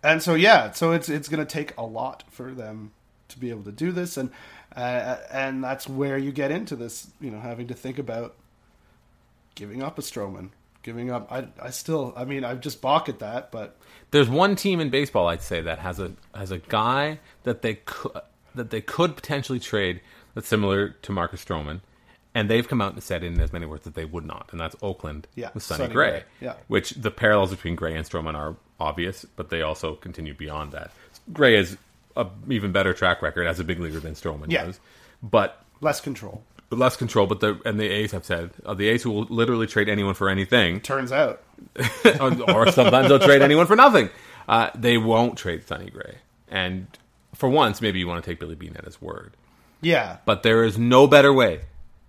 and 0.02 0.23
so 0.23 0.35
yeah. 0.35 0.73
So 0.73 0.93
it's 0.93 1.09
it's 1.09 1.29
gonna 1.29 1.45
take 1.45 1.76
a 1.76 1.83
lot 1.83 2.25
for 2.31 2.52
them 2.52 2.93
to 3.29 3.38
be 3.38 3.50
able 3.50 3.64
to 3.64 3.73
do 3.73 3.93
this, 3.93 4.17
and 4.17 4.31
uh, 4.75 5.17
and 5.31 5.62
that's 5.62 5.88
where 5.88 6.19
you 6.19 6.33
get 6.33 6.50
into 6.50 6.76
this. 6.76 7.11
You 7.21 7.31
know, 7.31 7.40
having 7.40 7.69
to 7.69 7.75
think 7.75 7.99
about 7.99 8.37
giving 9.55 9.83
up 9.83 9.99
a 9.99 10.02
Stroman, 10.02 10.50
giving 10.83 11.11
up. 11.11 11.31
I 11.31 11.49
I 11.62 11.71
still 11.71 12.12
I 12.17 12.25
mean 12.25 12.45
I 12.45 12.55
just 12.55 12.81
balk 12.81 13.09
at 13.09 13.19
that, 13.21 13.50
but 13.50 13.76
There's 14.11 14.29
one 14.29 14.57
team 14.57 14.81
in 14.81 14.90
baseball 14.90 15.29
I'd 15.29 15.43
say 15.43 15.61
that 15.61 15.79
has 15.79 15.99
a 15.99 16.12
has 16.35 16.50
a 16.50 16.59
guy 16.59 17.21
that 17.45 17.62
they 17.62 17.75
could 17.75 18.12
that 18.55 18.71
they 18.71 18.81
could 18.81 19.17
potentially 19.17 19.61
trade 19.61 20.00
that's 20.35 20.49
similar 20.49 20.90
to 20.90 21.12
Marcus 21.12 21.45
Stroman, 21.45 21.81
and 22.34 22.49
they've 22.50 22.66
come 22.68 22.80
out 22.80 22.92
and 22.94 23.02
said 23.02 23.22
in 23.25 23.40
as 23.40 23.52
many 23.52 23.66
words 23.66 23.84
that 23.84 23.94
they 23.94 24.04
would 24.04 24.25
not, 24.25 24.49
and 24.52 24.60
that's 24.60 24.76
Oakland 24.82 25.26
Yeah, 25.34 25.50
with 25.54 25.62
Sonny, 25.62 25.84
Sonny 25.84 25.94
Gray. 25.94 26.10
Gray, 26.10 26.22
yeah. 26.40 26.54
Which 26.68 26.90
the 26.90 27.10
parallels 27.10 27.50
between 27.50 27.75
Gray 27.75 27.94
and 27.96 28.08
Stroman 28.08 28.34
are 28.34 28.56
obvious, 28.78 29.25
but 29.37 29.50
they 29.50 29.62
also 29.62 29.94
continue 29.96 30.34
beyond 30.34 30.72
that. 30.72 30.90
Gray 31.32 31.56
is 31.56 31.76
a 32.16 32.26
even 32.49 32.72
better 32.72 32.92
track 32.92 33.22
record 33.22 33.46
as 33.46 33.60
a 33.60 33.64
big 33.64 33.78
leaguer 33.80 34.00
than 34.00 34.14
Stroman 34.14 34.46
Yeah. 34.50 34.66
does, 34.66 34.80
but 35.22 35.64
Less 35.80 36.00
control. 36.00 36.42
less 36.70 36.96
control. 36.96 37.26
But 37.26 37.40
the 37.40 37.60
and 37.64 37.78
the 37.80 37.88
A's 37.88 38.12
have 38.12 38.25
said 38.25 38.50
uh, 38.64 38.75
the 38.75 38.88
A's 38.88 39.04
will 39.06 39.25
literally 39.25 39.66
trade 39.66 39.88
anyone 39.88 40.14
for 40.14 40.28
anything, 40.28 40.80
Turns 40.80 41.10
out. 41.12 41.42
or, 42.20 42.50
or 42.52 42.70
sometimes 42.72 43.08
they'll 43.08 43.18
trade 43.18 43.42
anyone 43.42 43.66
for 43.66 43.76
nothing. 43.76 44.08
Uh, 44.49 44.70
they 44.75 44.99
won't 44.99 45.37
trade 45.38 45.66
Sonny 45.66 45.90
Gray, 45.90 46.18
and 46.49 46.87
for 47.34 47.49
once, 47.49 47.80
maybe 47.80 47.99
you 47.99 48.06
want 48.08 48.22
to 48.25 48.30
take 48.30 48.38
Billy 48.40 48.54
Beane 48.56 48.75
at 48.76 48.84
his 48.84 49.00
word. 49.00 49.32
Yeah. 49.80 50.18
But 50.25 50.42
there 50.42 50.64
is 50.64 50.76
no 50.78 51.06
better 51.06 51.32
way 51.32 51.60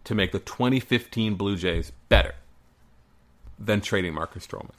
to 0.03 0.15
make 0.15 0.31
the 0.31 0.39
2015 0.39 1.35
Blue 1.35 1.55
Jays 1.55 1.91
better 2.09 2.33
than 3.59 3.81
trading 3.81 4.13
Marcus 4.13 4.45
Stroman. 4.45 4.71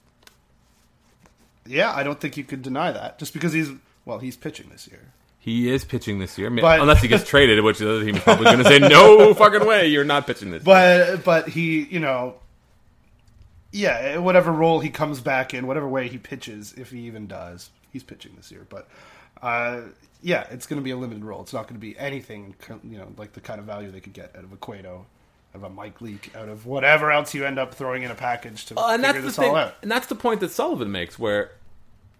Yeah, 1.67 1.93
I 1.95 2.02
don't 2.02 2.21
think 2.21 2.37
you 2.37 2.45
could 2.45 2.62
deny 2.62 2.91
that. 2.93 3.19
Just 3.19 3.33
because 3.33 3.52
he's 3.52 3.71
well, 4.05 4.19
he's 4.19 4.37
pitching 4.37 4.69
this 4.71 4.88
year. 4.88 5.00
He 5.38 5.71
is 5.71 5.85
pitching 5.85 6.19
this 6.19 6.38
year, 6.38 6.50
But- 6.50 6.81
unless 6.81 7.02
he 7.02 7.09
gets 7.09 7.25
traded, 7.29 7.62
which 7.64 7.79
the 7.79 7.88
other 7.91 8.05
team 8.05 8.17
is 8.17 8.23
probably 8.23 8.45
going 8.47 8.59
to 8.59 8.64
say, 8.64 8.79
"No 8.79 9.33
fucking 9.35 9.67
way, 9.67 9.88
you're 9.88 10.05
not 10.05 10.26
pitching 10.26 10.50
this." 10.50 10.64
year." 10.67 11.17
But 11.17 11.25
but 11.25 11.49
he, 11.49 11.83
you 11.83 12.00
know, 12.00 12.35
yeah, 13.73 14.19
whatever 14.19 14.50
role 14.52 14.81
he 14.81 14.91
comes 14.91 15.21
back 15.21 15.55
in, 15.55 15.67
whatever 15.67 15.88
way 15.88 16.09
he 16.09 16.19
pitches, 16.19 16.75
if 16.76 16.91
he 16.91 17.00
even 17.07 17.26
does, 17.26 17.71
he's 17.93 18.02
pitching 18.02 18.33
this 18.37 18.50
year. 18.50 18.67
But 18.69 18.88
uh, 19.42 19.80
yeah, 20.22 20.46
it's 20.50 20.66
going 20.66 20.80
to 20.80 20.84
be 20.84 20.90
a 20.92 20.96
limited 20.96 21.25
role. 21.25 21.42
It's 21.42 21.52
not 21.52 21.62
going 21.64 21.75
to 21.75 21.80
be 21.80 21.99
anything, 21.99 22.54
you 22.84 22.99
know, 22.99 23.08
like 23.16 23.32
the 23.32 23.40
kind 23.40 23.58
of 23.58 23.66
value 23.66 23.90
they 23.90 24.00
could 24.00 24.12
get 24.12 24.34
out 24.37 24.44
of 24.44 24.52
a 24.52 24.56
Cueto, 24.56 24.99
out 25.52 25.56
of 25.56 25.64
a 25.64 25.68
Mike 25.70 26.00
Leake, 26.00 26.30
out 26.37 26.49
of 26.49 26.64
whatever 26.66 27.11
else 27.11 27.34
you 27.34 27.44
end 27.44 27.58
up 27.58 27.75
throwing 27.75 28.02
in 28.04 28.11
a 28.11 28.14
package 28.14 28.66
to 28.66 28.78
Uh, 28.78 28.92
and 28.94 29.02
figure 29.02 29.12
that's 29.12 29.18
the 29.22 29.26
this 29.28 29.37
thing, 29.37 29.50
all 29.50 29.56
out. 29.56 29.75
and 29.82 29.90
that's 29.90 30.06
the 30.06 30.14
point 30.14 30.40
that 30.40 30.50
Sullivan 30.50 30.92
makes, 30.92 31.18
where 31.18 31.52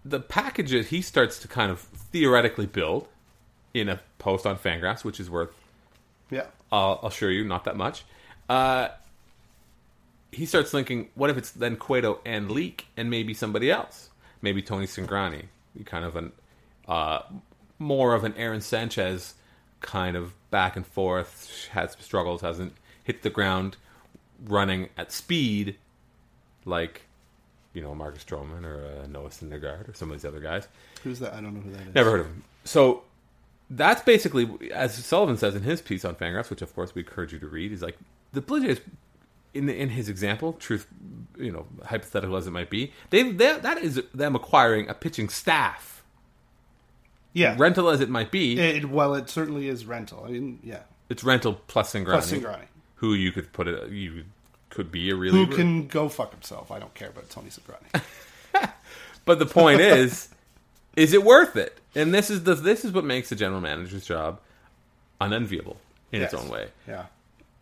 the 0.03 0.19
packages 0.19 0.89
he 0.89 1.01
starts 1.01 1.39
to 1.39 1.47
kind 1.47 1.71
of 1.71 1.79
theoretically 1.79 2.65
build 2.65 3.07
in 3.73 3.87
a 3.87 4.01
post 4.19 4.45
on 4.45 4.57
Fangraphs, 4.57 5.03
which 5.05 5.19
is 5.19 5.29
worth 5.29 5.49
Yeah, 6.29 6.45
I'll, 6.71 6.99
I'll 7.01 7.07
assure 7.09 7.31
you, 7.31 7.45
not 7.45 7.63
that 7.63 7.77
much. 7.77 8.03
Uh, 8.49 8.89
he 10.31 10.45
starts 10.45 10.71
thinking, 10.71 11.09
what 11.15 11.29
if 11.29 11.37
it's 11.37 11.51
then 11.51 11.77
Cueto 11.77 12.19
and 12.25 12.51
Leake 12.51 12.87
and 12.97 13.09
maybe 13.09 13.33
somebody 13.33 13.71
else? 13.71 14.09
Maybe 14.41 14.61
Tony 14.61 14.87
Cingrani, 14.87 15.43
kind 15.85 16.03
of 16.03 16.15
an 16.15 16.33
uh, 16.87 17.19
more 17.79 18.13
of 18.13 18.23
an 18.23 18.33
Aaron 18.37 18.61
Sanchez 18.61 19.35
kind 19.81 20.15
of 20.15 20.33
back 20.49 20.75
and 20.75 20.85
forth, 20.85 21.69
some 21.73 22.01
struggles, 22.01 22.41
hasn't 22.41 22.73
hit 23.03 23.21
the 23.21 23.29
ground 23.29 23.77
running 24.45 24.89
at 24.97 25.11
speed 25.11 25.75
like 26.65 27.03
you 27.73 27.81
know 27.81 27.93
Marcus 27.93 28.23
Stroman 28.23 28.65
or 28.65 28.85
uh, 28.85 29.07
Noah 29.07 29.29
Syndergaard 29.29 29.89
or 29.89 29.93
some 29.93 30.11
of 30.11 30.17
these 30.17 30.25
other 30.25 30.39
guys. 30.39 30.67
who's 31.03 31.19
that? 31.19 31.33
I 31.33 31.41
don't 31.41 31.55
know 31.55 31.61
who 31.61 31.71
that 31.71 31.87
is. 31.87 31.95
Never 31.95 32.11
heard 32.11 32.19
of 32.21 32.27
him. 32.27 32.43
So 32.63 33.03
that's 33.69 34.01
basically, 34.01 34.71
as 34.71 34.93
Sullivan 34.93 35.37
says 35.37 35.55
in 35.55 35.63
his 35.63 35.81
piece 35.81 36.05
on 36.05 36.15
Fangraphs, 36.15 36.49
which 36.49 36.61
of 36.61 36.73
course 36.73 36.95
we 36.95 37.01
encourage 37.01 37.33
you 37.33 37.39
to 37.39 37.47
read. 37.47 37.71
He's 37.71 37.81
like 37.81 37.97
the 38.31 38.41
Blue 38.41 38.65
Jays, 38.65 38.81
in 39.53 39.65
the, 39.67 39.79
in 39.79 39.89
his 39.89 40.09
example, 40.09 40.53
truth, 40.53 40.87
you 41.37 41.51
know, 41.51 41.65
hypothetical 41.85 42.35
as 42.35 42.47
it 42.47 42.51
might 42.51 42.69
be, 42.69 42.91
they 43.09 43.31
they 43.31 43.57
that 43.59 43.77
is 43.79 44.01
them 44.13 44.35
acquiring 44.35 44.89
a 44.89 44.93
pitching 44.93 45.29
staff, 45.29 45.92
Yeah, 47.33 47.55
rental 47.57 47.89
as 47.89 47.99
it 47.99 48.09
might 48.09 48.31
be. 48.31 48.59
It, 48.59 48.89
well, 48.89 49.15
it 49.15 49.29
certainly 49.29 49.67
is 49.67 49.85
rental. 49.85 50.23
I 50.25 50.29
mean, 50.31 50.59
yeah, 50.63 50.81
it's 51.09 51.23
rental 51.23 51.53
plus 51.67 51.93
Cingrani, 51.93 52.05
plus 52.05 52.31
Cingrani, 52.31 52.65
who 52.95 53.13
you 53.13 53.31
could 53.31 53.51
put 53.53 53.67
it, 53.67 53.89
you 53.91 54.23
could 54.69 54.91
be 54.91 55.09
a 55.09 55.15
really 55.15 55.45
who 55.45 55.47
can 55.47 55.87
go 55.87 56.09
fuck 56.09 56.31
himself. 56.31 56.71
I 56.71 56.79
don't 56.79 56.93
care 56.93 57.09
about 57.09 57.29
Tony 57.29 57.49
Cingrani. 57.49 58.01
But 59.25 59.39
the 59.39 59.45
point 59.45 59.79
is, 59.81 60.29
is 60.95 61.13
it 61.13 61.23
worth 61.23 61.55
it? 61.55 61.79
And 61.95 62.13
this 62.13 62.29
is 62.29 62.43
the 62.43 62.55
this 62.55 62.83
is 62.83 62.91
what 62.91 63.05
makes 63.05 63.29
the 63.29 63.35
general 63.35 63.61
manager's 63.61 64.05
job 64.05 64.39
unenviable 65.21 65.77
in 66.11 66.21
its 66.21 66.33
own 66.33 66.49
way. 66.49 66.67
yeah. 66.87 67.05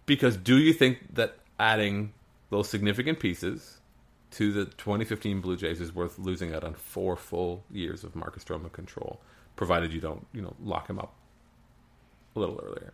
Because 0.07 0.35
do 0.35 0.57
you 0.57 0.73
think 0.73 1.13
that 1.13 1.37
adding 1.59 2.11
those 2.49 2.67
significant 2.67 3.19
pieces 3.19 3.77
to 4.31 4.51
the 4.51 4.65
2015 4.65 5.39
Blue 5.41 5.55
Jays 5.55 5.79
is 5.79 5.93
worth 5.93 6.17
losing 6.17 6.53
out 6.53 6.63
on 6.63 6.73
four 6.73 7.15
full 7.15 7.63
years 7.71 8.03
of 8.03 8.15
Marcus 8.15 8.43
Stroman 8.43 8.71
control, 8.71 9.21
provided 9.61 9.93
you 9.93 10.01
don't, 10.01 10.25
you 10.33 10.41
know, 10.41 10.55
lock 10.63 10.89
him 10.89 10.97
up 10.97 11.13
a 12.35 12.39
little 12.39 12.59
earlier? 12.65 12.93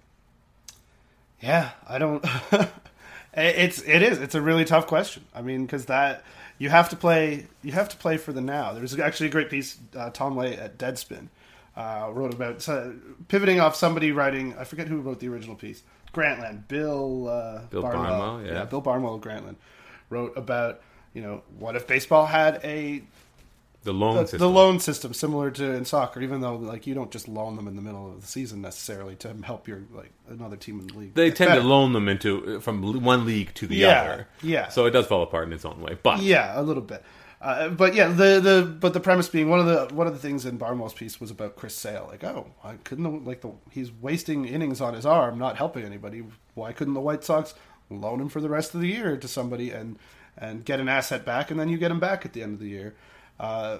Yeah, 1.39 1.69
I 1.88 1.97
don't. 1.97 2.25
it's 3.34 3.82
it 3.84 4.01
is 4.01 4.17
it's 4.19 4.36
a 4.36 4.41
really 4.41 4.65
tough 4.65 4.86
question. 4.86 5.23
I 5.34 5.41
mean, 5.41 5.65
because 5.65 5.86
that 5.86 6.25
you 6.58 6.67
have 6.67 6.89
to 6.89 6.97
play 6.97 7.47
you 7.63 7.71
have 7.71 7.88
to 7.88 7.95
play 7.95 8.17
for 8.17 8.34
the 8.34 8.41
now. 8.41 8.73
There's 8.73 8.99
actually 8.99 9.27
a 9.27 9.32
great 9.32 9.49
piece 9.49 9.77
uh, 9.95 10.10
Tom 10.10 10.36
Ley 10.36 10.58
at 10.58 10.77
Deadspin 10.77 11.30
uh, 11.77 12.10
wrote 12.12 12.34
about 12.34 12.62
so, 12.62 12.95
pivoting 13.30 13.62
off 13.62 13.77
somebody 13.77 14.12
writing. 14.12 14.53
I 14.58 14.65
forget 14.65 14.89
who 14.89 14.99
wrote 14.99 15.21
the 15.21 15.30
original 15.30 15.56
piece. 15.56 15.84
Grantland, 16.13 16.67
Bill 16.67 17.30
uh, 17.30 17.62
Bill 17.69 17.82
Barnwell, 17.82 18.45
yeah. 18.45 18.65
Bill 18.65 18.82
Barnwell 18.82 19.15
of 19.15 19.21
Grantland 19.21 19.56
wrote 20.10 20.36
about 20.36 20.82
you 21.13 21.21
know 21.21 21.43
what 21.60 21.77
if 21.77 21.88
baseball 21.88 22.25
had 22.25 22.60
a 22.65 23.03
The 23.88 23.93
loan 23.93 24.15
the, 24.17 24.21
system. 24.23 24.39
the 24.39 24.50
loan 24.50 24.80
system 24.80 25.13
similar 25.13 25.50
to 25.52 25.71
in 25.71 25.86
soccer, 25.86 26.21
even 26.21 26.41
though 26.41 26.56
like 26.58 26.86
you 26.86 26.93
don't 26.93 27.10
just 27.10 27.28
loan 27.28 27.56
them 27.56 27.67
in 27.67 27.76
the 27.76 27.82
middle 27.82 28.12
of 28.12 28.19
the 28.21 28.28
season 28.28 28.62
necessarily 28.62 29.15
to 29.17 29.34
help 29.43 29.67
your 29.67 29.84
like 29.93 30.12
another 30.30 30.58
team 30.58 30.80
in 30.82 30.88
the 30.88 30.93
league. 30.93 31.13
they 31.13 31.32
tend 31.32 31.50
better. 31.50 31.62
to 31.62 31.67
loan 31.67 31.93
them 31.93 32.10
into 32.10 32.60
from 32.60 32.82
one 33.04 33.26
league 33.26 33.54
to 33.56 33.65
the 33.65 33.78
Yeah, 33.78 34.02
other. 34.02 34.28
yeah. 34.43 34.67
So 34.67 34.86
it 34.86 34.91
does 34.91 35.08
fall 35.08 35.23
apart 35.23 35.47
in 35.47 35.54
its 35.54 35.63
own 35.65 35.80
way. 35.82 35.97
But 36.04 36.19
Yeah, 36.21 36.60
a 36.60 36.62
little 36.62 36.84
bit. 36.84 37.02
Uh, 37.39 37.69
but 37.69 37.93
yeah, 37.95 38.08
the 38.08 38.39
the 38.41 38.78
but 38.80 38.93
the 38.93 39.00
premise 39.00 39.30
being 39.30 39.47
one 39.50 39.60
of 39.60 39.67
the 39.67 39.95
one 39.95 40.08
of 40.08 40.13
the 40.13 40.19
things 40.19 40.45
in 40.45 40.58
Barnwell's 40.58 40.93
piece 40.95 41.21
was 41.21 41.30
about 41.32 41.56
Chris 41.56 41.76
Sale. 41.76 42.08
Like, 42.12 42.23
oh, 42.23 42.47
I 42.63 42.73
couldn't 42.84 43.04
the- 43.04 43.30
like 43.30 43.41
the 43.41 43.52
he's 43.71 43.91
wasting 43.91 44.45
innings 44.45 44.82
on 44.82 44.95
his 44.95 45.06
arm, 45.06 45.38
not 45.38 45.56
helping 45.56 45.86
anybody. 45.86 46.23
Why 46.56 46.73
couldn't 46.73 46.95
the 46.95 47.00
White 47.00 47.23
Sox 47.23 47.54
loan 47.89 48.19
him 48.19 48.28
for 48.30 48.41
the 48.41 48.50
rest 48.50 48.76
of 48.76 48.82
the 48.82 48.88
year 48.88 49.15
to 49.17 49.28
somebody 49.28 49.69
and 49.71 49.97
and 50.36 50.65
get 50.65 50.80
an 50.80 50.89
asset 50.89 51.26
back, 51.26 51.50
and 51.52 51.60
then 51.60 51.69
you 51.69 51.78
get 51.78 51.89
him 51.91 52.00
back 52.00 52.26
at 52.26 52.34
the 52.34 52.41
end 52.43 52.54
of 52.56 52.60
the 52.60 52.69
year? 52.69 52.95
Uh, 53.39 53.80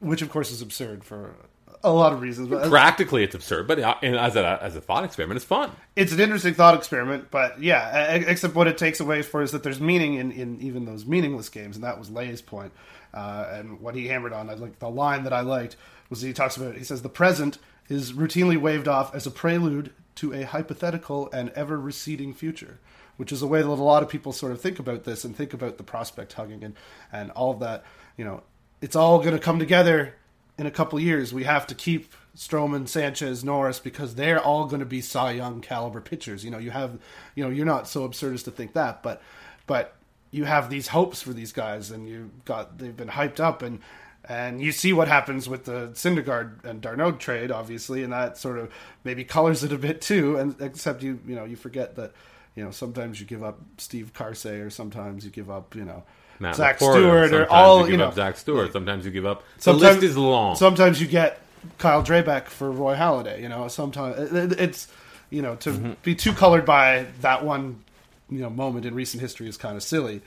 which 0.00 0.22
of 0.22 0.30
course 0.30 0.50
is 0.50 0.60
absurd 0.62 1.04
for 1.04 1.34
a 1.82 1.92
lot 1.92 2.12
of 2.12 2.20
reasons. 2.20 2.48
But 2.48 2.68
practically 2.68 3.22
it's 3.22 3.34
absurd. 3.34 3.66
But 3.66 3.78
uh, 3.80 3.94
as 4.02 4.36
a 4.36 4.58
as 4.62 4.76
a 4.76 4.80
thought 4.80 5.04
experiment, 5.04 5.36
it's 5.36 5.44
fun. 5.44 5.70
it's 5.94 6.12
an 6.12 6.20
interesting 6.20 6.54
thought 6.54 6.74
experiment, 6.74 7.30
but 7.30 7.62
yeah, 7.62 8.14
except 8.14 8.54
what 8.54 8.66
it 8.66 8.78
takes 8.78 9.00
away 9.00 9.22
for 9.22 9.42
is 9.42 9.52
that 9.52 9.62
there's 9.62 9.80
meaning 9.80 10.14
in, 10.14 10.32
in 10.32 10.60
even 10.60 10.84
those 10.84 11.06
meaningless 11.06 11.48
games, 11.48 11.76
and 11.76 11.84
that 11.84 11.98
was 11.98 12.10
Ley's 12.10 12.42
point. 12.42 12.72
Uh, 13.14 13.48
and 13.52 13.80
what 13.80 13.94
he 13.94 14.08
hammered 14.08 14.32
on, 14.32 14.50
I 14.50 14.54
like 14.54 14.78
the 14.78 14.90
line 14.90 15.24
that 15.24 15.32
I 15.32 15.40
liked 15.40 15.76
was 16.10 16.20
he 16.20 16.32
talks 16.32 16.56
about. 16.56 16.76
He 16.76 16.84
says 16.84 17.02
the 17.02 17.08
present 17.08 17.58
is 17.88 18.12
routinely 18.12 18.60
waved 18.60 18.88
off 18.88 19.14
as 19.14 19.26
a 19.26 19.30
prelude 19.30 19.92
to 20.16 20.32
a 20.32 20.42
hypothetical 20.42 21.30
and 21.32 21.50
ever 21.50 21.78
receding 21.78 22.34
future, 22.34 22.78
which 23.16 23.32
is 23.32 23.42
a 23.42 23.46
way 23.46 23.62
that 23.62 23.68
a 23.68 23.72
lot 23.72 24.02
of 24.02 24.08
people 24.08 24.32
sort 24.32 24.52
of 24.52 24.60
think 24.60 24.78
about 24.78 25.04
this 25.04 25.24
and 25.24 25.36
think 25.36 25.54
about 25.54 25.78
the 25.78 25.84
prospect 25.84 26.32
hugging 26.34 26.64
and 26.64 26.74
and 27.12 27.30
all 27.32 27.52
of 27.52 27.60
that. 27.60 27.84
You 28.16 28.24
know, 28.24 28.42
it's 28.86 28.94
all 28.94 29.18
going 29.18 29.34
to 29.34 29.40
come 29.40 29.58
together 29.58 30.14
in 30.56 30.64
a 30.64 30.70
couple 30.70 31.00
years. 31.00 31.34
We 31.34 31.42
have 31.42 31.66
to 31.66 31.74
keep 31.74 32.14
Stroman, 32.36 32.86
Sanchez, 32.86 33.42
Norris 33.42 33.80
because 33.80 34.14
they're 34.14 34.40
all 34.40 34.66
going 34.66 34.78
to 34.78 34.86
be 34.86 35.00
Cy 35.00 35.32
Young 35.32 35.60
caliber 35.60 36.00
pitchers. 36.00 36.44
You 36.44 36.52
know, 36.52 36.58
you 36.58 36.70
have, 36.70 36.96
you 37.34 37.42
know, 37.42 37.50
you're 37.50 37.66
not 37.66 37.88
so 37.88 38.04
absurd 38.04 38.34
as 38.34 38.44
to 38.44 38.52
think 38.52 38.74
that, 38.74 39.02
but, 39.02 39.20
but 39.66 39.96
you 40.30 40.44
have 40.44 40.70
these 40.70 40.86
hopes 40.86 41.20
for 41.20 41.32
these 41.32 41.50
guys, 41.50 41.90
and 41.90 42.08
you 42.08 42.30
got 42.44 42.78
they've 42.78 42.96
been 42.96 43.08
hyped 43.08 43.40
up, 43.40 43.60
and 43.60 43.80
and 44.28 44.62
you 44.62 44.70
see 44.70 44.92
what 44.92 45.08
happens 45.08 45.48
with 45.48 45.64
the 45.64 45.88
Syndergaard 45.94 46.64
and 46.64 46.80
d'Arnaud 46.80 47.12
trade, 47.12 47.50
obviously, 47.50 48.04
and 48.04 48.12
that 48.12 48.38
sort 48.38 48.56
of 48.56 48.72
maybe 49.02 49.24
colors 49.24 49.64
it 49.64 49.72
a 49.72 49.78
bit 49.78 50.00
too. 50.00 50.36
And 50.36 50.54
except 50.60 51.02
you, 51.02 51.18
you 51.26 51.34
know, 51.34 51.44
you 51.44 51.56
forget 51.56 51.96
that. 51.96 52.12
You 52.54 52.64
know, 52.64 52.70
sometimes 52.70 53.20
you 53.20 53.26
give 53.26 53.42
up 53.42 53.60
Steve 53.76 54.12
Karsay, 54.14 54.64
or 54.64 54.70
sometimes 54.70 55.26
you 55.26 55.30
give 55.30 55.50
up, 55.50 55.74
you 55.74 55.84
know, 55.84 56.04
Matt 56.40 56.56
Zach 56.56 56.78
Laporta, 56.78 56.92
Stewart, 56.94 57.32
or 57.32 57.50
all 57.50 57.86
you 57.86 57.92
you 57.92 57.96
know. 57.98 58.08
up 58.08 58.14
Zach 58.14 58.36
Stewart. 58.36 58.72
Sometimes 58.72 59.04
you 59.04 59.10
give 59.10 59.26
up. 59.26 59.42
The 59.56 59.62
Sometimes- 59.62 59.94
list 59.96 60.04
is 60.04 60.16
long. 60.16 60.56
Sometimes 60.56 61.00
you 61.00 61.06
get 61.06 61.40
Kyle 61.78 62.02
Drabek 62.02 62.46
for 62.46 62.70
Roy 62.70 62.94
Halladay. 62.94 63.40
You 63.40 63.48
know, 63.48 63.68
sometimes 63.68 64.32
it- 64.32 64.52
it- 64.52 64.60
it's 64.60 64.88
you 65.30 65.42
know 65.42 65.56
to 65.56 65.70
Mm-hmm. 65.70 65.92
be 66.02 66.14
too 66.14 66.32
colored 66.32 66.64
by 66.64 67.06
that 67.20 67.44
one 67.44 67.82
you 68.30 68.40
know 68.40 68.50
moment 68.50 68.84
in 68.86 68.94
recent 68.94 69.20
history 69.20 69.48
is 69.48 69.56
kind 69.56 69.76
of 69.76 69.82
silly, 69.82 70.20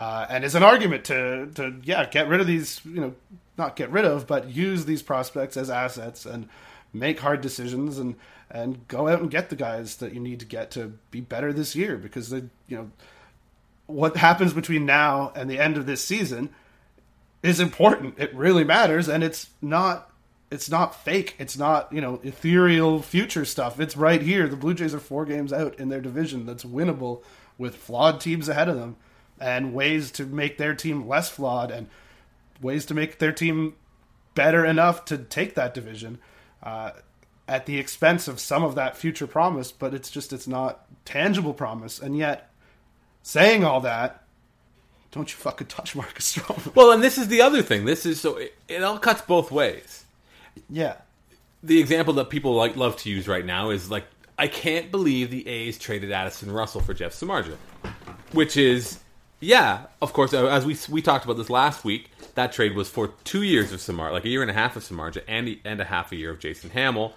uh, 0.00 0.26
and 0.30 0.44
is 0.44 0.54
an 0.54 0.62
argument 0.62 1.04
to 1.06 1.46
to 1.54 1.74
yeah 1.84 2.04
get 2.06 2.28
rid 2.28 2.40
of 2.40 2.46
these 2.46 2.80
you 2.84 3.00
know 3.00 3.14
not 3.58 3.76
get 3.76 3.90
rid 3.90 4.04
of 4.04 4.26
but 4.26 4.48
use 4.50 4.84
these 4.84 5.02
prospects 5.02 5.56
as 5.56 5.70
assets 5.70 6.26
and 6.26 6.48
make 6.92 7.20
hard 7.20 7.40
decisions 7.40 7.98
and 7.98 8.14
and 8.50 8.86
go 8.88 9.08
out 9.08 9.20
and 9.20 9.30
get 9.30 9.48
the 9.50 9.56
guys 9.56 9.96
that 9.96 10.12
you 10.14 10.20
need 10.20 10.38
to 10.38 10.46
get 10.46 10.70
to 10.70 10.92
be 11.10 11.20
better 11.20 11.52
this 11.52 11.74
year 11.74 11.96
because 11.96 12.30
they 12.30 12.42
you 12.68 12.76
know 12.76 12.90
what 13.86 14.16
happens 14.16 14.52
between 14.52 14.86
now 14.86 15.32
and 15.34 15.48
the 15.48 15.58
end 15.58 15.76
of 15.76 15.86
this 15.86 16.04
season 16.04 16.50
is 17.42 17.60
important. 17.60 18.18
It 18.18 18.34
really 18.34 18.64
matters, 18.64 19.08
and 19.08 19.22
it's 19.22 19.50
not. 19.62 20.10
It's 20.48 20.70
not 20.70 20.94
fake. 21.04 21.34
It's 21.38 21.58
not 21.58 21.92
you 21.92 22.00
know 22.00 22.20
ethereal 22.22 23.02
future 23.02 23.44
stuff. 23.44 23.80
It's 23.80 23.96
right 23.96 24.22
here. 24.22 24.48
The 24.48 24.56
Blue 24.56 24.74
Jays 24.74 24.94
are 24.94 25.00
four 25.00 25.24
games 25.24 25.52
out 25.52 25.78
in 25.78 25.88
their 25.88 26.00
division. 26.00 26.46
That's 26.46 26.64
winnable 26.64 27.22
with 27.58 27.76
flawed 27.76 28.20
teams 28.20 28.48
ahead 28.48 28.68
of 28.68 28.76
them, 28.76 28.96
and 29.40 29.74
ways 29.74 30.10
to 30.12 30.24
make 30.24 30.58
their 30.58 30.74
team 30.74 31.08
less 31.08 31.28
flawed, 31.28 31.70
and 31.70 31.88
ways 32.60 32.86
to 32.86 32.94
make 32.94 33.18
their 33.18 33.32
team 33.32 33.74
better 34.34 34.64
enough 34.64 35.04
to 35.06 35.18
take 35.18 35.54
that 35.54 35.74
division. 35.74 36.18
Uh, 36.62 36.90
at 37.48 37.66
the 37.66 37.78
expense 37.78 38.26
of 38.26 38.40
some 38.40 38.64
of 38.64 38.74
that 38.74 38.96
future 38.96 39.26
promise, 39.26 39.70
but 39.70 39.94
it's 39.94 40.10
just 40.10 40.32
it's 40.32 40.48
not 40.48 40.84
tangible 41.04 41.54
promise. 41.54 42.00
And 42.00 42.16
yet, 42.16 42.50
saying 43.26 43.64
all 43.64 43.80
that, 43.80 44.22
don't 45.10 45.28
you 45.30 45.36
fucking 45.36 45.66
touch 45.66 45.96
Marcus 45.96 46.36
Stroman. 46.36 46.72
Well, 46.76 46.92
and 46.92 47.02
this 47.02 47.18
is 47.18 47.26
the 47.26 47.40
other 47.42 47.60
thing. 47.60 47.84
This 47.84 48.06
is 48.06 48.20
so 48.20 48.36
it, 48.36 48.54
it 48.68 48.82
all 48.84 48.98
cuts 48.98 49.20
both 49.22 49.50
ways. 49.50 50.04
yeah. 50.70 50.96
The 51.62 51.80
example 51.80 52.14
that 52.14 52.30
people 52.30 52.54
like 52.54 52.76
love 52.76 52.96
to 52.98 53.10
use 53.10 53.26
right 53.26 53.44
now 53.44 53.70
is 53.70 53.90
like 53.90 54.04
I 54.38 54.46
can't 54.46 54.90
believe 54.92 55.30
the 55.30 55.46
A's 55.48 55.76
traded 55.78 56.12
Addison 56.12 56.52
Russell 56.52 56.80
for 56.80 56.94
Jeff 56.94 57.12
Samardzija, 57.12 57.56
which 58.32 58.56
is 58.56 59.00
yeah, 59.40 59.86
of 60.00 60.12
course. 60.12 60.32
uh, 60.32 60.46
As 60.46 60.64
we 60.64 60.76
we 60.88 61.02
talked 61.02 61.24
about 61.24 61.36
this 61.38 61.50
last 61.50 61.84
week, 61.84 62.10
that 62.36 62.52
trade 62.52 62.76
was 62.76 62.88
for 62.88 63.08
two 63.24 63.42
years 63.42 63.72
of 63.72 63.80
Samar, 63.80 64.12
like 64.12 64.24
a 64.24 64.28
year 64.28 64.42
and 64.42 64.50
a 64.50 64.54
half 64.54 64.76
of 64.76 64.84
Samardzija, 64.84 65.22
and 65.26 65.56
and 65.64 65.80
a 65.80 65.84
half 65.84 66.12
a 66.12 66.16
year 66.16 66.30
of 66.30 66.38
Jason 66.38 66.70
Hammel, 66.70 67.12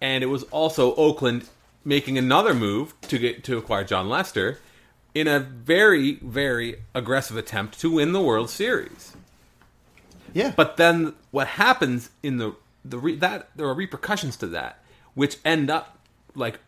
and 0.00 0.24
it 0.24 0.28
was 0.28 0.44
also 0.44 0.94
Oakland 0.94 1.46
making 1.84 2.16
another 2.16 2.54
move 2.54 2.94
to 3.02 3.18
get 3.18 3.44
to 3.44 3.58
acquire 3.58 3.84
Jon 3.84 4.08
Lester 4.08 4.58
in 5.16 5.26
a 5.26 5.40
very 5.40 6.16
very 6.16 6.76
aggressive 6.94 7.38
attempt 7.38 7.80
to 7.80 7.90
win 7.90 8.12
the 8.12 8.20
World 8.20 8.50
Series. 8.50 9.16
Yeah. 10.34 10.52
But 10.54 10.76
then 10.76 11.14
what 11.30 11.46
happens 11.46 12.10
in 12.22 12.36
the 12.36 12.54
the 12.84 12.98
re, 12.98 13.16
that 13.16 13.48
there 13.56 13.66
are 13.66 13.72
repercussions 13.72 14.36
to 14.36 14.46
that, 14.48 14.84
which 15.14 15.38
end 15.42 15.70
up 15.70 15.98
like 16.34 16.60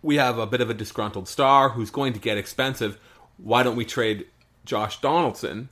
we 0.00 0.16
have 0.16 0.38
a 0.38 0.46
bit 0.46 0.62
of 0.62 0.70
a 0.70 0.74
disgruntled 0.74 1.28
star 1.28 1.70
who's 1.70 1.90
going 1.90 2.14
to 2.14 2.18
get 2.18 2.38
expensive. 2.38 2.98
Why 3.36 3.62
don't 3.62 3.76
we 3.76 3.84
trade 3.84 4.28
Josh 4.64 5.02
Donaldson? 5.02 5.68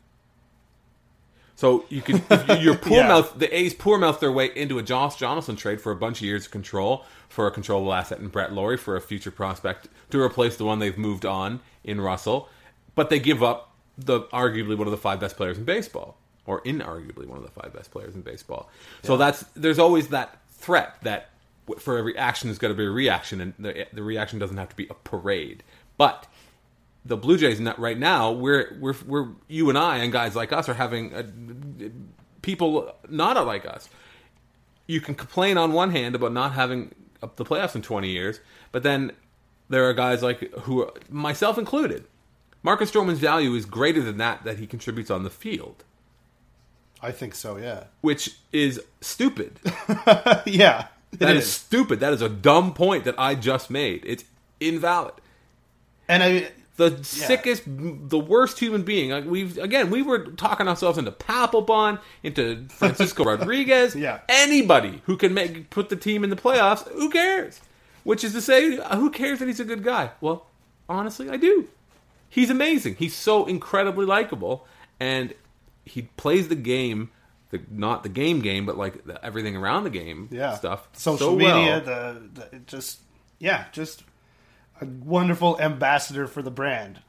So 1.63 1.85
you 1.91 2.03
can 2.03 2.21
you, 2.49 2.55
your 2.57 2.75
poor 2.89 2.97
Yeah. 2.99 3.07
mouth 3.07 3.39
the 3.39 3.57
A's 3.57 3.73
poor 3.73 3.97
mouth 3.97 4.19
their 4.19 4.33
way 4.33 4.47
into 4.57 4.81
a 4.81 4.83
Josh 4.83 5.21
Donaldson 5.21 5.55
trade 5.55 5.81
for 5.81 5.93
a 5.93 5.97
bunch 5.97 6.19
of 6.19 6.25
years 6.25 6.47
of 6.47 6.51
control 6.51 7.05
for 7.29 7.47
a 7.47 7.53
controllable 7.53 7.95
asset 7.95 8.19
in 8.19 8.27
Brett 8.27 8.53
Lawrie 8.53 8.77
for 8.77 8.97
a 8.97 9.01
future 9.01 9.31
prospect 9.31 9.87
to 10.11 10.21
replace 10.21 10.57
the 10.57 10.65
one 10.65 10.81
they've 10.81 10.99
moved 10.99 11.25
on 11.25 11.61
in 11.85 12.01
Russell, 12.01 12.49
but 12.97 13.11
they 13.11 13.21
give 13.21 13.45
up 13.45 13.77
the 13.97 14.23
arguably 14.33 14.77
one 14.77 14.89
of 14.89 14.91
the 14.91 14.97
five 14.97 15.21
best 15.21 15.37
players 15.37 15.57
in 15.57 15.63
baseball 15.65 16.17
or 16.47 16.63
inarguably 16.63 17.27
one 17.27 17.39
of 17.39 17.45
the 17.45 17.61
five 17.61 17.73
best 17.73 17.93
players 17.93 18.17
in 18.17 18.23
baseball. 18.23 18.69
So 19.05 19.17
that's 19.17 19.45
there's 19.55 19.79
always 19.79 20.09
that 20.09 20.41
threat 20.51 20.97
that 21.03 21.29
for 21.79 21.97
every 21.97 22.19
action 22.19 22.49
there's 22.49 22.59
got 22.59 22.69
to 22.69 22.75
be 22.75 22.87
a 22.87 22.91
reaction, 22.91 23.41
and 23.41 23.55
the 23.61 23.87
the 23.93 24.03
reaction 24.03 24.41
doesn't 24.41 24.57
have 24.57 24.71
to 24.71 24.77
be 24.77 24.89
a 24.91 24.95
parade. 24.95 25.63
But 25.97 26.27
the 27.05 27.17
Blue 27.17 27.37
Jays 27.37 27.61
right 27.79 27.99
now, 27.99 28.31
we're 28.33 28.77
we're 28.81 28.95
we're 29.07 29.29
you 29.49 29.69
and 29.69 29.79
I 29.79 29.99
and 29.99 30.13
guys 30.13 30.37
like 30.37 30.53
us 30.53 30.69
are 30.69 30.75
having 30.75 31.15
uh 31.15 31.23
people 32.43 32.95
not 33.09 33.45
like 33.47 33.67
us. 33.67 33.89
You 34.87 35.01
can 35.01 35.15
complain 35.15 35.59
on 35.59 35.73
one 35.73 35.91
hand 35.91 36.15
about 36.15 36.33
not 36.33 36.53
having 36.53 36.95
up 37.23 37.37
the 37.37 37.45
playoffs 37.45 37.75
in 37.75 37.83
20 37.83 38.09
years, 38.09 38.41
but 38.73 38.83
then 38.83 39.13
there 39.69 39.89
are 39.89 39.95
guys 39.95 40.23
like 40.23 40.53
who, 40.61 40.91
myself 41.09 41.57
included, 41.57 42.05
Marcus 42.63 42.91
Stroman's 42.91 43.19
value 43.19 43.55
is 43.55 43.65
greater 43.65 44.03
than 44.03 44.19
that 44.19 44.45
that 44.45 44.59
he 44.59 44.67
contributes 44.67 45.11
on 45.11 45.23
the 45.23 45.31
field, 45.31 45.85
I 47.01 47.11
think 47.11 47.35
so, 47.35 47.57
yeah. 47.57 47.85
which 48.01 48.37
is 48.53 48.81
stupid. 49.01 49.59
yeah. 50.47 50.87
That 51.19 51.37
is 51.37 51.51
stupid. 51.51 52.01
That 52.01 52.13
is 52.13 52.23
a 52.23 52.29
dumb 52.29 52.73
point 52.73 53.05
that 53.05 53.19
I 53.19 53.35
just 53.35 53.71
made. 53.71 54.03
It's 54.07 54.25
invalid. 54.61 55.15
And 56.09 56.23
I 56.23 56.51
the 56.89 57.05
sickest, 57.05 57.63
the 57.67 58.19
worst 58.19 58.59
human 58.59 58.83
being. 58.83 59.11
Like 59.11 59.25
we've 59.25 59.59
again, 59.59 59.91
we 59.91 60.03
were 60.03 60.27
talking 60.33 60.69
ourselves 60.69 60.99
into 60.99 61.13
Papelbon, 61.13 62.01
into 62.23 62.67
Francisco 62.71 63.25
Rodriguez. 63.27 63.95
Yeah. 63.95 64.21
anybody 64.29 65.03
who 65.07 65.17
can 65.17 65.35
make 65.35 65.71
put 65.71 65.89
the 65.89 65.97
team 65.97 66.25
in 66.25 66.31
the 66.31 66.37
playoffs. 66.37 66.89
Who 66.93 67.11
cares? 67.11 67.61
Which 68.05 68.25
is 68.25 68.33
to 68.33 68.41
say, 68.41 68.77
who 68.95 69.11
cares 69.11 69.39
that 69.39 69.47
he's 69.47 69.61
a 69.61 69.65
good 69.65 69.85
guy? 69.85 70.11
Well, 70.21 70.47
honestly, 70.89 71.31
I 71.31 71.37
do. 71.37 71.69
He's 72.29 72.51
amazing. 72.51 72.97
He's 72.97 73.15
so 73.15 73.45
incredibly 73.47 74.07
likable, 74.07 74.67
and 74.99 75.35
he 75.85 76.03
plays 76.17 76.49
the 76.49 76.57
game. 76.57 77.11
The, 77.51 77.61
not 77.71 78.03
the 78.03 78.09
game 78.09 78.41
game, 78.41 78.65
but 78.65 78.79
like 78.79 79.05
the, 79.05 79.23
everything 79.23 79.57
around 79.57 79.85
the 79.85 79.91
game 79.91 80.29
yeah. 80.33 80.55
stuff. 80.55 80.89
Social 80.95 81.19
so 81.19 81.37
media, 81.37 81.83
well. 81.85 82.15
the, 82.15 82.23
the 82.33 82.59
just 82.61 83.01
yeah, 83.39 83.67
just 83.73 84.05
a 84.83 84.87
wonderful 84.87 85.61
ambassador 85.61 86.27
for 86.27 86.43
the 86.43 86.51
brand. 86.51 87.01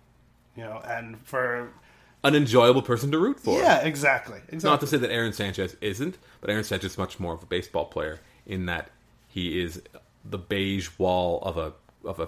You 0.56 0.64
know, 0.64 0.82
and 0.86 1.20
for 1.26 1.72
an 2.24 2.36
enjoyable 2.36 2.84
person 2.84 3.12
to 3.12 3.18
root 3.20 3.40
for. 3.40 3.60
yeah, 3.60 3.80
exactly. 3.80 4.38
Exactly. 4.50 4.70
Not 4.70 4.80
to 4.82 4.88
say 4.88 4.98
that 4.98 5.12
Aaron 5.12 5.34
Sanchez 5.34 5.76
isn't, 5.82 6.18
but 6.42 6.50
Aaron 6.50 6.64
Sanchez 6.64 6.92
is 6.92 6.98
much 6.98 7.20
more 7.20 7.34
of 7.34 7.42
a 7.44 7.46
baseball 7.48 7.86
player 7.86 8.20
in 8.46 8.68
that 8.68 8.90
he 9.28 9.60
is 9.62 9.82
the 10.24 10.38
beige 10.38 10.90
wall 10.98 11.42
of 11.42 11.58
a 11.58 11.74
of 12.08 12.20
a 12.20 12.28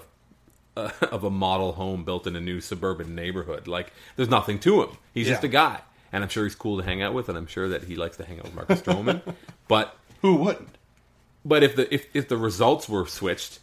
uh, 0.76 0.90
of 1.10 1.24
a 1.24 1.30
model 1.30 1.72
home 1.72 2.04
built 2.04 2.26
in 2.26 2.34
a 2.36 2.40
new 2.40 2.60
suburban 2.60 3.14
neighborhood. 3.14 3.68
Like 3.68 3.92
there's 4.16 4.28
nothing 4.28 4.58
to 4.60 4.82
him. 4.82 4.90
He's 5.14 5.28
just 5.28 5.44
a 5.44 5.48
guy, 5.48 5.80
and 6.12 6.22
I'm 6.24 6.28
sure 6.28 6.44
he's 6.44 6.56
cool 6.56 6.78
to 6.78 6.84
hang 6.84 7.00
out 7.02 7.14
with, 7.14 7.28
and 7.28 7.38
I'm 7.38 7.46
sure 7.46 7.68
that 7.68 7.84
he 7.84 7.94
likes 7.96 8.16
to 8.18 8.24
hang 8.24 8.38
out 8.38 8.44
with 8.44 8.54
Marcus 8.54 8.80
Stroman. 8.82 9.22
but 9.68 9.96
Who 10.22 10.34
wouldn't? 10.34 10.76
but 11.44 11.62
if 11.62 11.76
the 11.76 11.92
if 11.94 12.06
if 12.12 12.28
the 12.28 12.36
results 12.36 12.88
were 12.88 13.06
switched, 13.06 13.60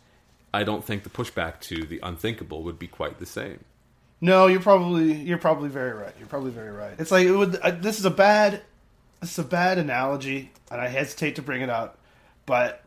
I 0.53 0.63
don't 0.63 0.83
think 0.83 1.03
the 1.03 1.09
pushback 1.09 1.59
to 1.61 1.83
the 1.83 1.99
unthinkable 2.03 2.63
would 2.63 2.77
be 2.77 2.87
quite 2.87 3.19
the 3.19 3.25
same. 3.25 3.63
No, 4.21 4.47
you're 4.47 4.61
probably 4.61 5.13
you're 5.13 5.37
probably 5.37 5.69
very 5.69 5.91
right. 5.91 6.13
You're 6.17 6.27
probably 6.27 6.51
very 6.51 6.71
right. 6.71 6.93
It's 6.97 7.11
like 7.11 7.25
it 7.25 7.35
would. 7.35 7.55
Uh, 7.57 7.71
this 7.71 7.99
is 7.99 8.05
a 8.05 8.11
bad 8.11 8.61
this 9.19 9.31
is 9.31 9.39
a 9.39 9.47
bad 9.47 9.77
analogy, 9.77 10.51
and 10.69 10.81
I 10.81 10.87
hesitate 10.87 11.35
to 11.35 11.41
bring 11.41 11.61
it 11.61 11.69
up, 11.69 11.97
but 12.45 12.83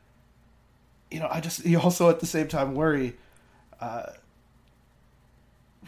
you 1.11 1.19
know, 1.19 1.29
I 1.31 1.41
just 1.41 1.65
you 1.65 1.81
also 1.81 2.11
at 2.11 2.21
the 2.21 2.27
same 2.27 2.49
time 2.49 2.75
worry. 2.75 3.17
Uh, 3.81 4.13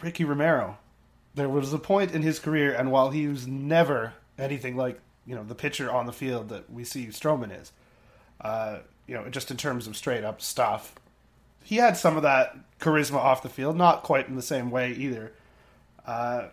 Ricky 0.01 0.23
Romero, 0.23 0.77
there 1.35 1.49
was 1.49 1.73
a 1.73 1.79
point 1.79 2.11
in 2.11 2.21
his 2.21 2.39
career, 2.39 2.73
and 2.73 2.91
while 2.91 3.09
he 3.09 3.27
was 3.27 3.47
never 3.47 4.13
anything 4.37 4.75
like 4.75 4.99
you 5.25 5.35
know 5.35 5.43
the 5.43 5.55
pitcher 5.55 5.91
on 5.91 6.05
the 6.05 6.13
field 6.13 6.49
that 6.49 6.71
we 6.71 6.83
see 6.83 7.07
Stroman 7.07 7.59
is, 7.59 7.71
uh, 8.41 8.79
you 9.07 9.15
know, 9.15 9.29
just 9.29 9.51
in 9.51 9.57
terms 9.57 9.87
of 9.87 9.97
straight 9.97 10.23
up 10.23 10.41
stuff, 10.41 10.95
he 11.63 11.77
had 11.77 11.97
some 11.97 12.17
of 12.17 12.23
that 12.23 12.55
charisma 12.79 13.15
off 13.15 13.43
the 13.43 13.49
field, 13.49 13.75
not 13.75 14.03
quite 14.03 14.27
in 14.27 14.35
the 14.35 14.41
same 14.41 14.71
way 14.71 14.91
either. 14.93 15.33
Uh, 16.05 16.47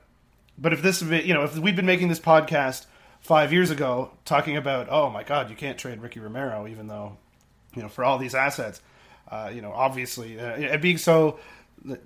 but 0.59 0.73
if 0.73 0.83
this, 0.83 1.03
you 1.03 1.35
know, 1.35 1.45
if 1.45 1.57
we'd 1.57 1.77
been 1.77 1.87
making 1.87 2.09
this 2.09 2.21
podcast 2.21 2.87
five 3.21 3.53
years 3.53 3.71
ago, 3.71 4.11
talking 4.25 4.57
about, 4.57 4.89
oh 4.91 5.11
my 5.11 5.23
God, 5.23 5.51
you 5.51 5.57
can't 5.57 5.79
trade 5.79 6.01
Ricky 6.01 6.21
Romero, 6.21 6.67
even 6.67 6.87
though, 6.87 7.17
you 7.75 7.83
know, 7.83 7.89
for 7.89 8.05
all 8.05 8.19
these 8.19 8.35
assets, 8.35 8.81
uh, 9.31 9.51
you 9.53 9.61
know, 9.61 9.73
obviously, 9.73 10.39
uh, 10.39 10.55
and 10.55 10.83
being 10.83 10.99
so 10.99 11.39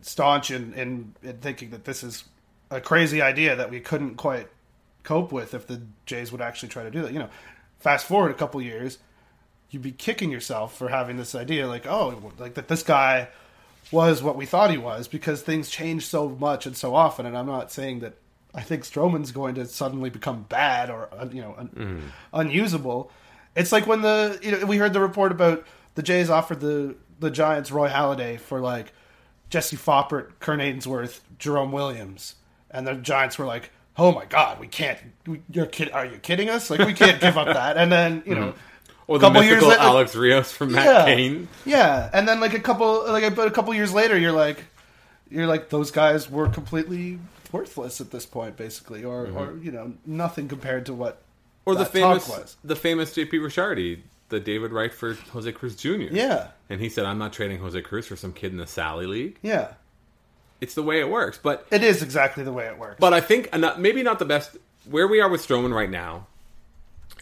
staunch 0.03 0.51
in, 0.51 0.75
in, 0.75 1.15
in 1.23 1.39
thinking 1.39 1.71
that 1.71 1.85
this 1.85 2.03
is 2.03 2.25
a 2.71 2.81
crazy 2.81 3.21
idea 3.23 3.57
that 3.57 3.71
we 3.71 3.81
couldn't 3.81 4.17
quite 4.17 4.49
cope 5.03 5.33
with 5.33 5.55
if 5.55 5.67
the 5.67 5.83
Jays 6.07 6.33
would 6.33 6.41
actually 6.41 6.69
try 6.69 6.83
to 6.83 6.91
do 6.91 7.03
that. 7.03 7.13
You 7.13 7.21
know, 7.21 7.31
fast 7.79 8.07
forward 8.07 8.31
a 8.31 8.35
couple 8.35 8.61
years, 8.63 8.99
you'd 9.71 9.83
be 9.83 9.93
kicking 9.93 10.31
yourself 10.31 10.77
for 10.77 10.89
having 10.89 11.17
this 11.17 11.35
idea, 11.35 11.67
like, 11.67 11.87
oh, 11.87 12.33
like 12.39 12.55
that 12.55 12.69
this 12.69 12.83
guy 12.83 13.29
was 13.91 14.23
what 14.23 14.37
we 14.37 14.47
thought 14.47 14.71
he 14.71 14.79
was, 14.79 15.09
because 15.09 15.43
things 15.43 15.71
change 15.71 16.07
so 16.07 16.29
much 16.29 16.67
and 16.67 16.77
so 16.77 16.95
often. 16.95 17.27
And 17.27 17.37
I'm 17.37 17.47
not 17.47 17.73
saying 17.73 18.01
that 18.01 18.15
I 18.55 18.63
think 18.63 18.85
Stroman's 18.85 19.33
going 19.33 19.55
to 19.57 19.67
suddenly 19.67 20.11
become 20.11 20.43
bad 20.49 20.91
or 20.91 21.09
uh, 21.13 21.27
you 21.33 21.41
know 21.41 21.55
un- 21.59 22.13
unusable. 22.33 23.11
It's 23.57 23.73
like 23.73 23.87
when 23.87 24.03
the 24.03 24.39
you 24.43 24.53
know 24.53 24.67
we 24.67 24.77
heard 24.77 24.93
the 24.93 25.01
report 25.01 25.33
about 25.33 25.65
the 25.95 26.03
Jays 26.03 26.31
offered 26.31 26.61
the 26.61 26.97
the 27.19 27.31
Giants 27.31 27.71
Roy 27.71 27.89
Halladay 27.89 28.41
for 28.41 28.61
like 28.61 28.93
Jesse 29.51 29.77
Foppert, 29.77 30.31
Kurt 30.41 30.61
Ainsworth, 30.61 31.21
Jerome 31.39 31.73
Williams, 31.73 32.37
and 32.71 32.87
the 32.87 32.95
Giants 32.95 33.39
were 33.39 33.47
like, 33.47 33.71
"Oh 33.97 34.13
my 34.13 34.25
God, 34.25 34.59
we 34.61 34.69
can't! 34.69 34.99
We, 35.27 35.43
you're 35.51 35.67
kid? 35.67 35.91
Are 35.91 36.07
you 36.07 36.19
kidding 36.19 36.49
us? 36.49 36.71
Like 36.71 36.81
we 36.81 36.93
can't 36.93 37.21
give 37.21 37.37
up 37.37 37.47
that." 37.55 37.77
And 37.77 37.91
then 37.91 38.23
you 38.27 38.35
know, 38.35 38.55
Or 39.11 39.19
the 39.19 39.27
Couple 39.27 39.43
years 39.43 39.55
mythical 39.55 39.71
later- 39.71 39.83
Alex 39.83 40.15
Rios 40.15 40.53
from 40.53 40.71
Matt 40.71 40.87
yeah, 40.87 41.05
Cain. 41.05 41.49
yeah, 41.67 42.11
and 42.13 42.29
then 42.29 42.39
like 42.39 42.55
a 42.55 42.61
couple 42.61 43.11
like 43.11 43.25
a 43.25 43.51
couple 43.51 43.75
years 43.75 43.93
later, 43.93 44.17
you're 44.17 44.31
like, 44.31 44.63
you're 45.29 45.49
like 45.49 45.69
those 45.69 45.91
guys 45.91 46.31
were 46.31 46.49
completely 46.49 47.19
worthless 47.51 48.01
at 48.01 48.13
this 48.13 48.25
point, 48.25 48.57
basically, 48.57 49.03
or 49.03 49.27
mm-hmm. 49.27 49.37
or 49.37 49.57
you 49.57 49.73
know 49.73 49.95
nothing 50.07 50.47
compared 50.47 50.87
to 50.87 50.95
what 50.95 51.23
Or 51.65 51.75
the 51.75 51.87
famous, 51.87 52.57
the 52.63 52.77
famous 52.77 53.13
JP 53.13 53.33
Ricciardi, 53.33 53.99
the 54.29 54.39
David 54.39 54.71
Wright 54.71 54.95
for 54.95 55.15
Jose 55.33 55.51
Cruz 55.51 55.75
Jr. 55.75 56.03
Yeah, 56.13 56.47
and 56.69 56.81
he 56.81 56.89
said, 56.89 57.05
"I'm 57.05 57.19
not 57.19 57.33
trading 57.33 57.59
Jose 57.59 57.83
Cruz 57.83 58.07
for 58.07 58.15
some 58.15 58.33
kid 58.33 58.53
in 58.53 58.59
the 58.59 58.67
Sally 58.69 59.07
League." 59.07 59.39
yeah, 59.43 59.73
It's 60.61 60.75
the 60.75 60.85
way 60.85 61.01
it 61.01 61.11
works, 61.11 61.37
but 61.37 61.67
it 61.73 61.83
is 61.83 62.05
exactly 62.05 62.45
the 62.45 62.53
way 62.53 62.67
it 62.69 62.79
works. 62.79 62.99
but 63.01 63.13
I 63.13 63.21
think 63.21 63.53
maybe 63.77 64.05
not 64.05 64.21
the 64.21 64.25
best. 64.25 64.57
Where 64.89 65.09
we 65.09 65.21
are 65.21 65.29
with 65.29 65.45
Stroman 65.45 65.75
right 65.75 65.91
now 65.91 66.29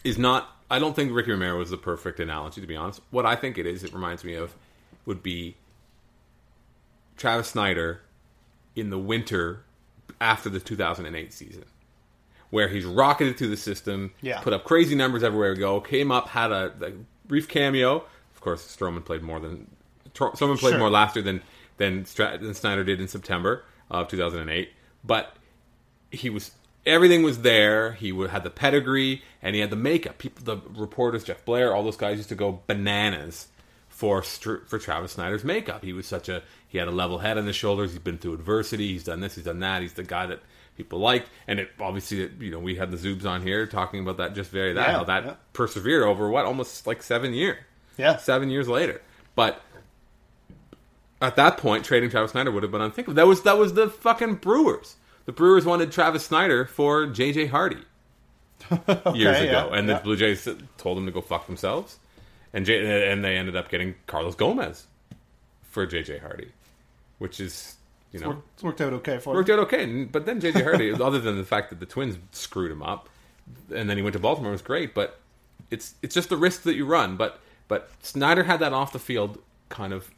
is 0.03 0.19
not. 0.19 0.55
I 0.69 0.79
don't 0.79 0.95
think 0.95 1.11
Ricky 1.13 1.31
Romero 1.31 1.57
was 1.57 1.69
the 1.71 1.77
perfect 1.77 2.19
analogy, 2.19 2.61
to 2.61 2.67
be 2.67 2.75
honest. 2.75 3.01
What 3.11 3.25
I 3.25 3.35
think 3.35 3.57
it 3.57 3.65
is, 3.65 3.83
it 3.83 3.91
reminds 3.93 4.23
me 4.23 4.35
of, 4.35 4.53
would 5.05 5.23
be 5.23 5.55
Travis 7.17 7.49
Snider 7.49 8.01
in 8.75 8.89
the 8.89 8.99
winter 8.99 9.63
after 10.21 10.49
the 10.49 10.59
2008 10.59 11.33
season, 11.33 11.65
where 12.49 12.67
he's 12.67 12.85
rocketed 12.85 13.37
through 13.37 13.49
the 13.49 13.57
system, 13.57 14.11
Yeah. 14.21 14.41
put 14.41 14.53
up 14.53 14.63
crazy 14.63 14.95
numbers 14.95 15.23
everywhere 15.23 15.51
we 15.53 15.57
go, 15.59 15.79
came 15.81 16.11
up, 16.11 16.29
had 16.29 16.51
a, 16.51 16.73
a 16.81 16.91
brief 17.27 17.47
cameo 17.47 18.03
of 18.35 18.41
course, 18.41 18.65
Stroman 18.77 19.03
played 19.03 19.21
more 19.21 19.37
than 19.41 19.67
Tro- 20.13 20.31
Stroman 20.31 20.57
played 20.57 20.71
Sure. 20.71 20.79
more 20.79 20.89
last 20.89 21.13
year 21.17 21.23
than 21.23 21.41
than 21.75 22.05
Snider 22.05 22.85
did 22.85 23.01
in 23.01 23.09
September 23.09 23.65
of 23.91 24.07
2008. 24.07 24.69
But 25.03 25.35
he 26.09 26.29
was 26.29 26.51
everything 26.89 27.23
was 27.23 27.41
there. 27.41 27.93
He 27.93 28.09
had 28.27 28.43
the 28.43 28.49
pedigree 28.49 29.21
and 29.41 29.55
he 29.55 29.61
had 29.61 29.69
the 29.69 29.75
makeup. 29.75 30.17
People, 30.17 30.43
the 30.43 30.57
reporters, 30.79 31.23
Jeff 31.23 31.45
Blair, 31.45 31.73
all 31.75 31.83
those 31.83 31.97
guys 31.97 32.17
used 32.17 32.29
to 32.29 32.35
go 32.35 32.61
bananas 32.67 33.47
for 33.89 34.21
for 34.21 34.79
Travis 34.79 35.13
Snider's 35.13 35.43
makeup. 35.43 35.83
He 35.83 35.93
was 35.93 36.05
such 36.05 36.29
a 36.29 36.43
he 36.67 36.77
had 36.77 36.87
a 36.87 36.91
level 36.91 37.17
head 37.19 37.37
on 37.37 37.45
his 37.45 37.55
shoulders. 37.55 37.91
He's 37.91 37.99
been 37.99 38.17
through 38.17 38.33
adversity. 38.35 38.89
He's 38.93 39.03
done 39.03 39.19
this. 39.19 39.35
He's 39.35 39.45
done 39.45 39.59
that. 39.59 39.81
He's 39.81 39.93
the 39.93 40.03
guy 40.03 40.25
that 40.27 40.39
people 40.77 40.99
liked. 40.99 41.29
And 41.47 41.59
it 41.59 41.69
obviously, 41.79 42.29
you 42.39 42.51
know, 42.51 42.59
we 42.59 42.75
had 42.75 42.91
the 42.91 42.97
Zoobs 42.97 43.25
on 43.25 43.41
here 43.41 43.65
talking 43.67 43.99
about 44.01 44.17
that 44.17 44.35
just 44.35 44.51
very 44.51 44.73
that 44.73 44.87
Yeah, 44.87 44.93
how 44.97 45.03
that 45.05 45.25
yeah. 45.25 45.33
persevered 45.53 46.03
over 46.03 46.29
what 46.29 46.45
almost 46.45 46.87
like 46.87 47.03
seven 47.03 47.33
years 47.33 47.57
Yeah. 47.97 48.17
seven 48.17 48.49
years 48.49 48.67
later. 48.67 49.01
But 49.35 49.61
at 51.21 51.35
that 51.35 51.57
point, 51.57 51.83
trading 51.83 52.09
Travis 52.09 52.31
Snider 52.31 52.51
would 52.51 52.63
have 52.63 52.71
been 52.71 52.81
unthinkable. 52.81 53.15
That 53.15 53.27
was 53.27 53.41
that 53.43 53.57
was 53.57 53.73
the 53.73 53.89
fucking 53.89 54.35
Brewers. 54.35 54.95
The 55.29 55.33
Brewers 55.33 55.63
wanted 55.63 55.91
Travis 55.91 56.25
Snider 56.25 56.65
for 56.65 57.05
J.J. 57.05 57.45
Hardy 57.45 57.75
years 58.71 58.81
Okay, 59.05 59.47
ago, 59.49 59.69
yeah, 59.71 59.77
and 59.77 59.87
yeah. 59.87 59.97
the 59.97 59.99
Blue 60.03 60.15
Jays 60.15 60.47
told 60.79 60.97
them 60.97 61.05
to 61.05 61.11
go 61.11 61.21
fuck 61.21 61.45
themselves, 61.45 61.99
and 62.51 62.65
J- 62.65 63.11
and 63.11 63.23
they 63.23 63.37
ended 63.37 63.55
up 63.55 63.69
getting 63.69 63.93
Carlos 64.07 64.33
Gomez 64.33 64.87
for 65.69 65.85
J.J. 65.85 66.17
Hardy, 66.17 66.47
which 67.19 67.39
is 67.39 67.75
you 68.11 68.19
know 68.19 68.29
Worked, 68.29 68.63
worked 68.63 68.81
out 68.81 68.93
okay 68.93 69.19
for 69.19 69.35
worked 69.35 69.49
him. 69.49 69.59
out 69.59 69.65
okay. 69.67 70.03
But 70.05 70.25
then 70.25 70.39
J.J. 70.39 70.63
Hardy, 70.63 70.91
other 70.99 71.19
than 71.19 71.37
the 71.37 71.43
fact 71.43 71.69
that 71.69 71.79
the 71.79 71.85
Twins 71.85 72.17
screwed 72.31 72.71
him 72.71 72.81
up, 72.81 73.07
and 73.71 73.87
then 73.87 73.97
he 73.97 74.01
went 74.01 74.13
to 74.13 74.19
Baltimore, 74.19 74.51
was 74.51 74.63
great. 74.63 74.95
But 74.95 75.19
it's 75.69 75.93
it's 76.01 76.15
just 76.15 76.29
the 76.29 76.37
risk 76.37 76.63
that 76.63 76.73
you 76.73 76.87
run. 76.87 77.17
But 77.17 77.39
but 77.67 77.91
Snider 78.01 78.45
had 78.45 78.59
that 78.61 78.73
off 78.73 78.93
the 78.93 78.97
field 78.99 79.37
kind 79.69 79.93
of 79.93 80.09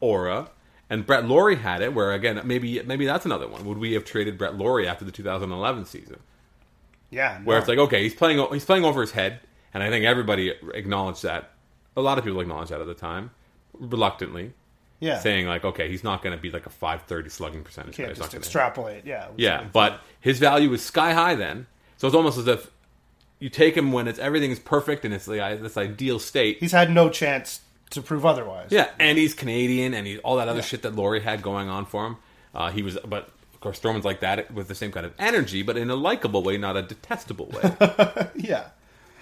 aura, 0.00 0.48
and 0.90 1.06
Brett 1.06 1.24
Lawrie 1.24 1.56
had 1.56 1.80
it. 1.80 1.94
Where 1.94 2.12
again, 2.12 2.40
maybe 2.44 2.82
maybe 2.82 3.06
that's 3.06 3.24
another 3.24 3.48
one. 3.48 3.64
Would 3.64 3.78
we 3.78 3.92
have 3.92 4.04
traded 4.04 4.36
Brett 4.36 4.56
Lawrie 4.56 4.86
after 4.86 5.04
the 5.04 5.12
2011 5.12 5.86
season? 5.86 6.18
Yeah. 7.08 7.38
Where 7.42 7.58
it's 7.58 7.68
like, 7.68 7.78
okay, 7.78 8.02
he's 8.02 8.14
playing 8.14 8.44
he's 8.52 8.64
playing 8.64 8.84
over 8.84 9.00
his 9.00 9.12
head, 9.12 9.40
and 9.72 9.82
I 9.82 9.88
think 9.88 10.04
everybody 10.04 10.52
acknowledged 10.74 11.22
that. 11.22 11.52
A 11.96 12.00
lot 12.00 12.18
of 12.18 12.24
people 12.24 12.40
acknowledged 12.40 12.70
that 12.70 12.80
at 12.80 12.86
the 12.86 12.94
time, 12.94 13.30
reluctantly, 13.74 14.52
yeah. 15.00 15.18
saying 15.18 15.46
like, 15.46 15.64
okay, 15.64 15.88
he's 15.88 16.04
not 16.04 16.22
going 16.22 16.36
to 16.36 16.40
be 16.40 16.50
like 16.50 16.66
a 16.66 16.70
530 16.70 17.28
slugging 17.28 17.64
percentage. 17.64 17.96
guy. 17.96 18.04
Can't 18.04 18.16
just 18.16 18.34
extrapolate. 18.34 19.04
Yeah. 19.04 19.28
yeah, 19.36 19.64
but 19.72 20.00
his 20.20 20.38
value 20.38 20.72
is 20.72 20.82
sky 20.82 21.12
high 21.12 21.34
then. 21.34 21.66
So 21.96 22.06
it's 22.06 22.16
almost 22.16 22.38
as 22.38 22.46
if 22.46 22.70
you 23.40 23.48
take 23.48 23.76
him 23.76 23.92
when 23.92 24.06
it's 24.06 24.18
everything 24.18 24.50
is 24.50 24.58
perfect 24.58 25.04
and 25.04 25.12
it's 25.12 25.26
the 25.26 25.58
this 25.60 25.76
ideal 25.76 26.18
state. 26.18 26.58
he's 26.60 26.72
had 26.72 26.90
no 26.90 27.08
chance 27.10 27.60
to 27.90 28.02
prove 28.02 28.24
otherwise. 28.26 28.68
yeah, 28.70 28.88
and 28.98 29.18
he's 29.18 29.34
Canadian 29.34 29.94
and 29.94 30.06
he 30.06 30.18
all 30.18 30.36
that 30.36 30.48
other 30.48 30.60
Yeah. 30.60 30.64
shit 30.64 30.82
that 30.82 30.94
Lawrie 30.94 31.20
had 31.20 31.42
going 31.42 31.68
on 31.68 31.86
for 31.86 32.06
him. 32.06 32.16
Uh, 32.54 32.70
he 32.70 32.82
was, 32.82 32.98
but 33.06 33.28
of 33.54 33.60
course, 33.60 33.78
Stroman's 33.78 34.04
like 34.04 34.20
that 34.20 34.52
with 34.52 34.68
the 34.68 34.74
same 34.74 34.90
kind 34.92 35.04
of 35.06 35.12
energy, 35.18 35.62
but 35.62 35.76
in 35.76 35.90
a 35.90 35.94
likable 35.96 36.42
way, 36.42 36.56
not 36.56 36.76
a 36.76 36.82
detestable 36.82 37.46
way. 37.46 38.28
Yeah. 38.34 38.68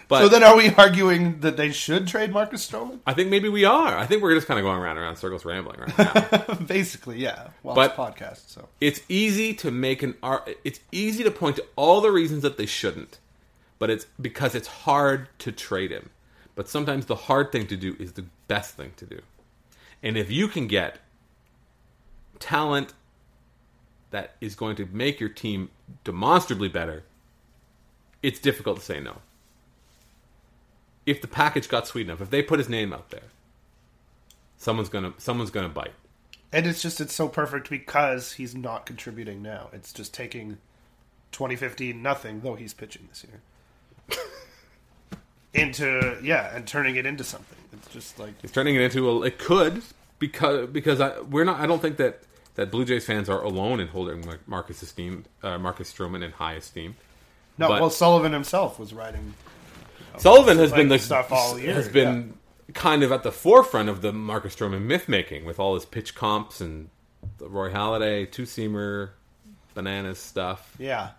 But 0.08 0.20
so 0.20 0.28
then, 0.30 0.42
are 0.42 0.56
we 0.56 0.70
arguing 0.70 1.40
that 1.40 1.58
they 1.58 1.70
should 1.70 2.08
trade 2.08 2.32
Marcus 2.32 2.66
Stroman? 2.66 3.00
I 3.06 3.12
think 3.12 3.28
maybe 3.28 3.50
we 3.50 3.66
are. 3.66 3.94
I 3.94 4.06
think 4.06 4.22
we're 4.22 4.34
just 4.34 4.46
kind 4.46 4.58
of 4.58 4.64
going 4.64 4.78
around 4.78 4.96
and 4.96 5.00
around 5.04 5.16
circles, 5.16 5.44
rambling 5.44 5.80
right 5.80 5.98
now. 5.98 6.54
Basically, 6.66 7.18
yeah. 7.18 7.48
Well, 7.62 7.74
But- 7.74 7.90
it's 7.90 7.98
a 7.98 8.02
podcast, 8.02 8.48
so 8.48 8.68
it's 8.80 9.00
easy 9.10 9.52
to 9.56 9.70
make 9.70 10.02
an 10.02 10.14
ar- 10.22 10.46
it's 10.64 10.80
easy 10.92 11.24
to 11.24 11.30
point 11.30 11.56
to 11.56 11.64
all 11.76 12.00
the 12.00 12.10
reasons 12.10 12.42
that 12.42 12.56
they 12.56 12.64
shouldn't 12.66 13.18
but 13.80 13.90
it's 13.90 14.06
because 14.20 14.54
it's 14.56 14.66
hard 14.66 15.28
to 15.38 15.52
trade 15.52 15.90
him 15.92 16.10
but 16.58 16.68
sometimes 16.68 17.06
the 17.06 17.14
hard 17.14 17.52
thing 17.52 17.68
to 17.68 17.76
do 17.76 17.94
is 18.00 18.14
the 18.14 18.24
best 18.48 18.74
thing 18.74 18.90
to 18.96 19.06
do. 19.06 19.20
And 20.02 20.16
if 20.16 20.28
you 20.28 20.48
can 20.48 20.66
get 20.66 20.98
talent 22.40 22.94
that 24.10 24.34
is 24.40 24.56
going 24.56 24.74
to 24.74 24.86
make 24.86 25.20
your 25.20 25.28
team 25.28 25.70
demonstrably 26.02 26.68
better 26.68 27.04
it's 28.24 28.40
difficult 28.40 28.80
to 28.80 28.84
say 28.84 28.98
no. 28.98 29.18
If 31.06 31.20
the 31.20 31.28
package 31.28 31.68
got 31.68 31.86
sweet 31.86 32.08
enough 32.08 32.20
if 32.20 32.30
they 32.30 32.42
put 32.42 32.58
his 32.58 32.68
name 32.68 32.92
out 32.92 33.10
there 33.10 33.30
someone's 34.56 34.88
gonna 34.88 35.14
someone's 35.16 35.52
gonna 35.52 35.68
bite. 35.68 35.94
And 36.52 36.66
it's 36.66 36.82
just 36.82 37.00
it's 37.00 37.14
so 37.14 37.28
perfect 37.28 37.70
because 37.70 38.32
he's 38.32 38.56
not 38.56 38.84
contributing 38.84 39.42
now. 39.42 39.68
It's 39.72 39.92
just 39.92 40.12
taking 40.12 40.58
2015 41.30 42.02
nothing, 42.02 42.40
though 42.40 42.56
he's 42.56 42.74
pitching 42.74 43.06
this 43.08 43.24
year, 43.24 44.18
into 45.58 46.18
yeah, 46.22 46.54
and 46.54 46.66
turning 46.66 46.96
it 46.96 47.06
into 47.06 47.24
something. 47.24 47.58
It's 47.72 47.88
just 47.88 48.18
like 48.18 48.34
It's 48.42 48.52
turning 48.52 48.74
it 48.76 48.82
into 48.82 49.08
a. 49.10 49.22
It 49.22 49.38
could 49.38 49.82
because 50.18 50.68
because 50.70 51.00
I, 51.00 51.20
we're 51.20 51.44
not. 51.44 51.60
I 51.60 51.66
don't 51.66 51.80
think 51.82 51.96
that 51.98 52.22
that 52.54 52.70
Blue 52.70 52.84
Jays 52.84 53.06
fans 53.06 53.28
are 53.28 53.42
alone 53.42 53.78
in 53.80 53.88
holding 53.88 54.24
Marcus 54.46 54.82
esteem 54.82 55.24
uh, 55.42 55.58
Marcus 55.58 55.92
Stroman 55.92 56.24
in 56.24 56.32
high 56.32 56.54
esteem. 56.54 56.96
no. 57.56 57.68
But- 57.68 57.80
well, 57.80 57.90
Sullivan 57.90 58.32
himself 58.32 58.78
was 58.78 58.92
writing. 58.94 59.34
Sullivan 60.16 60.58
has 60.58 60.72
been 60.72 60.88
the 60.88 60.98
stuff 60.98 61.30
all 61.30 61.58
year, 61.58 61.74
has 61.74 61.88
been 61.88 62.34
kind 62.74 63.04
of 63.04 63.12
at 63.12 63.22
the 63.22 63.30
forefront 63.30 63.88
of 63.88 64.02
the 64.02 64.12
Marcus 64.12 64.56
Stroman 64.56 64.82
myth 64.82 65.08
making 65.08 65.44
with 65.44 65.60
all 65.60 65.74
his 65.74 65.84
pitch 65.84 66.14
comps 66.16 66.60
and 66.60 66.88
the 67.38 67.48
Roy 67.48 67.70
Halladay 67.70 68.28
two 68.30 68.42
seamer 68.42 69.10
bananas 69.74 70.18
stuff. 70.18 70.74
Yeah, 70.78 71.10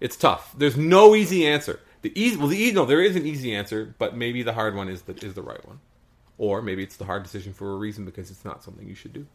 It's 0.00 0.16
tough. 0.16 0.54
There's 0.58 0.76
no 0.76 1.14
easy 1.14 1.46
answer. 1.46 1.78
The 2.02 2.12
easy 2.20 2.36
well 2.36 2.48
the 2.48 2.56
easy 2.56 2.74
no 2.74 2.84
there 2.84 3.02
is 3.02 3.16
an 3.16 3.26
easy 3.26 3.54
answer, 3.54 3.94
but 3.98 4.16
maybe 4.16 4.42
the 4.42 4.52
hard 4.52 4.74
one 4.74 4.88
is 4.88 5.02
the 5.02 5.14
is 5.24 5.34
the 5.34 5.42
right 5.42 5.64
one, 5.66 5.80
or 6.36 6.62
maybe 6.62 6.82
it's 6.82 6.96
the 6.96 7.04
hard 7.04 7.22
decision 7.22 7.52
for 7.52 7.72
a 7.72 7.76
reason 7.76 8.04
because 8.04 8.30
it's 8.30 8.44
not 8.44 8.62
something 8.62 8.86
you 8.86 8.94
should 8.94 9.12
do. 9.12 9.26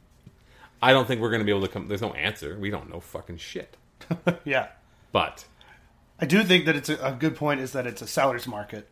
I 0.82 0.92
don't 0.92 1.08
think 1.08 1.22
we're 1.22 1.30
going 1.30 1.40
to 1.40 1.46
be 1.46 1.52
able 1.52 1.62
to 1.62 1.68
come. 1.68 1.88
There's 1.88 2.02
no 2.02 2.14
answer. 2.14 2.58
We 2.60 2.70
don't 2.70 2.90
know 2.90 3.00
fucking 3.00 3.38
shit. 3.38 3.78
yeah. 4.44 4.68
But 5.12 5.46
I 6.20 6.26
do 6.26 6.44
think 6.44 6.66
that 6.66 6.76
it's 6.76 6.90
a, 6.90 6.98
a 6.98 7.12
good 7.14 7.36
point 7.36 7.60
is 7.62 7.72
that 7.74 7.88
it's 7.88 8.02
a 8.02 8.08
seller's 8.08 8.48
market, 8.48 8.90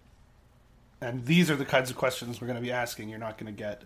and 1.01 1.25
these 1.25 1.49
are 1.49 1.55
the 1.55 1.65
kinds 1.65 1.89
of 1.89 1.97
questions 1.97 2.39
we're 2.39 2.47
going 2.47 2.60
to 2.60 2.62
be 2.62 2.71
asking. 2.71 3.10
You're 3.10 3.19
not 3.19 3.38
going 3.38 3.53
to 3.53 3.57
get, 3.57 3.84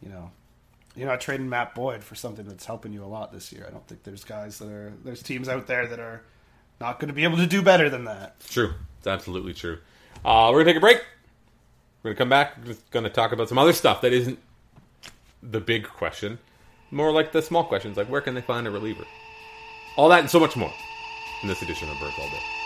you 0.00 0.08
know, 0.08 0.30
you're 0.94 1.08
not 1.08 1.20
trading 1.20 1.48
Matt 1.48 1.74
Boyd 1.74 2.02
for 2.02 2.14
something 2.14 2.46
that's 2.46 2.66
helping 2.66 2.92
you 2.92 3.04
a 3.04 3.06
lot 3.06 3.32
this 3.32 3.52
year. 3.52 3.64
I 3.66 3.70
don't 3.70 3.86
think 3.86 4.02
there's 4.02 4.24
guys 4.24 4.58
that 4.58 4.68
are 4.68 4.92
there's 5.04 5.22
teams 5.22 5.48
out 5.48 5.66
there 5.66 5.86
that 5.86 6.00
are 6.00 6.22
not 6.80 7.00
going 7.00 7.08
to 7.08 7.14
be 7.14 7.24
able 7.24 7.38
to 7.38 7.46
do 7.46 7.62
better 7.62 7.88
than 7.90 8.04
that. 8.04 8.36
it's 8.40 8.52
true. 8.52 8.74
It's 8.98 9.06
absolutely 9.06 9.54
true. 9.54 9.78
Uh, 10.24 10.50
we're 10.52 10.60
gonna 10.60 10.70
take 10.70 10.76
a 10.76 10.80
break. 10.80 11.04
We're 12.02 12.10
gonna 12.10 12.18
come 12.18 12.28
back. 12.28 12.56
We're 12.64 12.76
gonna 12.90 13.10
talk 13.10 13.32
about 13.32 13.48
some 13.48 13.58
other 13.58 13.72
stuff 13.72 14.00
that 14.02 14.12
isn't 14.12 14.38
the 15.42 15.60
big 15.60 15.86
question, 15.86 16.38
more 16.90 17.12
like 17.12 17.32
the 17.32 17.42
small 17.42 17.64
questions, 17.64 17.96
like 17.96 18.08
where 18.08 18.20
can 18.20 18.34
they 18.34 18.40
find 18.40 18.66
a 18.66 18.70
reliever? 18.70 19.04
All 19.96 20.08
that 20.08 20.20
and 20.20 20.30
so 20.30 20.40
much 20.40 20.56
more 20.56 20.72
in 21.42 21.48
this 21.48 21.62
edition 21.62 21.88
of 21.88 21.98
Birds 22.00 22.14
All 22.18 22.28
Day. 22.28 22.57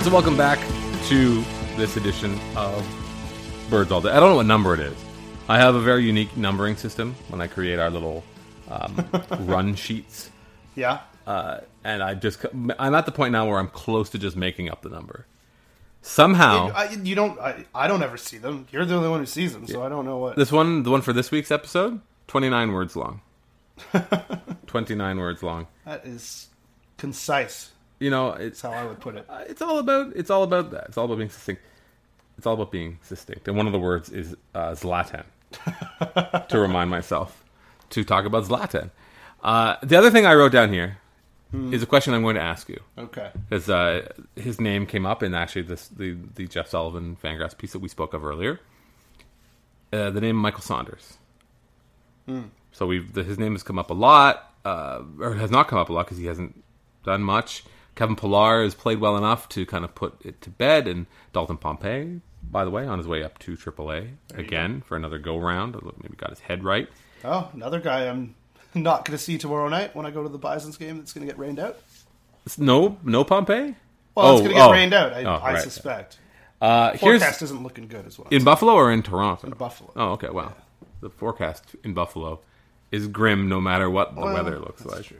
Right, 0.00 0.06
so 0.06 0.12
welcome 0.12 0.36
back 0.36 0.58
to 1.08 1.42
this 1.76 1.96
edition 1.96 2.38
of 2.56 2.86
Birds 3.68 3.92
All 3.92 4.00
Day. 4.00 4.10
I 4.10 4.18
don't 4.20 4.30
know 4.30 4.36
what 4.36 4.46
number 4.46 4.72
it 4.72 4.80
is. 4.80 4.96
I 5.48 5.58
have 5.58 5.74
a 5.74 5.80
very 5.80 6.04
unique 6.04 6.36
numbering 6.36 6.76
system 6.76 7.14
when 7.28 7.40
I 7.42 7.46
create 7.46 7.78
our 7.78 7.90
little 7.90 8.24
um, 8.70 9.04
run 9.40 9.74
sheets, 9.74 10.30
Yeah. 10.74 11.00
uh, 11.26 11.58
and 11.84 12.02
I 12.02 12.14
just 12.14 12.44
I'm 12.78 12.94
at 12.94 13.04
the 13.06 13.12
point 13.12 13.32
now 13.32 13.48
where 13.48 13.58
I'm 13.58 13.68
close 13.68 14.10
to 14.10 14.18
just 14.18 14.36
making 14.36 14.70
up 14.70 14.82
the 14.82 14.88
number. 14.90 15.26
Somehow, 16.02 16.72
I, 16.74 16.90
you 17.02 17.14
don't. 17.14 17.38
I, 17.38 17.66
I 17.74 17.86
don't 17.86 18.02
ever 18.02 18.16
see 18.16 18.38
them. 18.38 18.66
You're 18.70 18.86
the 18.86 18.94
only 18.94 19.10
one 19.10 19.20
who 19.20 19.26
sees 19.26 19.52
them, 19.52 19.66
so 19.66 19.82
I 19.82 19.90
don't 19.90 20.06
know 20.06 20.16
what. 20.16 20.36
this 20.36 20.50
one, 20.50 20.82
the 20.82 20.90
one 20.90 21.02
for 21.02 21.12
this 21.12 21.30
week's 21.30 21.50
episode, 21.50 22.00
29 22.28 22.72
words 22.72 22.96
long. 22.96 23.20
29 24.66 25.18
words 25.18 25.42
long. 25.42 25.66
That 25.84 26.06
is 26.06 26.48
concise. 26.96 27.70
You 28.00 28.10
know, 28.10 28.30
it's 28.32 28.60
how 28.60 28.70
I 28.70 28.84
would 28.84 28.98
put 28.98 29.14
it. 29.14 29.26
Uh, 29.28 29.44
it's 29.46 29.62
all 29.62 29.78
about 29.78 30.12
it's 30.16 30.30
all 30.30 30.42
about 30.42 30.72
that. 30.72 30.86
It's 30.88 30.98
all 30.98 31.04
about 31.04 31.18
being 31.18 31.30
succinct. 31.30 31.62
It's 32.36 32.46
all 32.46 32.54
about 32.54 32.72
being 32.72 32.98
succinct. 33.02 33.46
And 33.46 33.56
one 33.56 33.66
of 33.66 33.72
the 33.72 33.78
words 33.78 34.08
is 34.08 34.34
uh, 34.54 34.70
Zlatan. 34.70 35.24
to 36.48 36.58
remind 36.58 36.90
myself 36.90 37.44
to 37.90 38.04
talk 38.04 38.24
about 38.24 38.44
Zlatan. 38.44 38.90
Uh, 39.42 39.76
the 39.82 39.96
other 39.96 40.10
thing 40.10 40.26
I 40.26 40.34
wrote 40.34 40.52
down 40.52 40.72
here 40.72 40.98
is 41.72 41.82
a 41.82 41.86
question 41.86 42.14
I'm 42.14 42.22
going 42.22 42.36
to 42.36 42.40
ask 42.40 42.68
you. 42.68 42.80
Okay. 42.96 43.30
Because 43.48 43.68
uh, 43.68 44.08
his 44.36 44.60
name 44.60 44.86
came 44.86 45.04
up 45.04 45.22
in 45.22 45.34
actually 45.34 45.62
this 45.62 45.88
the, 45.88 46.16
the 46.36 46.46
Jeff 46.46 46.68
Sullivan 46.68 47.16
Fangraphs 47.22 47.58
piece 47.58 47.72
that 47.72 47.80
we 47.80 47.88
spoke 47.88 48.14
of 48.14 48.24
earlier. 48.24 48.60
Uh, 49.92 50.10
the 50.10 50.20
name 50.20 50.36
Michael 50.36 50.60
Saunders. 50.60 51.18
So 52.70 52.86
we've 52.86 53.12
the, 53.12 53.24
his 53.24 53.38
name 53.38 53.52
has 53.52 53.64
come 53.64 53.78
up 53.78 53.90
a 53.90 53.94
lot, 53.94 54.54
uh, 54.64 55.02
or 55.18 55.34
has 55.34 55.50
not 55.50 55.66
come 55.66 55.80
up 55.80 55.88
a 55.88 55.92
lot 55.92 56.06
because 56.06 56.18
he 56.18 56.26
hasn't 56.26 56.62
done 57.04 57.22
much. 57.22 57.64
Kevin 58.00 58.16
Pillar 58.16 58.62
has 58.64 58.74
played 58.74 58.98
well 58.98 59.18
enough 59.18 59.46
to 59.50 59.66
kind 59.66 59.84
of 59.84 59.94
put 59.94 60.14
it 60.24 60.40
to 60.40 60.48
bed, 60.48 60.88
and 60.88 61.04
Dalton 61.34 61.58
Pompey, 61.58 62.22
by 62.42 62.64
the 62.64 62.70
way, 62.70 62.86
on 62.86 62.96
his 62.96 63.06
way 63.06 63.22
up 63.22 63.38
to 63.40 63.58
AAA 63.58 64.12
again 64.32 64.80
for 64.80 64.96
another 64.96 65.18
go 65.18 65.36
round. 65.36 65.74
Maybe 66.02 66.16
got 66.16 66.30
his 66.30 66.40
head 66.40 66.64
right. 66.64 66.88
Oh, 67.26 67.50
another 67.52 67.78
guy 67.78 68.08
I'm 68.08 68.34
not 68.74 69.04
going 69.04 69.18
to 69.18 69.22
see 69.22 69.36
tomorrow 69.36 69.68
night 69.68 69.94
when 69.94 70.06
I 70.06 70.10
go 70.12 70.22
to 70.22 70.30
the 70.30 70.38
Bison's 70.38 70.78
game. 70.78 70.96
That's 70.96 71.12
going 71.12 71.26
to 71.26 71.30
get 71.30 71.38
rained 71.38 71.58
out. 71.58 71.78
No, 72.56 72.96
no 73.04 73.22
Pompey. 73.22 73.76
Well, 74.14 74.32
it's 74.38 74.40
Oh, 74.40 74.44
going 74.44 74.48
to 74.48 74.54
get 74.54 74.62
oh. 74.66 74.72
rained 74.72 74.94
out. 74.94 75.12
I, 75.12 75.24
Oh, 75.24 75.34
I 75.34 75.52
right. 75.52 75.62
suspect. 75.62 76.18
Uh, 76.58 76.96
Forecast 76.96 77.42
isn't 77.42 77.62
looking 77.62 77.86
good 77.86 78.06
as 78.06 78.18
well. 78.18 78.28
in 78.30 78.44
Buffalo 78.44 78.72
or 78.72 78.90
in 78.90 79.02
Toronto. 79.02 79.46
In 79.46 79.52
Buffalo. 79.52 79.92
Oh, 79.94 80.12
okay. 80.12 80.30
Well, 80.30 80.56
the 81.02 81.10
forecast 81.10 81.76
in 81.84 81.92
Buffalo 81.92 82.40
is 82.90 83.08
grim, 83.08 83.50
no 83.50 83.60
matter 83.60 83.90
what 83.90 84.14
the 84.14 84.22
Well, 84.22 84.32
weather 84.32 84.58
looks 84.58 84.82
that's 84.84 84.94
like. 84.96 85.04
True. 85.04 85.18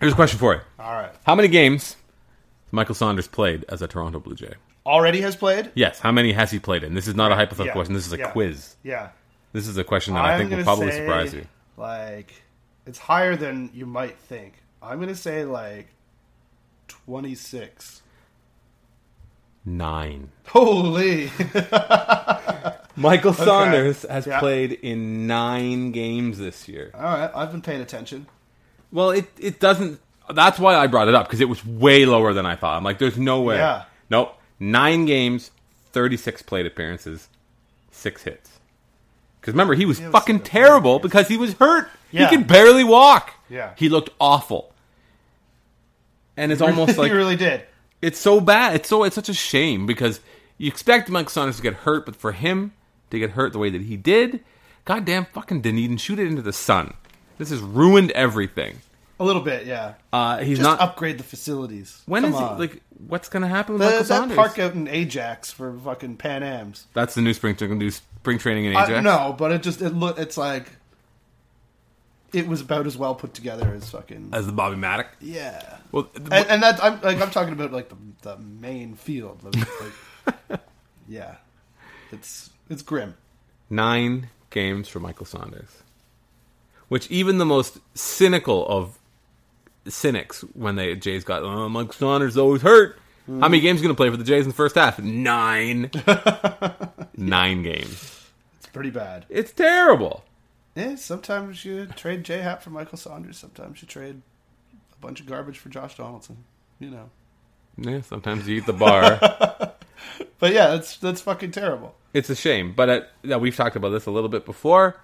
Here's 0.00 0.12
a 0.12 0.16
question 0.16 0.38
for 0.38 0.54
you: 0.54 0.60
All 0.78 0.92
right. 0.92 1.12
How 1.24 1.34
many 1.34 1.48
games 1.48 1.92
has 1.94 2.72
Michael 2.72 2.94
Saunders 2.94 3.28
played 3.28 3.64
as 3.68 3.80
a 3.82 3.86
Toronto 3.88 4.20
Blue 4.20 4.34
Jay? 4.34 4.54
Already 4.84 5.20
has 5.22 5.34
played. 5.34 5.72
Yes. 5.74 5.98
How 5.98 6.12
many 6.12 6.32
has 6.32 6.50
he 6.50 6.58
played 6.58 6.84
in? 6.84 6.94
This 6.94 7.08
is 7.08 7.14
not 7.14 7.32
a 7.32 7.34
hypothetical 7.34 7.66
Yeah. 7.66 7.72
question. 7.72 7.94
This 7.94 8.06
is 8.06 8.12
a 8.12 8.18
Yeah. 8.18 8.30
quiz. 8.30 8.76
Yeah. 8.84 9.08
This 9.52 9.66
is 9.66 9.76
a 9.78 9.84
question 9.84 10.14
that 10.14 10.24
I 10.24 10.32
I'm 10.34 10.38
think 10.38 10.50
will 10.50 10.56
gonna 10.58 10.64
probably 10.64 10.90
say, 10.92 10.98
surprise 10.98 11.34
you. 11.34 11.46
Like, 11.76 12.32
it's 12.86 12.98
higher 12.98 13.34
than 13.36 13.70
you 13.74 13.84
might 13.86 14.16
think. 14.18 14.54
I'm 14.82 14.98
going 14.98 15.08
to 15.08 15.16
say 15.16 15.44
like 15.44 15.88
26. 16.88 18.02
Nine. 19.64 20.30
Holy. 20.48 21.30
Michael 22.96 23.32
Saunders 23.32 24.02
has 24.08 24.26
Yeah. 24.26 24.38
played 24.40 24.72
in 24.72 25.26
nine 25.26 25.90
games 25.90 26.38
this 26.38 26.68
year. 26.68 26.92
All 26.94 27.02
right. 27.02 27.30
I've 27.34 27.50
been 27.50 27.62
paying 27.62 27.80
attention. 27.80 28.26
Well, 28.92 29.10
it 29.10 29.26
it 29.38 29.60
doesn't. 29.60 30.00
That's 30.32 30.58
why 30.58 30.74
I 30.76 30.86
brought 30.86 31.08
it 31.08 31.14
up 31.14 31.26
because 31.26 31.40
it 31.40 31.48
was 31.48 31.64
way 31.64 32.04
lower 32.04 32.32
than 32.32 32.46
I 32.46 32.56
thought. 32.56 32.76
I'm 32.76 32.84
like, 32.84 32.98
there's 32.98 33.18
no 33.18 33.42
way. 33.42 33.56
Yeah. 33.56 33.84
Nope. 34.10 34.36
Nine 34.58 35.04
games, 35.04 35.50
36 35.92 36.42
plate 36.42 36.66
appearances, 36.66 37.28
six 37.90 38.22
hits. 38.24 38.50
Because 39.40 39.54
remember, 39.54 39.74
he 39.74 39.84
was 39.86 40.00
was 40.00 40.10
fucking 40.10 40.40
terrible 40.40 40.98
because 40.98 41.28
he 41.28 41.36
was 41.36 41.52
hurt. 41.54 41.88
Yeah. 42.10 42.28
He 42.28 42.36
could 42.36 42.46
barely 42.48 42.82
walk. 42.84 43.34
Yeah. 43.48 43.72
He 43.76 43.88
looked 43.88 44.10
awful. 44.20 44.72
And 46.36 46.52
it's 46.52 46.60
almost 46.62 46.98
like 46.98 47.10
you 47.10 47.16
really 47.16 47.36
did. 47.36 47.62
it's 48.02 48.18
so 48.18 48.40
bad. 48.40 48.74
It's 48.76 48.88
so 48.88 49.04
it's 49.04 49.14
such 49.14 49.28
a 49.28 49.34
shame 49.34 49.86
because 49.86 50.20
you 50.58 50.68
expect 50.68 51.08
Mike 51.10 51.30
Saunders 51.30 51.56
to 51.56 51.62
get 51.62 51.74
hurt, 51.74 52.06
but 52.06 52.16
for 52.16 52.32
him 52.32 52.72
to 53.10 53.18
get 53.18 53.30
hurt 53.30 53.52
the 53.52 53.58
way 53.58 53.70
that 53.70 53.82
he 53.82 53.96
did, 53.96 54.42
goddamn 54.84 55.26
fucking 55.26 55.60
Dunedin, 55.60 55.96
shoot 55.98 56.18
it 56.18 56.26
into 56.26 56.42
the 56.42 56.52
sun. 56.52 56.94
This 57.38 57.50
has 57.50 57.60
ruined 57.60 58.10
everything. 58.12 58.80
A 59.18 59.24
little 59.24 59.40
bit, 59.42 59.66
yeah. 59.66 59.94
Uh, 60.12 60.38
he's 60.38 60.58
Just 60.58 60.68
not. 60.68 60.80
upgrade 60.80 61.16
the 61.18 61.24
facilities. 61.24 62.02
when 62.06 62.22
Come 62.22 62.32
is 62.34 62.38
he 62.38 62.44
like? 62.56 62.82
What's 63.08 63.28
gonna 63.30 63.48
happen 63.48 63.74
with 63.74 63.80
The- 63.80 63.86
Michael 63.86 63.98
that 64.00 64.06
Saunders? 64.06 64.36
park 64.36 64.58
out 64.58 64.74
in 64.74 64.88
Ajax 64.88 65.50
for 65.52 65.76
fucking 65.78 66.16
Pan 66.16 66.42
Am's? 66.42 66.86
That's 66.92 67.14
the 67.14 67.22
new 67.22 67.32
spring. 67.34 67.54
They're 67.58 67.68
gonna 67.68 67.80
do 67.80 67.90
spring 67.90 68.38
training 68.38 68.66
in 68.66 68.76
I, 68.76 68.84
Ajax. 68.84 69.02
no, 69.04 69.34
but 69.38 69.52
it 69.52 69.62
just 69.62 69.80
it 69.80 69.90
look 69.94 70.18
it's 70.18 70.36
like 70.36 70.70
it 72.32 72.46
was 72.46 72.60
about 72.60 72.86
as 72.86 72.96
well 72.98 73.14
put 73.14 73.32
together 73.32 73.72
as 73.74 73.88
fucking 73.88 74.30
as 74.32 74.46
the 74.46 74.52
Bobby 74.52 74.76
Mattick. 74.76 75.06
yeah. 75.20 75.78
Well, 75.92 76.04
th- 76.04 76.28
And, 76.30 76.46
and 76.50 76.62
that's 76.62 76.82
I'm 76.82 77.00
like 77.00 77.20
I'm 77.20 77.30
talking 77.30 77.52
about 77.54 77.72
like 77.72 77.88
the 77.88 77.96
the 78.22 78.36
main 78.38 78.94
field. 78.96 79.40
the- 79.40 79.66
like, 80.50 80.60
yeah, 81.08 81.36
it's 82.12 82.50
it's 82.68 82.82
grim. 82.82 83.14
nine 83.70 84.28
games 84.50 84.88
for 84.88 85.00
Michael 85.00 85.26
Saunders, 85.26 85.82
which 86.88 87.10
even 87.10 87.38
the 87.38 87.44
most 87.46 87.78
cynical 87.94 88.66
of 88.68 88.98
cynics, 89.88 90.40
when 90.54 90.76
they 90.76 90.94
Jays 90.96 91.24
got 91.24 91.42
oh, 91.42 91.68
Michael 91.68 91.92
Saunders 91.92 92.36
always 92.36 92.62
hurt. 92.62 92.98
How 93.26 93.48
many 93.48 93.58
games 93.60 93.80
are 93.80 93.82
going 93.82 93.94
to 93.94 93.96
play 93.96 94.08
for 94.08 94.16
the 94.16 94.22
Jays 94.22 94.44
in 94.44 94.50
the 94.50 94.54
first 94.54 94.76
half? 94.76 95.00
Nine. 95.00 95.90
Nine 97.16 97.62
games. 97.64 98.30
It's 98.58 98.68
pretty 98.68 98.90
bad. 98.90 99.26
It's 99.28 99.52
terrible. 99.52 100.22
Yeah, 100.76 100.94
sometimes 100.94 101.64
you 101.64 101.86
trade 101.86 102.22
J 102.22 102.38
Hat 102.38 102.62
for 102.62 102.70
Michael 102.70 102.98
Saunders. 102.98 103.38
Sometimes 103.38 103.82
you 103.82 103.88
trade 103.88 104.22
a 104.92 104.96
bunch 105.00 105.20
of 105.20 105.26
garbage 105.26 105.58
for 105.58 105.70
Josh 105.70 105.96
Donaldson. 105.96 106.44
You 106.78 106.90
know, 106.90 107.10
Yeah, 107.78 108.02
sometimes 108.02 108.46
you 108.46 108.58
eat 108.58 108.66
the 108.66 108.72
bar. 108.74 109.16
but 110.38 110.52
yeah, 110.52 110.68
that's 110.68 110.96
that's 110.98 111.20
fucking 111.22 111.50
terrible. 111.50 111.96
it's 112.12 112.30
a 112.30 112.36
shame, 112.36 112.74
but 112.76 113.10
uh 113.28 113.38
we've 113.38 113.56
talked 113.56 113.74
about 113.76 113.88
this 113.88 114.06
a 114.06 114.10
little 114.10 114.28
bit 114.28 114.44
before. 114.44 115.00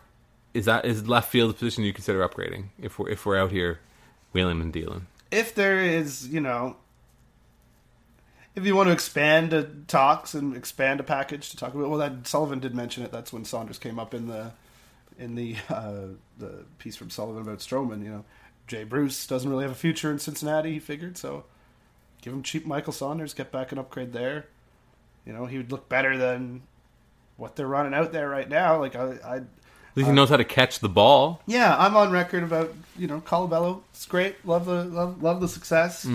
Is 0.54 0.66
that 0.66 0.84
is 0.84 1.08
left 1.08 1.30
field 1.30 1.50
a 1.50 1.54
position 1.54 1.84
you 1.84 1.92
consider 1.92 2.26
upgrading 2.26 2.66
if 2.80 2.98
we're 2.98 3.08
if 3.08 3.24
we're 3.24 3.38
out 3.38 3.50
here 3.50 3.80
wheeling 4.32 4.60
and 4.60 4.72
dealing? 4.72 5.06
if 5.32 5.54
there 5.54 5.80
is, 5.80 6.28
you 6.28 6.40
know, 6.40 6.76
if 8.54 8.66
you 8.66 8.76
want 8.76 8.88
to 8.88 8.92
expand 8.92 9.50
the 9.50 9.68
talks 9.88 10.34
and 10.34 10.54
expand 10.54 11.00
a 11.00 11.02
package 11.02 11.50
to 11.50 11.56
talk 11.56 11.74
about, 11.74 11.88
well, 11.88 11.98
that 11.98 12.26
Sullivan 12.26 12.60
did 12.60 12.74
mention 12.74 13.02
it. 13.02 13.10
That's 13.10 13.32
when 13.32 13.44
Saunders 13.46 13.78
came 13.78 13.98
up 13.98 14.14
in 14.14 14.28
the 14.28 14.52
in 15.18 15.34
the 15.34 15.56
uh, 15.70 16.08
the 16.38 16.64
piece 16.78 16.94
from 16.94 17.10
Sullivan 17.10 17.42
about 17.42 17.58
Stroman. 17.58 18.04
You 18.04 18.10
know, 18.10 18.24
Jay 18.66 18.84
Bruce 18.84 19.26
doesn't 19.26 19.50
really 19.50 19.64
have 19.64 19.72
a 19.72 19.74
future 19.76 20.10
in 20.10 20.18
Cincinnati. 20.18 20.74
He 20.74 20.78
figured 20.78 21.16
so. 21.16 21.44
Give 22.20 22.32
him 22.32 22.44
cheap 22.44 22.64
Michael 22.64 22.92
Saunders, 22.92 23.34
get 23.34 23.50
back 23.50 23.72
an 23.72 23.78
upgrade 23.78 24.12
there. 24.12 24.46
You 25.26 25.32
know, 25.32 25.46
he 25.46 25.56
would 25.56 25.72
look 25.72 25.88
better 25.88 26.16
than 26.16 26.62
what 27.36 27.56
they're 27.56 27.66
running 27.66 27.94
out 27.94 28.12
there 28.12 28.28
right 28.28 28.48
now. 28.48 28.78
Like 28.78 28.94
I, 28.94 29.14
I 29.24 29.40
At 29.92 29.96
least 29.98 30.08
he 30.08 30.14
knows 30.14 30.30
how 30.30 30.38
to 30.38 30.44
catch 30.44 30.78
the 30.80 30.88
ball. 30.88 31.42
yeah, 31.46 31.76
I'm 31.78 31.96
on 31.96 32.10
record 32.10 32.42
about 32.42 32.72
you 32.98 33.06
know 33.06 33.20
Colabello. 33.20 33.82
It's 33.92 34.06
great. 34.06 34.44
Love 34.46 34.64
the 34.66 34.84
love, 34.84 35.22
love 35.22 35.40
the 35.40 35.48
success. 35.48 36.06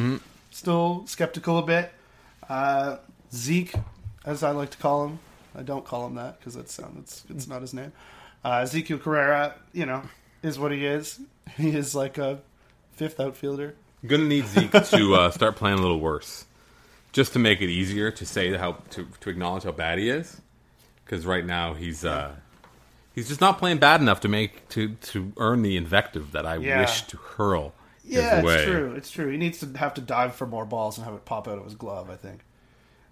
Still 0.52 1.04
skeptical 1.06 1.60
a 1.60 1.64
bit. 1.64 1.92
Uh, 2.50 2.98
Zeke, 3.34 3.76
as 4.26 4.42
I 4.42 4.52
like 4.52 4.72
to 4.72 4.78
call 4.78 5.06
him, 5.06 5.20
I 5.56 5.62
don't 5.62 5.86
call 5.86 6.08
him 6.08 6.16
that 6.16 6.40
because 6.40 6.56
that's 6.56 6.80
um, 6.80 6.98
it's 7.00 7.24
it's 7.30 7.48
not 7.48 7.62
his 7.62 7.74
name. 7.74 7.92
Uh, 8.44 8.62
Ezekiel 8.64 8.98
Carrera, 8.98 9.56
you 9.74 9.86
know, 9.86 10.02
is 10.42 10.58
what 10.60 10.72
he 10.72 10.86
is. 10.86 11.20
He 11.56 11.70
is 11.70 11.96
like 11.96 12.18
a 12.18 12.40
fifth 12.92 13.20
outfielder. 13.20 13.76
Gonna 14.06 14.24
need 14.26 14.46
Zeke 14.48 14.72
to 14.92 15.16
uh, 15.16 15.32
start 15.32 15.56
playing 15.56 15.80
a 15.80 15.82
little 15.82 16.00
worse, 16.00 16.46
just 17.14 17.34
to 17.34 17.40
make 17.40 17.62
it 17.62 17.70
easier 17.70 18.12
to 18.12 18.26
say 18.26 18.54
how 18.58 18.74
to 18.92 19.08
to 19.22 19.30
acknowledge 19.30 19.64
how 19.64 19.72
bad 19.72 19.98
he 20.00 20.10
is. 20.10 20.42
Because 21.06 21.26
right 21.26 21.46
now 21.46 21.74
he's 21.74 22.04
uh, 22.04 22.36
he's 23.18 23.28
just 23.28 23.42
not 23.42 23.58
playing 23.58 23.80
bad 23.80 24.00
enough 24.00 24.20
to 24.22 24.28
make 24.28 24.70
to 24.70 24.90
to 25.02 25.34
earn 25.38 25.64
the 25.64 25.76
invective 25.76 26.32
that 26.34 26.46
I 26.46 26.56
Yeah. 26.58 26.82
wish 26.82 27.02
to 27.08 27.18
hurl 27.18 27.74
Yeah, 28.04 28.36
his 28.38 28.46
way. 28.46 28.56
it's 28.56 28.64
true. 28.64 28.94
It's 28.94 29.12
true. 29.12 29.28
He 29.32 29.38
needs 29.38 29.60
to 29.62 29.78
have 29.80 29.96
to 29.96 30.02
dive 30.02 30.36
for 30.36 30.46
more 30.46 30.66
balls 30.66 30.98
and 30.98 31.06
have 31.06 31.16
it 31.16 31.26
pop 31.26 31.48
out 31.48 31.58
of 31.58 31.66
his 31.66 31.74
glove. 31.76 32.10
I 32.12 32.16
think 32.16 32.42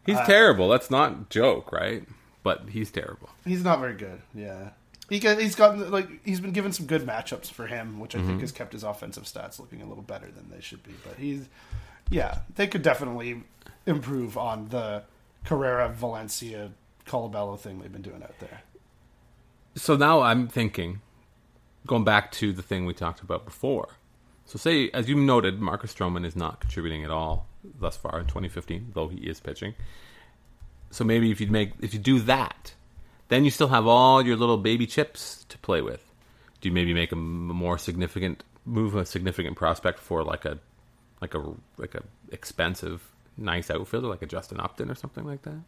He's 0.06 0.18
Uh, 0.18 0.26
terrible. 0.26 0.70
That's 0.70 0.92
not 0.92 1.30
joke, 1.32 1.72
right? 1.72 2.08
But 2.44 2.70
he's 2.70 2.92
terrible. 2.92 3.30
He's 3.44 3.64
not 3.64 3.80
very 3.80 3.96
good. 3.96 4.22
Yeah. 4.36 4.70
He 5.10 5.20
got, 5.20 5.40
he's 5.40 5.56
gotten 5.56 5.90
like 5.90 6.08
he's 6.24 6.40
been 6.40 6.52
given 6.52 6.72
some 6.72 6.86
good 6.86 7.02
matchups 7.08 7.52
for 7.52 7.66
him, 7.66 8.00
which 8.00 8.14
I 8.16 8.20
Mm-hmm. 8.20 8.28
think 8.28 8.42
has 8.42 8.52
kept 8.52 8.74
his 8.74 8.84
offensive 8.84 9.24
stats 9.24 9.60
looking 9.60 9.82
a 9.82 9.86
little 9.88 10.04
better 10.04 10.28
than 10.30 10.50
they 10.52 10.62
should 10.62 10.84
be. 10.84 10.94
But 11.04 11.18
he's 11.18 11.50
yeah, 12.12 12.40
they 12.56 12.68
could 12.68 12.84
definitely 12.84 13.44
improve 13.88 14.38
on 14.38 14.70
the 14.70 15.04
Carrera 15.44 15.90
Valencia 15.90 16.72
Colabello 17.08 17.60
thing 17.60 17.80
they've 17.80 17.92
been 17.92 18.02
doing 18.04 18.22
out 18.22 18.38
there. 18.40 18.62
So 19.76 19.98
now 19.98 20.22
I'm 20.22 20.48
thinking, 20.48 21.02
going 21.86 22.06
back 22.06 22.32
to 22.34 22.54
the 22.54 22.62
thing 22.62 22.86
we 22.86 22.94
talked 22.94 23.22
about 23.22 23.46
before, 23.46 23.90
So 24.46 24.58
say, 24.60 24.92
as 24.92 25.10
you 25.10 25.16
noted, 25.16 25.60
Marcus 25.60 25.94
Stroman 25.94 26.26
is 26.26 26.36
not 26.36 26.60
contributing 26.60 27.04
at 27.04 27.10
all 27.12 27.48
thus 27.80 27.98
far 27.98 28.20
in 28.20 28.26
2015, 28.28 28.92
though 28.94 29.08
he 29.08 29.18
is 29.18 29.40
pitching. 29.40 29.74
So 30.92 31.04
maybe 31.04 31.32
if 31.32 31.42
you 31.42 31.48
make 31.48 31.72
if 31.82 31.94
you 31.94 32.00
do 32.00 32.20
that, 32.22 32.74
then 33.28 33.44
you 33.44 33.52
still 33.52 33.70
have 33.70 33.88
all 33.88 34.22
your 34.22 34.38
little 34.38 34.58
baby 34.58 34.86
chips 34.86 35.46
to 35.50 35.58
play 35.58 35.82
with. 35.82 36.12
Do 36.62 36.70
you 36.70 36.74
maybe 36.74 36.94
make 36.94 37.12
a 37.12 37.16
more 37.16 37.78
significant 37.78 38.44
move, 38.66 38.96
a 38.96 39.06
significant 39.06 39.58
prospect 39.58 40.00
for 40.00 40.24
like 40.24 40.46
a 40.46 40.60
like 41.22 41.34
a 41.34 41.44
like 41.78 41.96
a 41.96 42.04
expensive, 42.32 43.12
nice 43.36 43.70
outfielder 43.72 44.08
like 44.08 44.22
a 44.22 44.28
Justin 44.28 44.60
Upton 44.60 44.90
or 44.90 44.96
something 44.96 45.26
like 45.26 45.42
that? 45.42 45.60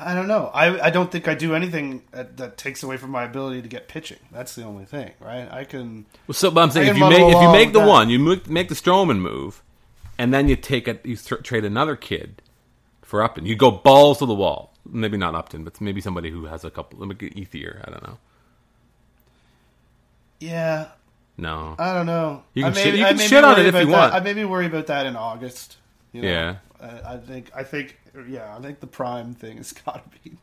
I 0.00 0.14
don't 0.14 0.28
know. 0.28 0.46
I 0.54 0.86
I 0.86 0.90
don't 0.90 1.10
think 1.10 1.26
I 1.26 1.34
do 1.34 1.54
anything 1.54 2.02
that, 2.12 2.36
that 2.36 2.56
takes 2.56 2.82
away 2.84 2.96
from 2.98 3.10
my 3.10 3.24
ability 3.24 3.62
to 3.62 3.68
get 3.68 3.88
pitching. 3.88 4.18
That's 4.30 4.54
the 4.54 4.62
only 4.62 4.84
thing, 4.84 5.10
right? 5.20 5.48
I 5.50 5.64
can. 5.64 6.06
Well, 6.28 6.34
so 6.34 6.50
but 6.52 6.62
I'm 6.62 6.70
saying 6.70 6.88
if 6.88 6.96
you 6.96 7.08
make 7.08 7.20
if 7.20 7.42
you 7.42 7.50
make 7.52 7.72
the 7.72 7.80
that. 7.80 7.88
one, 7.88 8.08
you 8.08 8.18
make, 8.20 8.48
make 8.48 8.68
the 8.68 8.76
Stroman 8.76 9.18
move, 9.18 9.62
and 10.16 10.32
then 10.32 10.48
you 10.48 10.54
take 10.54 10.86
a 10.86 10.98
you 11.02 11.16
th- 11.16 11.42
trade 11.42 11.64
another 11.64 11.96
kid 11.96 12.40
for 13.02 13.22
Upton. 13.24 13.44
You 13.44 13.56
go 13.56 13.70
balls 13.72 14.18
to 14.20 14.26
the 14.26 14.34
wall. 14.34 14.72
Maybe 14.90 15.16
not 15.16 15.34
Upton, 15.34 15.64
but 15.64 15.80
maybe 15.80 16.00
somebody 16.00 16.30
who 16.30 16.46
has 16.46 16.64
a 16.64 16.70
couple. 16.70 17.00
Let 17.00 17.08
me 17.08 17.14
get 17.16 17.34
Ethier. 17.34 17.82
I 17.86 17.90
don't 17.90 18.02
know. 18.06 18.18
Yeah, 20.40 20.88
No. 21.36 21.74
I 21.78 21.92
don't 21.92 22.06
know. 22.06 22.44
You 22.54 22.62
can 22.64 22.72
I 22.72 22.76
shit- 22.76 22.94
you 22.94 23.04
can 23.04 23.18
shit 23.18 23.42
on 23.44 23.58
it 23.58 23.66
if 23.66 23.74
you 23.74 23.86
that- 23.86 23.88
want. 23.88 24.14
I 24.14 24.20
maybe 24.20 24.44
worry 24.44 24.66
about 24.66 24.86
that 24.86 25.06
in 25.06 25.16
August. 25.16 25.76
You 26.12 26.22
know? 26.22 26.28
Yeah. 26.28 26.56
I, 26.80 27.14
I 27.14 27.16
think. 27.18 27.50
I 27.54 27.62
think. 27.64 27.98
Yeah, 28.28 28.56
I 28.56 28.60
think 28.60 28.80
the 28.80 28.86
prime 28.86 29.34
thing 29.34 29.56
has 29.58 29.72
got 29.84 30.10
to 30.10 30.18
be. 30.22 30.36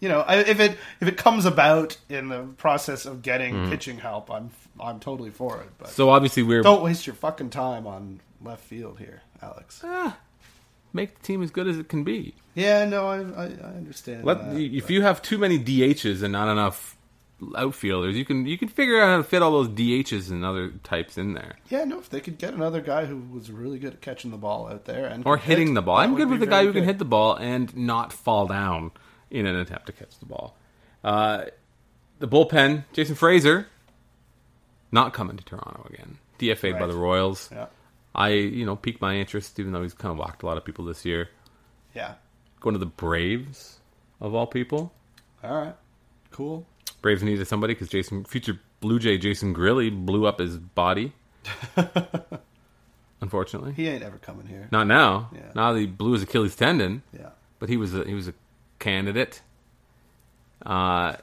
You 0.00 0.08
know, 0.08 0.20
I, 0.20 0.36
if 0.38 0.60
it 0.60 0.76
if 1.00 1.08
it 1.08 1.16
comes 1.16 1.46
about 1.46 1.96
in 2.08 2.28
the 2.28 2.42
process 2.58 3.06
of 3.06 3.22
getting 3.22 3.70
pitching 3.70 3.98
help, 3.98 4.30
I'm 4.30 4.50
I'm 4.78 5.00
totally 5.00 5.30
for 5.30 5.60
it. 5.62 5.68
But 5.78 5.88
so 5.88 6.10
obviously 6.10 6.42
we're 6.42 6.62
don't 6.62 6.82
waste 6.82 7.06
your 7.06 7.14
fucking 7.16 7.50
time 7.50 7.86
on 7.86 8.20
left 8.42 8.64
field 8.64 8.98
here, 8.98 9.22
Alex. 9.40 9.80
ah, 9.84 10.18
make 10.92 11.18
the 11.18 11.24
team 11.24 11.42
as 11.42 11.50
good 11.50 11.66
as 11.68 11.78
it 11.78 11.88
can 11.88 12.04
be. 12.04 12.34
Yeah, 12.54 12.84
no, 12.84 13.06
I 13.06 13.18
I, 13.20 13.44
I 13.44 13.74
understand. 13.76 14.24
Let 14.24 14.50
that, 14.52 14.60
if 14.60 14.84
but- 14.84 14.90
you 14.90 15.02
have 15.02 15.22
too 15.22 15.38
many 15.38 15.58
DHs 15.58 16.22
and 16.22 16.32
not 16.32 16.50
enough 16.52 16.96
outfielders, 17.56 18.16
you 18.16 18.24
can 18.24 18.46
you 18.46 18.56
can 18.56 18.68
figure 18.68 19.00
out 19.00 19.06
how 19.08 19.16
to 19.18 19.24
fit 19.24 19.42
all 19.42 19.50
those 19.52 19.68
DHs 19.68 20.30
and 20.30 20.44
other 20.44 20.70
types 20.82 21.18
in 21.18 21.34
there. 21.34 21.56
yeah, 21.68 21.84
no, 21.84 21.98
if 21.98 22.08
they 22.08 22.20
could 22.20 22.38
get 22.38 22.54
another 22.54 22.80
guy 22.80 23.04
who 23.06 23.18
was 23.18 23.50
really 23.50 23.78
good 23.78 23.94
at 23.94 24.00
catching 24.00 24.30
the 24.30 24.36
ball 24.36 24.68
out 24.68 24.84
there 24.84 25.06
and 25.06 25.26
or 25.26 25.36
could 25.36 25.44
hit, 25.46 25.58
hitting 25.58 25.74
the 25.74 25.82
ball. 25.82 25.96
I'm 25.96 26.14
good 26.14 26.30
with 26.30 26.40
the 26.40 26.46
guy 26.46 26.64
who 26.64 26.72
can 26.72 26.84
hit 26.84 26.98
the 26.98 27.04
ball 27.04 27.34
and 27.36 27.74
not 27.76 28.12
fall 28.12 28.46
down 28.46 28.92
in 29.30 29.46
an 29.46 29.56
attempt 29.56 29.86
to 29.86 29.92
catch 29.92 30.18
the 30.18 30.26
ball. 30.26 30.56
Uh, 31.02 31.44
the 32.20 32.28
bullpen, 32.28 32.84
Jason 32.92 33.16
Frasor, 33.16 33.66
not 34.92 35.12
coming 35.12 35.36
to 35.36 35.44
Toronto 35.44 35.86
again. 35.92 36.18
DFA'd 36.38 36.78
by 36.78 36.86
the 36.86 36.96
Royals. 36.96 37.48
Yeah, 37.52 37.66
I, 38.14 38.28
you 38.30 38.64
know, 38.64 38.76
piqued 38.76 39.00
my 39.00 39.16
interest, 39.16 39.58
even 39.58 39.72
though 39.72 39.82
he's 39.82 39.94
kind 39.94 40.12
of 40.12 40.18
walked 40.18 40.42
a 40.42 40.46
lot 40.46 40.56
of 40.56 40.64
people 40.64 40.84
this 40.84 41.04
year. 41.04 41.28
yeah. 41.94 42.14
Going 42.60 42.74
to 42.74 42.78
the 42.80 42.86
Braves, 42.86 43.80
of 44.20 44.34
all 44.34 44.46
people. 44.46 44.92
All 45.42 45.54
right, 45.54 45.74
cool. 46.30 46.66
Braves 47.04 47.22
needed 47.22 47.46
somebody 47.46 47.74
because 47.74 47.90
Jason, 47.90 48.24
future 48.24 48.58
Blue 48.80 48.98
Jay 48.98 49.18
Jason 49.18 49.54
Grilli, 49.54 49.90
blew 49.90 50.24
up 50.26 50.38
his 50.38 50.56
body. 50.56 51.12
Unfortunately, 53.20 53.74
He 53.74 53.86
ain't 53.88 54.02
ever 54.02 54.16
coming 54.16 54.46
here. 54.46 54.68
not 54.70 54.86
now. 54.86 55.28
Yeah. 55.34 55.40
Now 55.54 55.74
that 55.74 55.80
he 55.80 55.86
blew 55.86 56.12
his 56.12 56.22
Achilles 56.22 56.56
tendon. 56.56 57.02
Yeah. 57.12 57.28
but 57.58 57.68
he 57.68 57.76
was 57.76 57.94
a, 57.94 58.04
he 58.04 58.14
was 58.14 58.26
a 58.28 58.32
candidate. 58.78 59.42
Uh, 60.64 61.16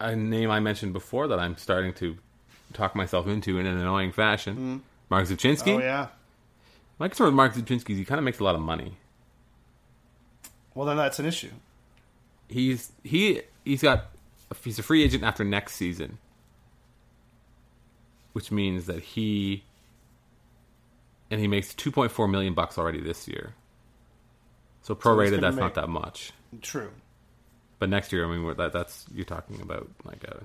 a 0.00 0.14
name 0.14 0.50
I 0.50 0.60
mentioned 0.60 0.92
before 0.92 1.28
that 1.28 1.38
I'm 1.38 1.56
starting 1.56 1.94
to 1.94 2.18
talk 2.74 2.94
myself 2.94 3.26
into 3.26 3.58
in 3.58 3.64
an 3.64 3.78
annoying 3.78 4.12
fashion. 4.12 4.82
Marc 5.08 5.28
Rzepczynski. 5.28 5.76
Oh 5.76 5.78
yeah. 5.78 6.08
My 6.98 7.08
concern 7.08 7.28
with 7.28 7.34
Marc 7.34 7.54
Rzepczynski 7.54 7.90
is 7.92 7.98
he 7.98 8.04
kind 8.04 8.18
of 8.18 8.24
makes 8.24 8.38
a 8.38 8.44
lot 8.44 8.54
of 8.54 8.60
money. 8.60 8.98
Well, 10.74 10.86
then 10.86 10.98
that's 10.98 11.18
an 11.18 11.24
issue. 11.24 11.52
He's 12.48 12.92
he 13.02 13.40
he's 13.64 13.80
got 13.80 14.08
he's 14.64 14.78
a 14.78 14.82
free 14.82 15.02
agent 15.04 15.24
after 15.24 15.44
next 15.44 15.74
season, 15.74 16.18
which 18.32 18.50
means 18.50 18.86
that 18.86 19.02
he 19.02 19.64
and 21.30 21.40
he 21.40 21.46
makes 21.46 21.74
2.4 21.74 22.30
million 22.30 22.54
bucks 22.54 22.78
already 22.78 23.00
this 23.00 23.28
year. 23.28 23.54
So 24.82 24.94
prorated, 24.94 25.30
gonna 25.30 25.40
that's 25.42 25.56
make- 25.56 25.62
not 25.62 25.74
that 25.74 25.88
much. 25.88 26.32
True. 26.62 26.90
But 27.78 27.90
next 27.90 28.12
year, 28.12 28.24
I 28.24 28.34
mean, 28.36 28.56
that 28.56 28.72
that's 28.72 29.04
you're 29.14 29.24
talking 29.26 29.60
about 29.60 29.88
like 30.04 30.24
a 30.24 30.42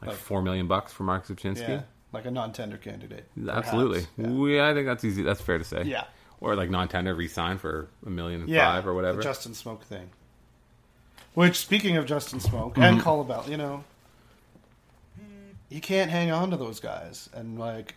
like, 0.00 0.10
Like- 0.10 0.16
four 0.16 0.42
million 0.42 0.66
bucks 0.66 0.92
for 0.92 1.04
Marc 1.04 1.26
Rzepczynski. 1.26 1.68
Yeah. 1.68 1.82
Like 2.12 2.26
a 2.26 2.30
non-tender 2.30 2.76
candidate. 2.76 3.26
Absolutely, 3.48 4.06
Yeah. 4.18 4.28
We- 4.30 4.60
I 4.60 4.74
think 4.74 4.86
that's 4.86 5.04
easy. 5.04 5.22
That's 5.22 5.40
fair 5.40 5.58
to 5.58 5.64
say. 5.64 5.84
Yeah. 5.84 6.04
or 6.40 6.56
like 6.56 6.68
non-tender 6.70 7.14
re-sign 7.14 7.56
for 7.56 7.88
a 8.04 8.10
million 8.10 8.40
and 8.40 8.50
Yeah. 8.50 8.72
five 8.74 8.84
or 8.84 8.94
whatever. 8.94 9.22
Justin 9.22 9.52
Smoak 9.52 9.82
thing. 9.82 10.10
Which, 11.34 11.56
speaking 11.58 11.96
of 11.96 12.06
Justin 12.06 12.40
Smoak 12.40 12.72
Mm-hmm. 12.72 12.82
and 12.82 13.00
Colabello, 13.00 13.48
you 13.48 13.56
know, 13.56 13.84
you 15.68 15.80
can't 15.80 16.10
hang 16.10 16.30
on 16.30 16.50
to 16.50 16.56
those 16.56 16.80
guys 16.80 17.28
and 17.34 17.58
like. 17.58 17.94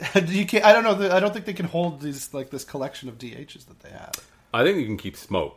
You 0.26 0.46
can't. 0.46 0.64
I 0.64 0.72
don't 0.72 0.84
know. 0.84 1.14
I 1.14 1.20
don't 1.20 1.32
think 1.32 1.44
they 1.44 1.52
can 1.52 1.66
hold 1.66 2.00
these 2.00 2.32
like 2.32 2.50
this 2.50 2.64
collection 2.64 3.08
of 3.08 3.18
DHs 3.18 3.66
that 3.66 3.80
they 3.80 3.90
have. 3.90 4.12
I 4.54 4.64
think 4.64 4.78
you 4.78 4.86
can 4.86 4.96
keep 4.96 5.16
Smoak. 5.16 5.52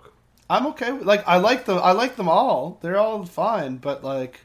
I'm 0.49 0.67
okay. 0.67 0.91
With, 0.91 1.05
like 1.07 1.23
I 1.27 1.37
like 1.37 1.65
them. 1.65 1.79
I 1.81 1.93
like 1.93 2.15
them 2.17 2.27
all. 2.27 2.77
They're 2.81 2.97
all 2.97 3.25
fine. 3.25 3.77
But 3.77 4.03
like, 4.03 4.41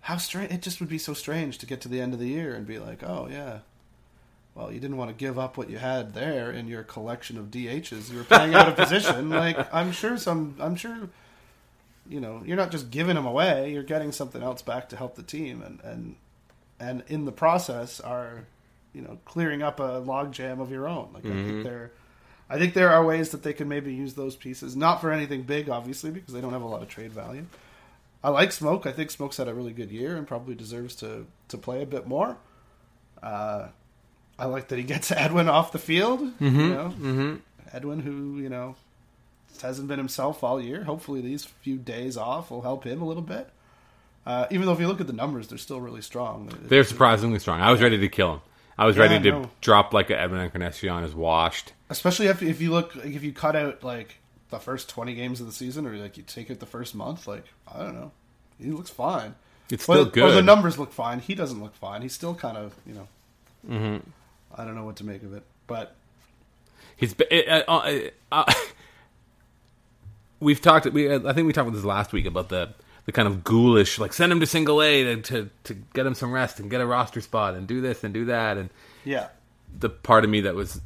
how 0.00 0.16
strange! 0.16 0.50
It 0.52 0.62
just 0.62 0.80
would 0.80 0.88
be 0.88 0.98
so 0.98 1.12
strange 1.14 1.58
to 1.58 1.66
get 1.66 1.80
to 1.82 1.88
the 1.88 2.00
end 2.00 2.12
of 2.14 2.18
the 2.18 2.26
year 2.28 2.54
and 2.54 2.66
be 2.66 2.78
like, 2.78 3.02
oh 3.04 3.28
yeah, 3.30 3.58
well 4.54 4.72
you 4.72 4.80
didn't 4.80 4.96
want 4.96 5.10
to 5.10 5.14
give 5.16 5.38
up 5.38 5.56
what 5.56 5.68
you 5.70 5.78
had 5.78 6.14
there 6.14 6.50
in 6.50 6.66
your 6.66 6.82
collection 6.82 7.36
of 7.38 7.50
DHs. 7.50 8.10
You 8.10 8.18
were 8.18 8.24
playing 8.24 8.54
out 8.54 8.68
of 8.68 8.74
position. 8.88 9.28
Like 9.28 9.72
I'm 9.72 9.92
sure 9.92 10.16
some. 10.16 10.56
I'm 10.58 10.76
sure. 10.76 11.08
You 12.08 12.20
know, 12.20 12.42
you're 12.44 12.56
not 12.56 12.70
just 12.70 12.90
giving 12.90 13.14
them 13.14 13.26
away. 13.26 13.72
You're 13.72 13.82
getting 13.82 14.12
something 14.12 14.42
else 14.42 14.60
back 14.62 14.88
to 14.90 14.96
help 14.96 15.14
the 15.14 15.22
team, 15.22 15.62
and 15.62 15.80
and 15.82 16.16
and 16.80 17.02
in 17.08 17.24
the 17.24 17.32
process 17.32 18.00
are, 18.00 18.46
you 18.92 19.02
know, 19.02 19.18
clearing 19.24 19.62
up 19.62 19.78
a 19.80 20.00
logjam 20.00 20.60
of 20.60 20.70
your 20.70 20.88
own. 20.88 21.10
Like 21.14 21.26
I 21.26 21.30
think 21.30 21.64
they're. 21.64 21.92
I 22.50 22.58
think 22.58 22.74
there 22.74 22.90
are 22.90 23.02
ways 23.02 23.30
that 23.30 23.42
they 23.42 23.54
can 23.54 23.66
maybe 23.66 23.94
use 23.94 24.12
those 24.12 24.36
pieces, 24.36 24.76
not 24.76 25.00
for 25.00 25.10
anything 25.10 25.42
big, 25.42 25.70
obviously, 25.70 26.10
because 26.10 26.34
they 26.34 26.40
don't 26.42 26.52
have 26.52 26.60
a 26.60 26.66
lot 26.66 26.82
of 26.82 26.88
trade 26.88 27.10
value. 27.10 27.46
I 28.22 28.28
like 28.28 28.50
Smoak. 28.50 28.84
I 28.84 28.92
think 28.92 29.10
Smoak's 29.10 29.38
had 29.38 29.48
a 29.48 29.54
really 29.54 29.72
good 29.72 29.90
year 29.90 30.16
and 30.16 30.26
probably 30.26 30.54
deserves 30.54 30.94
to 30.96 31.26
to 31.48 31.58
play 31.58 31.82
a 31.82 31.86
bit 31.86 32.06
more. 32.06 32.36
Uh, 33.22 33.68
I 34.38 34.46
like 34.46 34.68
that 34.68 34.76
he 34.76 34.84
gets 34.84 35.10
Edwin 35.16 35.48
off 35.48 35.72
the 35.72 35.78
field. 35.78 36.20
You 36.40 36.50
know, 36.50 36.92
mm-hmm. 36.98 37.36
Edwin, 37.72 38.00
who 38.00 38.38
you 38.38 38.48
know 38.48 38.76
hasn't 39.60 39.88
been 39.88 39.98
himself 39.98 40.42
all 40.42 40.60
year. 40.60 40.84
Hopefully, 40.84 41.20
these 41.20 41.44
few 41.44 41.76
days 41.76 42.16
off 42.16 42.50
will 42.50 42.62
help 42.62 42.84
him 42.84 43.02
a 43.02 43.04
little 43.04 43.22
bit. 43.22 43.48
Uh, 44.24 44.46
even 44.50 44.66
though 44.66 44.72
if 44.72 44.80
you 44.80 44.86
look 44.88 45.00
at 45.00 45.06
the 45.08 45.12
numbers, 45.12 45.48
they're 45.48 45.58
still 45.58 45.80
really 45.80 46.00
strong. 46.02 46.50
They're 46.62 46.84
surprisingly 46.84 47.38
strong. 47.40 47.60
I 47.60 47.70
was 47.72 47.80
ready 47.82 47.98
to 47.98 48.08
kill 48.08 48.34
him. 48.34 48.40
I 48.78 48.86
was 48.86 48.96
Yeah, 48.96 49.02
ready 49.02 49.20
to 49.24 49.30
know. 49.30 49.50
drop 49.60 49.92
like 49.92 50.10
a 50.10 50.18
Edwin 50.18 50.40
Encarnacion 50.40 51.04
is 51.04 51.14
washed. 51.14 51.72
especially 51.90 52.26
if 52.28 52.42
if 52.42 52.60
you 52.60 52.70
look 52.70 52.94
like, 52.96 53.06
if 53.06 53.22
you 53.22 53.32
cut 53.32 53.54
out 53.56 53.82
like 53.84 54.16
the 54.50 54.58
first 54.58 54.88
20 54.88 55.14
games 55.14 55.40
of 55.40 55.46
the 55.46 55.52
season 55.52 55.86
or 55.86 55.94
like 55.96 56.16
you 56.16 56.22
take 56.22 56.50
it 56.50 56.60
the 56.60 56.66
first 56.66 56.94
month 56.94 57.26
like 57.26 57.44
i 57.74 57.78
don't 57.78 57.94
know 57.94 58.10
he 58.58 58.70
looks 58.70 58.90
fine 58.90 59.34
It's 59.70 59.84
still 59.84 60.02
or 60.02 60.04
good. 60.10 60.34
the 60.36 60.42
numbers 60.42 60.78
look 60.78 60.92
fine 60.92 61.20
he 61.20 61.34
doesn't 61.34 61.62
look 61.62 61.74
fine 61.74 62.02
he's 62.02 62.12
still 62.12 62.34
kind 62.34 62.58
of 62.58 62.74
you 62.86 62.94
know 62.94 64.00
i 64.54 64.64
don't 64.64 64.74
know 64.74 64.84
what 64.84 64.96
to 64.96 65.04
make 65.04 65.22
of 65.22 65.32
it 65.34 65.42
but 65.66 65.94
He's 66.96 67.14
be- 67.14 67.48
uh, 67.48 67.62
uh, 67.66 67.98
uh, 68.30 68.52
we've 70.42 70.60
talked. 70.60 70.86
We 70.86 71.12
I 71.12 71.32
think 71.32 71.46
we 71.46 71.52
talked 71.52 71.68
about 71.68 71.76
this 71.76 71.84
last 71.84 72.12
week 72.12 72.26
about 72.26 72.48
the 72.48 72.74
the 73.04 73.12
kind 73.12 73.26
of 73.26 73.42
ghoulish 73.42 73.98
like 73.98 74.12
send 74.12 74.30
him 74.30 74.40
to 74.40 74.46
single 74.46 74.82
A 74.82 75.02
to, 75.04 75.16
to 75.22 75.50
to 75.64 75.74
get 75.74 76.06
him 76.06 76.14
some 76.14 76.32
rest 76.32 76.60
and 76.60 76.70
get 76.70 76.80
a 76.80 76.86
roster 76.86 77.20
spot 77.20 77.54
and 77.54 77.66
do 77.66 77.80
this 77.80 78.04
and 78.04 78.14
do 78.14 78.26
that 78.26 78.56
and 78.56 78.70
yeah 79.04 79.28
the 79.76 79.88
part 79.88 80.22
of 80.24 80.30
me 80.30 80.42
that 80.42 80.54
was 80.54 80.80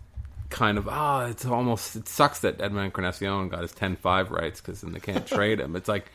kind 0.49 0.79
of 0.79 0.89
ah 0.89 1.27
it's 1.27 1.45
almost 1.45 1.97
it 1.97 2.09
sucks 2.09 2.41
that 2.41 2.61
Edwin 2.61 2.85
Encarnacion 2.85 3.49
got 3.49 3.63
his 3.63 3.73
10-5 3.73 4.31
rights 4.31 4.61
because 4.61 4.81
then 4.81 4.93
they 4.93 5.01
can't 5.01 5.27
trade 5.37 5.61
him. 5.61 5.77
It's 5.77 5.89
like 5.89 6.11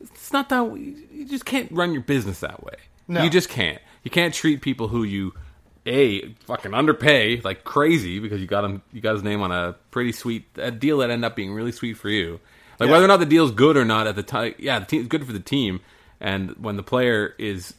it's 0.00 0.32
not 0.32 0.48
that 0.48 0.62
you 0.76 1.26
just 1.26 1.44
can't 1.44 1.70
run 1.70 1.92
your 1.92 2.02
business 2.02 2.40
that 2.40 2.64
way. 2.64 2.74
No. 3.08 3.22
You 3.22 3.30
just 3.30 3.48
can't. 3.48 3.80
You 4.02 4.10
can't 4.10 4.32
treat 4.32 4.62
people 4.62 4.88
who 4.88 5.02
you 5.02 5.34
a 5.84 6.28
fucking 6.46 6.74
underpay 6.74 7.40
like 7.40 7.64
crazy 7.64 8.20
because 8.20 8.40
you 8.40 8.46
got 8.46 8.64
him 8.64 8.82
you 8.92 9.00
got 9.00 9.14
his 9.14 9.22
name 9.22 9.42
on 9.42 9.50
a 9.50 9.74
pretty 9.90 10.12
sweet 10.12 10.44
a 10.56 10.70
deal 10.70 10.98
that 10.98 11.10
ended 11.10 11.24
up 11.24 11.36
being 11.36 11.52
really 11.52 11.72
sweet 11.72 11.94
for 11.94 12.08
you. 12.08 12.40
Like 12.82 12.88
Yeah. 12.88 12.92
whether 12.94 13.04
or 13.04 13.08
not 13.08 13.20
the 13.20 13.26
deal's 13.26 13.50
good 13.52 13.76
or 13.76 13.84
not 13.84 14.06
at 14.06 14.16
the 14.16 14.22
time, 14.22 14.54
yeah, 14.58 14.78
the 14.80 14.84
team, 14.86 15.00
it's 15.02 15.08
good 15.08 15.24
for 15.24 15.32
the 15.32 15.40
team. 15.40 15.80
And 16.20 16.50
when 16.58 16.76
the 16.76 16.82
player 16.82 17.34
is, 17.38 17.74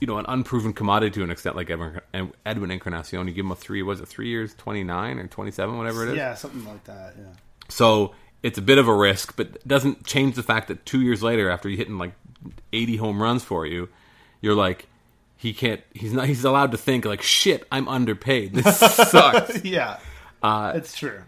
you 0.00 0.06
know, 0.06 0.18
an 0.18 0.24
unproven 0.28 0.72
commodity 0.72 1.10
to 1.12 1.22
an 1.24 1.30
extent, 1.30 1.56
like 1.56 1.68
Edwin, 1.70 2.00
Edwin 2.46 2.70
Encarnacion, 2.70 3.26
you 3.28 3.34
give 3.34 3.44
him 3.44 3.50
a 3.52 3.56
three, 3.56 3.82
was 3.82 4.00
it 4.00 4.06
three 4.08 4.28
years, 4.28 4.54
twenty 4.54 4.82
nine 4.84 5.18
or 5.18 5.26
twenty 5.26 5.50
seven, 5.50 5.76
whatever 5.78 6.04
it 6.06 6.10
is. 6.10 6.16
yeah 6.16 6.34
something 6.34 6.64
like 6.64 6.84
that 6.84 7.14
yeah 7.18 7.24
So 7.68 8.14
it's 8.42 8.56
a 8.58 8.62
bit 8.62 8.78
of 8.78 8.88
a 8.88 8.94
risk, 8.94 9.36
but 9.36 9.46
it 9.48 9.68
doesn't 9.68 10.06
change 10.06 10.34
the 10.36 10.42
fact 10.42 10.68
that 10.68 10.86
two 10.86 11.00
years 11.02 11.22
later, 11.22 11.50
after 11.50 11.68
you 11.68 11.76
hitting 11.76 11.98
like 11.98 12.12
80 12.72 12.96
home 12.96 13.22
runs 13.22 13.44
for 13.44 13.66
you, 13.66 13.88
you're 14.40 14.54
like, 14.54 14.86
he 15.36 15.52
can't. 15.52 15.80
He's 15.94 16.12
not. 16.12 16.26
He's 16.26 16.44
allowed 16.44 16.72
to 16.72 16.78
think 16.78 17.04
like, 17.04 17.20
shit, 17.22 17.66
I'm 17.70 17.86
underpaid. 17.88 18.54
This 18.54 18.78
sucks. 19.10 19.64
yeah, 19.64 19.98
Uh, 20.42 20.72
it's 20.74 20.96
true. 20.96 21.20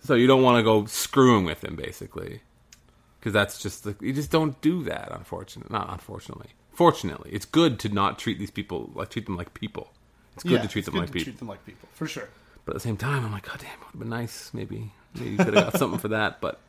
So 0.00 0.14
you 0.14 0.26
don't 0.26 0.42
want 0.42 0.58
to 0.58 0.62
go 0.62 0.84
screwing 0.86 1.44
with 1.44 1.64
him, 1.64 1.76
basically, 1.76 2.42
because 3.18 3.32
that's 3.32 3.60
just 3.60 3.84
the, 3.84 3.96
you 4.00 4.12
just 4.12 4.30
don't 4.30 4.60
do 4.60 4.84
that. 4.84 5.10
Unfortunately, 5.12 5.72
not 5.72 5.90
unfortunately. 5.90 6.50
Fortunately, 6.72 7.30
it's 7.32 7.44
good 7.44 7.80
to 7.80 7.88
not 7.88 8.18
treat 8.18 8.38
these 8.38 8.52
people 8.52 8.90
like 8.94 9.10
treat 9.10 9.26
them 9.26 9.36
like 9.36 9.52
people. 9.54 9.92
It's 10.34 10.44
good 10.44 10.52
yeah, 10.52 10.62
to 10.62 10.68
treat 10.68 10.80
it's 10.80 10.86
them 10.86 10.94
good 10.94 11.00
like 11.00 11.08
to 11.08 11.12
people. 11.12 11.24
Treat 11.24 11.38
them 11.38 11.48
like 11.48 11.66
people 11.66 11.88
for 11.92 12.06
sure. 12.06 12.28
But 12.64 12.72
at 12.72 12.74
the 12.74 12.80
same 12.80 12.96
time, 12.96 13.24
I'm 13.24 13.32
like, 13.32 13.46
God 13.46 13.58
damn, 13.58 13.70
it 13.70 13.78
would 13.78 13.92
have 13.92 13.98
been 13.98 14.08
nice. 14.10 14.52
Maybe, 14.54 14.92
maybe 15.14 15.30
you 15.30 15.36
could 15.38 15.54
have 15.54 15.72
got 15.72 15.78
something 15.78 15.98
for 15.98 16.08
that. 16.08 16.40
But 16.40 16.60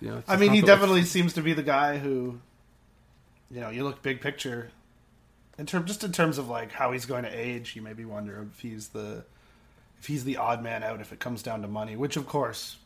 you 0.00 0.10
know, 0.10 0.22
I 0.28 0.36
mean, 0.36 0.52
he 0.52 0.60
definitely 0.60 1.02
seems 1.02 1.32
to 1.32 1.42
be 1.42 1.52
the 1.52 1.62
guy 1.62 1.98
who, 1.98 2.38
you 3.50 3.60
know, 3.60 3.70
you 3.70 3.82
look 3.82 4.02
big 4.02 4.20
picture, 4.20 4.70
in 5.58 5.66
term 5.66 5.86
just 5.86 6.04
in 6.04 6.12
terms 6.12 6.38
of 6.38 6.48
like 6.48 6.72
how 6.72 6.92
he's 6.92 7.06
going 7.06 7.24
to 7.24 7.30
age. 7.30 7.74
You 7.74 7.82
maybe 7.82 8.04
wonder 8.04 8.46
if 8.52 8.60
he's 8.60 8.88
the, 8.88 9.24
if 10.00 10.06
he's 10.06 10.24
the 10.24 10.36
odd 10.36 10.62
man 10.62 10.82
out 10.82 11.00
if 11.00 11.12
it 11.12 11.18
comes 11.20 11.42
down 11.42 11.62
to 11.62 11.68
money. 11.68 11.96
Which, 11.96 12.16
of 12.16 12.26
course, 12.26 12.76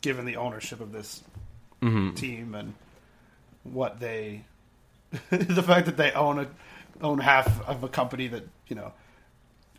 given 0.00 0.24
the 0.24 0.36
ownership 0.36 0.80
of 0.80 0.92
this 0.92 1.22
Mm-hmm. 1.82 2.14
team 2.14 2.54
and 2.54 2.74
what 3.64 3.98
they, 3.98 4.44
the 5.30 5.62
fact 5.64 5.86
that 5.86 5.96
they 5.96 6.12
own 6.12 6.38
a 6.38 6.46
own 7.00 7.18
half 7.18 7.66
of 7.68 7.82
a 7.82 7.88
company 7.88 8.28
that 8.28 8.44
you 8.68 8.76
know 8.76 8.92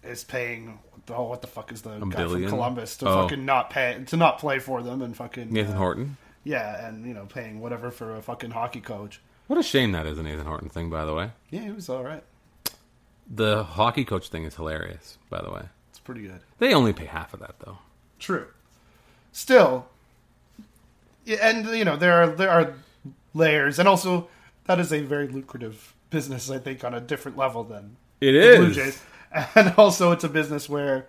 is 0.04 0.24
paying. 0.26 0.80
Oh, 1.10 1.24
what 1.30 1.42
the 1.42 1.48
fuck 1.48 1.72
is 1.72 1.82
the 1.82 2.00
guy 2.00 2.18
billion? 2.18 2.50
from 2.50 2.58
Columbus 2.58 2.98
to 2.98 3.08
Oh. 3.08 3.24
fucking 3.24 3.46
not 3.46 3.70
pay 3.70 4.04
to 4.08 4.18
not 4.18 4.38
play 4.40 4.60
for 4.60 4.84
them 4.84 5.02
and 5.02 5.16
fucking 5.16 5.52
Nathan 5.54 5.76
uh, 5.76 5.78
Horton. 5.78 6.18
yeah, 6.44 6.86
and 6.88 7.06
you 7.06 7.14
know, 7.14 7.26
paying 7.26 7.62
whatever 7.62 7.90
for 7.90 8.16
a 8.18 8.22
fucking 8.22 8.52
hockey 8.52 8.82
coach. 8.82 9.22
What 9.48 9.58
a 9.58 9.64
shame 9.64 9.94
that 9.94 10.06
is 10.06 10.18
a 10.20 10.24
Nathan 10.24 10.46
Horton 10.46 10.68
thing, 10.70 10.90
by 10.90 11.06
the 11.06 11.14
way. 11.14 11.32
Yeah, 11.52 11.62
he 11.62 11.72
was 11.72 11.88
all 11.88 12.04
right. 12.04 12.24
The 13.34 13.64
hockey 13.64 14.04
coach 14.04 14.28
thing 14.30 14.44
is 14.44 14.56
hilarious, 14.56 15.18
by 15.30 15.42
the 15.42 15.52
way. 15.52 15.64
Pretty 16.04 16.22
good. 16.22 16.42
They 16.60 16.74
only 16.74 16.94
pay 16.94 17.06
half 17.06 17.34
of 17.34 17.40
that, 17.40 17.56
though. 17.60 17.78
True. 18.20 18.48
Still, 19.32 19.88
and 21.42 21.66
you 21.68 21.86
know 21.86 21.96
there 21.96 22.22
are 22.22 22.28
there 22.28 22.50
are 22.50 22.74
layers, 23.34 23.80
and 23.80 23.88
also 23.88 24.28
that 24.66 24.80
is 24.80 24.94
a 24.94 25.02
very 25.02 25.28
lucrative 25.28 25.94
business. 26.10 26.50
I 26.50 26.60
think 26.60 26.84
on 26.84 26.94
a 26.94 27.02
different 27.02 27.38
level 27.38 27.64
than 27.64 27.98
It 28.22 28.34
the 28.34 28.58
Blue. 28.58 28.74
Jays, 28.74 29.02
and 29.56 29.74
also 29.78 30.12
it's 30.12 30.24
a 30.24 30.30
business 30.30 30.70
where 30.70 31.08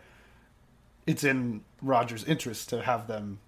it's 1.06 1.24
in 1.24 1.62
Rogers' 1.82 2.24
interest 2.24 2.70
to 2.70 2.82
have 2.82 3.06
them, 3.06 3.40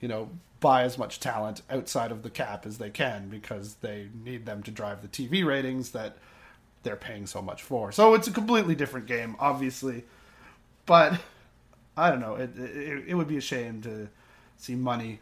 you 0.00 0.08
know, 0.08 0.30
buy 0.60 0.82
as 0.82 0.96
much 0.96 1.20
talent 1.20 1.62
outside 1.70 2.10
of 2.10 2.22
the 2.22 2.30
cap 2.30 2.64
as 2.64 2.78
they 2.78 2.90
can 2.90 3.28
because 3.28 3.74
they 3.76 4.08
need 4.24 4.46
them 4.46 4.62
to 4.62 4.70
drive 4.70 5.02
the 5.02 5.08
TV 5.08 5.44
ratings 5.44 5.90
that 5.90 6.16
they're 6.82 6.96
paying 6.96 7.26
so 7.26 7.42
much 7.42 7.62
for. 7.62 7.92
So 7.92 8.14
it's 8.14 8.28
a 8.28 8.32
completely 8.32 8.74
different 8.74 9.06
game, 9.06 9.36
obviously, 9.38 10.04
but 10.90 11.20
I 11.96 12.10
don't 12.10 12.18
know. 12.18 12.34
It 12.34 12.58
it, 12.58 13.04
it 13.10 13.14
would 13.14 13.28
be 13.28 13.36
a 13.36 13.40
shame 13.40 13.80
to 13.82 14.08
see 14.56 14.74
money 14.74 15.20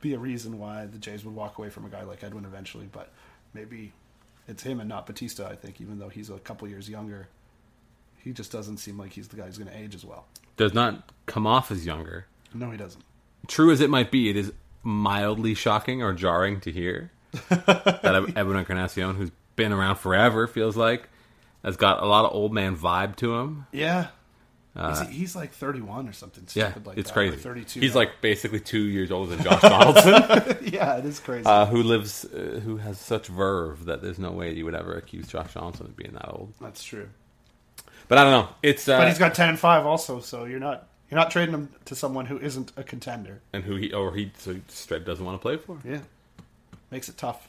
be 0.00 0.14
a 0.14 0.18
reason 0.18 0.58
why 0.58 0.86
the 0.86 0.96
Jays 0.96 1.22
would 1.22 1.34
walk 1.34 1.58
away 1.58 1.68
from 1.68 1.84
a 1.84 1.90
guy 1.90 2.02
like 2.02 2.24
Edwin 2.24 2.46
eventually, 2.46 2.88
but 2.90 3.12
maybe 3.52 3.92
it's 4.48 4.62
him 4.62 4.80
and 4.80 4.88
not 4.88 5.04
Bautista. 5.06 5.46
I 5.46 5.54
think, 5.54 5.82
even 5.82 5.98
though 5.98 6.08
he's 6.08 6.30
a 6.30 6.38
couple 6.38 6.66
years 6.66 6.88
younger, 6.88 7.28
he 8.24 8.32
just 8.32 8.50
doesn't 8.50 8.78
seem 8.78 8.96
like 8.96 9.12
he's 9.12 9.28
the 9.28 9.36
guy 9.36 9.44
who's 9.44 9.58
going 9.58 9.70
to 9.70 9.76
age 9.76 9.94
as 9.94 10.02
well. 10.02 10.24
Does 10.56 10.72
not 10.72 11.12
come 11.26 11.46
off 11.46 11.70
as 11.70 11.84
younger. 11.84 12.24
No, 12.54 12.70
he 12.70 12.78
doesn't. 12.78 13.04
True 13.48 13.70
as 13.70 13.82
it 13.82 13.90
might 13.90 14.10
be, 14.10 14.30
it 14.30 14.36
is 14.36 14.50
mildly 14.82 15.52
shocking 15.52 16.02
or 16.02 16.14
jarring 16.14 16.58
to 16.60 16.72
hear 16.72 17.10
that 17.50 18.32
Edwin 18.34 18.56
Encarnacion, 18.56 19.16
who's 19.16 19.30
been 19.56 19.74
around 19.74 19.96
forever, 19.96 20.46
feels 20.46 20.74
like, 20.74 21.10
has 21.62 21.76
got 21.76 22.02
a 22.02 22.06
lot 22.06 22.24
of 22.24 22.32
old 22.32 22.54
man 22.54 22.74
vibe 22.74 23.16
to 23.16 23.34
him. 23.36 23.66
Yeah, 23.72 24.06
He, 24.76 25.14
he's 25.18 25.34
like 25.34 25.52
thirty-one 25.52 26.08
or 26.08 26.12
something. 26.12 26.44
Uh, 26.44 26.50
Yeah, 26.54 26.72
like 26.84 26.98
it's 26.98 27.08
that, 27.10 27.14
crazy. 27.14 27.36
Thirty-two. 27.36 27.80
He's 27.80 27.94
now. 27.94 28.00
like 28.00 28.20
basically 28.20 28.60
two 28.60 28.82
years 28.84 29.10
older 29.10 29.34
than 29.34 29.44
Josh 29.44 29.62
Donaldson, 29.62 30.12
yeah, 30.72 30.96
it 30.98 31.04
is 31.04 31.18
crazy. 31.20 31.46
uh, 31.46 31.66
who 31.66 31.82
lives, 31.82 32.24
uh, 32.26 32.60
who 32.62 32.76
has 32.76 32.98
such 32.98 33.26
verve 33.28 33.86
that 33.86 34.02
there's 34.02 34.18
no 34.18 34.32
way 34.32 34.52
you 34.52 34.64
would 34.64 34.74
ever 34.74 34.94
accuse 34.94 35.28
Josh 35.28 35.54
Donaldson 35.54 35.86
of 35.86 35.96
being 35.96 36.12
that 36.12 36.28
old. 36.28 36.52
That's 36.60 36.82
true. 36.84 37.08
But 38.08 38.18
I 38.18 38.24
don't 38.24 38.32
know. 38.32 38.48
It's 38.62 38.86
uh, 38.88 38.98
But 38.98 39.08
he's 39.08 39.18
got 39.18 39.34
ten 39.34 39.48
and 39.48 39.58
five 39.58 39.86
also, 39.86 40.20
so 40.20 40.44
you're 40.44 40.60
not 40.60 40.86
you're 41.10 41.18
not 41.18 41.30
trading 41.30 41.54
him 41.54 41.70
to 41.86 41.94
someone 41.94 42.26
who 42.26 42.38
isn't 42.38 42.72
a 42.76 42.82
contender. 42.84 43.40
and 43.52 43.64
who 43.64 43.76
he 43.76 43.92
or 43.92 44.14
he 44.14 44.30
so 44.38 44.56
straight 44.68 45.04
doesn't 45.04 45.24
want 45.24 45.36
to 45.40 45.42
play 45.42 45.56
for. 45.56 45.78
Yeah, 45.84 46.00
makes 46.90 47.08
it 47.08 47.16
tough. 47.16 47.48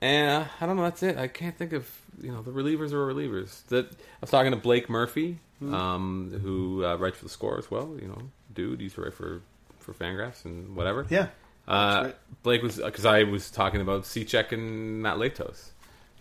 And 0.00 0.42
uh, 0.42 0.48
I 0.60 0.66
don't 0.66 0.76
know. 0.76 0.82
That's 0.82 1.02
it. 1.02 1.16
I 1.16 1.26
can't 1.28 1.56
think 1.56 1.72
of 1.72 1.88
you 2.22 2.30
know 2.32 2.42
the 2.42 2.50
relievers 2.52 2.92
are 2.92 3.06
relievers. 3.06 3.64
That 3.68 3.86
I 3.92 3.96
was 4.20 4.30
talking 4.30 4.50
to 4.52 4.56
Blake 4.56 4.88
Murphy, 4.90 5.38
um, 5.62 6.38
who 6.42 6.84
uh, 6.84 6.96
writes 6.96 7.18
for 7.18 7.24
the 7.24 7.30
Score 7.30 7.58
as 7.58 7.70
well. 7.70 7.96
You 8.00 8.08
know, 8.08 8.22
dude, 8.54 8.80
he 8.80 8.84
used 8.84 8.96
to 8.96 9.02
write 9.02 9.14
for 9.14 9.40
for 9.78 9.92
Fangraphs 9.94 10.44
and 10.44 10.74
whatever. 10.76 11.06
Yeah, 11.08 11.28
Uh, 11.68 12.02
right. 12.06 12.16
Blake 12.42 12.62
was 12.62 12.76
because 12.76 13.06
I 13.06 13.22
was 13.24 13.50
talking 13.50 13.80
about 13.80 14.02
Cishek 14.02 14.52
and 14.52 15.02
Matt 15.02 15.16
Latos. 15.16 15.70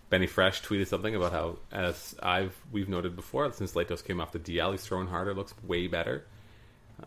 Benny 0.10 0.28
Fresh 0.28 0.62
tweeted 0.62 0.88
something 0.88 1.16
about 1.16 1.32
how, 1.32 1.58
as 1.72 2.16
I've 2.22 2.56
we've 2.72 2.88
noted 2.88 3.16
before, 3.16 3.52
since 3.54 3.74
Latos 3.74 4.04
came 4.06 4.22
off 4.22 4.32
the 4.32 4.40
DL, 4.40 4.72
he's 4.72 4.86
throwing 4.86 5.08
harder, 5.08 5.34
looks 5.34 5.54
way 5.64 5.88
better 5.88 6.26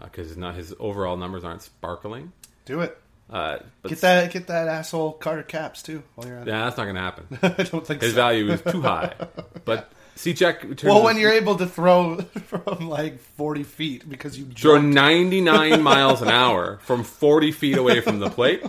because 0.02 0.36
not 0.36 0.54
his 0.56 0.74
overall 0.80 1.16
numbers 1.16 1.44
aren't 1.44 1.62
sparkling. 1.62 2.32
do 2.64 2.80
it. 2.80 2.98
Uh, 3.30 3.58
Get 3.86 4.00
that 4.00 4.32
get 4.32 4.46
that 4.46 4.68
asshole 4.68 5.12
Carter 5.12 5.42
Capps 5.42 5.82
too 5.82 6.02
while 6.14 6.26
you're 6.26 6.38
at 6.38 6.48
it. 6.48 6.50
yeah, 6.50 6.64
that's 6.64 6.78
not 6.78 6.84
going 6.84 6.96
to 6.96 7.00
happen. 7.02 7.26
I 7.42 7.62
don't 7.62 7.86
think 7.86 8.00
His 8.00 8.12
so. 8.12 8.16
value 8.16 8.50
is 8.50 8.62
too 8.62 8.80
high. 8.82 9.14
But 9.66 9.92
Check, 10.18 10.66
Well, 10.82 11.04
when 11.04 11.16
you're 11.16 11.32
able 11.32 11.56
to 11.56 11.66
throw 11.66 12.16
from 12.46 12.88
like 12.88 13.20
40 13.20 13.62
feet 13.62 14.08
because 14.08 14.38
you 14.38 14.46
throw 14.46 14.80
99 14.80 15.80
miles 15.82 16.22
an 16.22 16.28
hour 16.28 16.78
from 16.82 17.04
40 17.04 17.52
feet 17.52 17.76
away 17.78 18.00
from 18.00 18.18
the 18.18 18.28
plate, 18.28 18.64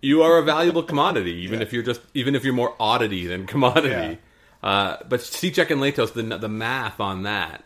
you 0.00 0.22
are 0.22 0.38
a 0.38 0.42
valuable 0.42 0.84
commodity. 0.84 1.32
Even 1.32 1.60
if 1.60 1.72
you're 1.72 1.82
just, 1.82 2.00
even 2.14 2.34
if 2.34 2.44
you're 2.44 2.54
more 2.54 2.74
oddity 2.78 3.26
than 3.26 3.46
commodity. 3.46 4.18
Uh, 4.62 4.96
but 5.08 5.20
Cishek 5.20 5.70
and 5.70 5.80
Latos, 5.80 6.12
the 6.12 6.22
the 6.38 6.48
math 6.48 7.00
on 7.00 7.24
that 7.24 7.62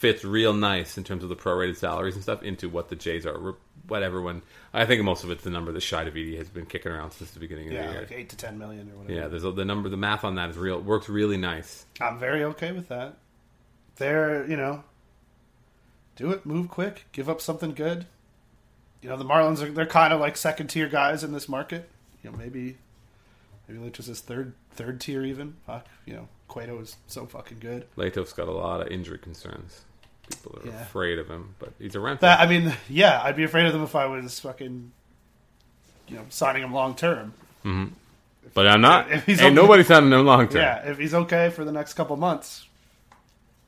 fits 0.00 0.24
real 0.24 0.54
nice 0.54 0.96
in 0.96 1.04
terms 1.04 1.22
of 1.22 1.28
the 1.28 1.36
prorated 1.36 1.76
salaries 1.76 2.14
and 2.14 2.22
stuff 2.22 2.42
into 2.42 2.70
what 2.70 2.88
the 2.88 2.96
Jays 2.96 3.26
are. 3.26 3.54
What 3.86 4.02
everyone, 4.02 4.40
I 4.72 4.86
think 4.86 5.02
most 5.04 5.24
of 5.24 5.30
it's 5.30 5.44
the 5.44 5.50
number 5.50 5.72
that 5.72 5.82
Shi 5.82 5.96
Davidi 5.96 6.38
has 6.38 6.48
been 6.48 6.64
kicking 6.64 6.90
around 6.90 7.10
since 7.10 7.32
the 7.32 7.38
beginning 7.38 7.66
of 7.66 7.74
yeah, 7.74 7.86
the 7.86 7.92
year. 7.92 8.00
like 8.00 8.12
8 8.12 8.28
to 8.30 8.36
10 8.36 8.58
million 8.58 8.90
or 8.90 8.96
whatever. 8.96 9.20
Yeah, 9.20 9.28
there's 9.28 9.44
a, 9.44 9.52
the 9.52 9.64
number, 9.64 9.90
the 9.90 9.98
math 9.98 10.24
on 10.24 10.36
that 10.36 10.48
is 10.48 10.56
real. 10.56 10.80
Works 10.80 11.10
really 11.10 11.36
nice. 11.36 11.84
I'm 12.00 12.18
very 12.18 12.42
okay 12.44 12.72
with 12.72 12.88
that. 12.88 13.16
They're, 13.96 14.48
you 14.48 14.56
know, 14.56 14.84
do 16.16 16.30
it, 16.30 16.46
move 16.46 16.70
quick, 16.70 17.04
give 17.12 17.28
up 17.28 17.42
something 17.42 17.74
good. 17.74 18.06
You 19.02 19.10
know, 19.10 19.18
the 19.18 19.24
Marlins 19.24 19.60
are 19.60 19.70
they're 19.70 19.84
kind 19.84 20.14
of 20.14 20.20
like 20.20 20.36
second 20.38 20.68
tier 20.68 20.88
guys 20.88 21.22
in 21.22 21.32
this 21.32 21.48
market. 21.48 21.90
You 22.22 22.30
know, 22.30 22.38
maybe 22.38 22.78
maybe 23.68 23.90
was 23.96 24.06
his 24.06 24.20
third 24.20 24.54
third 24.72 25.00
tier 25.00 25.24
even. 25.24 25.56
Fuck, 25.66 25.86
you 26.06 26.14
know, 26.14 26.28
Cueto 26.48 26.80
is 26.80 26.96
so 27.06 27.26
fucking 27.26 27.58
good. 27.60 27.86
Latos 27.96 28.34
got 28.34 28.48
a 28.48 28.52
lot 28.52 28.80
of 28.80 28.88
injury 28.88 29.18
concerns. 29.18 29.84
People 30.30 30.58
are 30.62 30.66
Yeah. 30.68 30.82
afraid 30.82 31.18
of 31.18 31.28
him, 31.28 31.54
but 31.58 31.72
he's 31.78 31.94
a 31.94 32.00
rental. 32.00 32.22
That 32.22 32.40
I 32.40 32.46
mean, 32.46 32.72
yeah, 32.88 33.20
I'd 33.22 33.36
be 33.36 33.44
afraid 33.44 33.66
of 33.66 33.72
them 33.72 33.82
if 33.82 33.94
I 33.94 34.06
was 34.06 34.40
fucking 34.40 34.92
you 36.08 36.16
know, 36.16 36.24
signing 36.28 36.62
him 36.62 36.72
long 36.72 36.94
term. 36.94 37.34
but 38.54 38.66
I'm 38.66 38.80
not. 38.80 39.10
If 39.12 39.26
he's 39.26 39.40
Ain't 39.40 39.48
okay- 39.48 39.54
nobody 39.54 39.82
signing 39.84 40.12
him 40.12 40.24
long 40.26 40.48
term. 40.48 40.62
Yeah, 40.62 40.88
if 40.90 40.98
he's 40.98 41.14
okay 41.14 41.50
for 41.50 41.64
the 41.64 41.72
next 41.72 41.94
couple 41.94 42.16
months, 42.16 42.66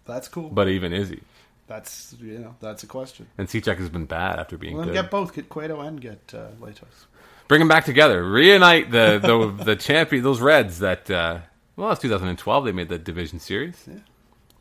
that's 0.07 0.29
cool. 0.29 0.49
But 0.49 0.69
even 0.69 0.93
is 0.93 1.09
he? 1.11 1.21
that's 1.69 2.15
you 2.21 2.39
know, 2.39 2.55
that's 2.61 2.83
a 2.83 2.87
question. 2.87 3.27
And 3.39 3.49
Cishek 3.49 3.79
has 3.79 3.89
been 3.89 4.05
bad 4.05 4.39
after 4.39 4.59
being 4.59 4.75
Well, 4.77 4.85
then 4.85 4.95
good. 4.95 5.03
get 5.03 5.11
both, 5.11 5.33
get 5.35 5.49
Cueto 5.49 5.81
and 5.81 6.01
get 6.01 6.21
uh, 6.35 6.49
Latos. 6.61 7.07
Bring 7.49 7.61
them 7.61 7.69
back 7.69 7.85
together. 7.87 8.23
Reunite 8.29 8.91
the 8.91 9.19
the, 9.23 9.65
the 9.65 9.77
champion, 9.77 10.23
those 10.23 10.41
Reds 10.41 10.81
that. 10.81 11.11
Uh, 11.11 11.39
well, 11.77 11.91
it's 11.93 12.03
2012. 12.03 12.65
They 12.67 12.73
made 12.73 12.89
the 12.91 12.99
division 12.99 13.39
series. 13.41 13.83
Yeah. 13.89 13.95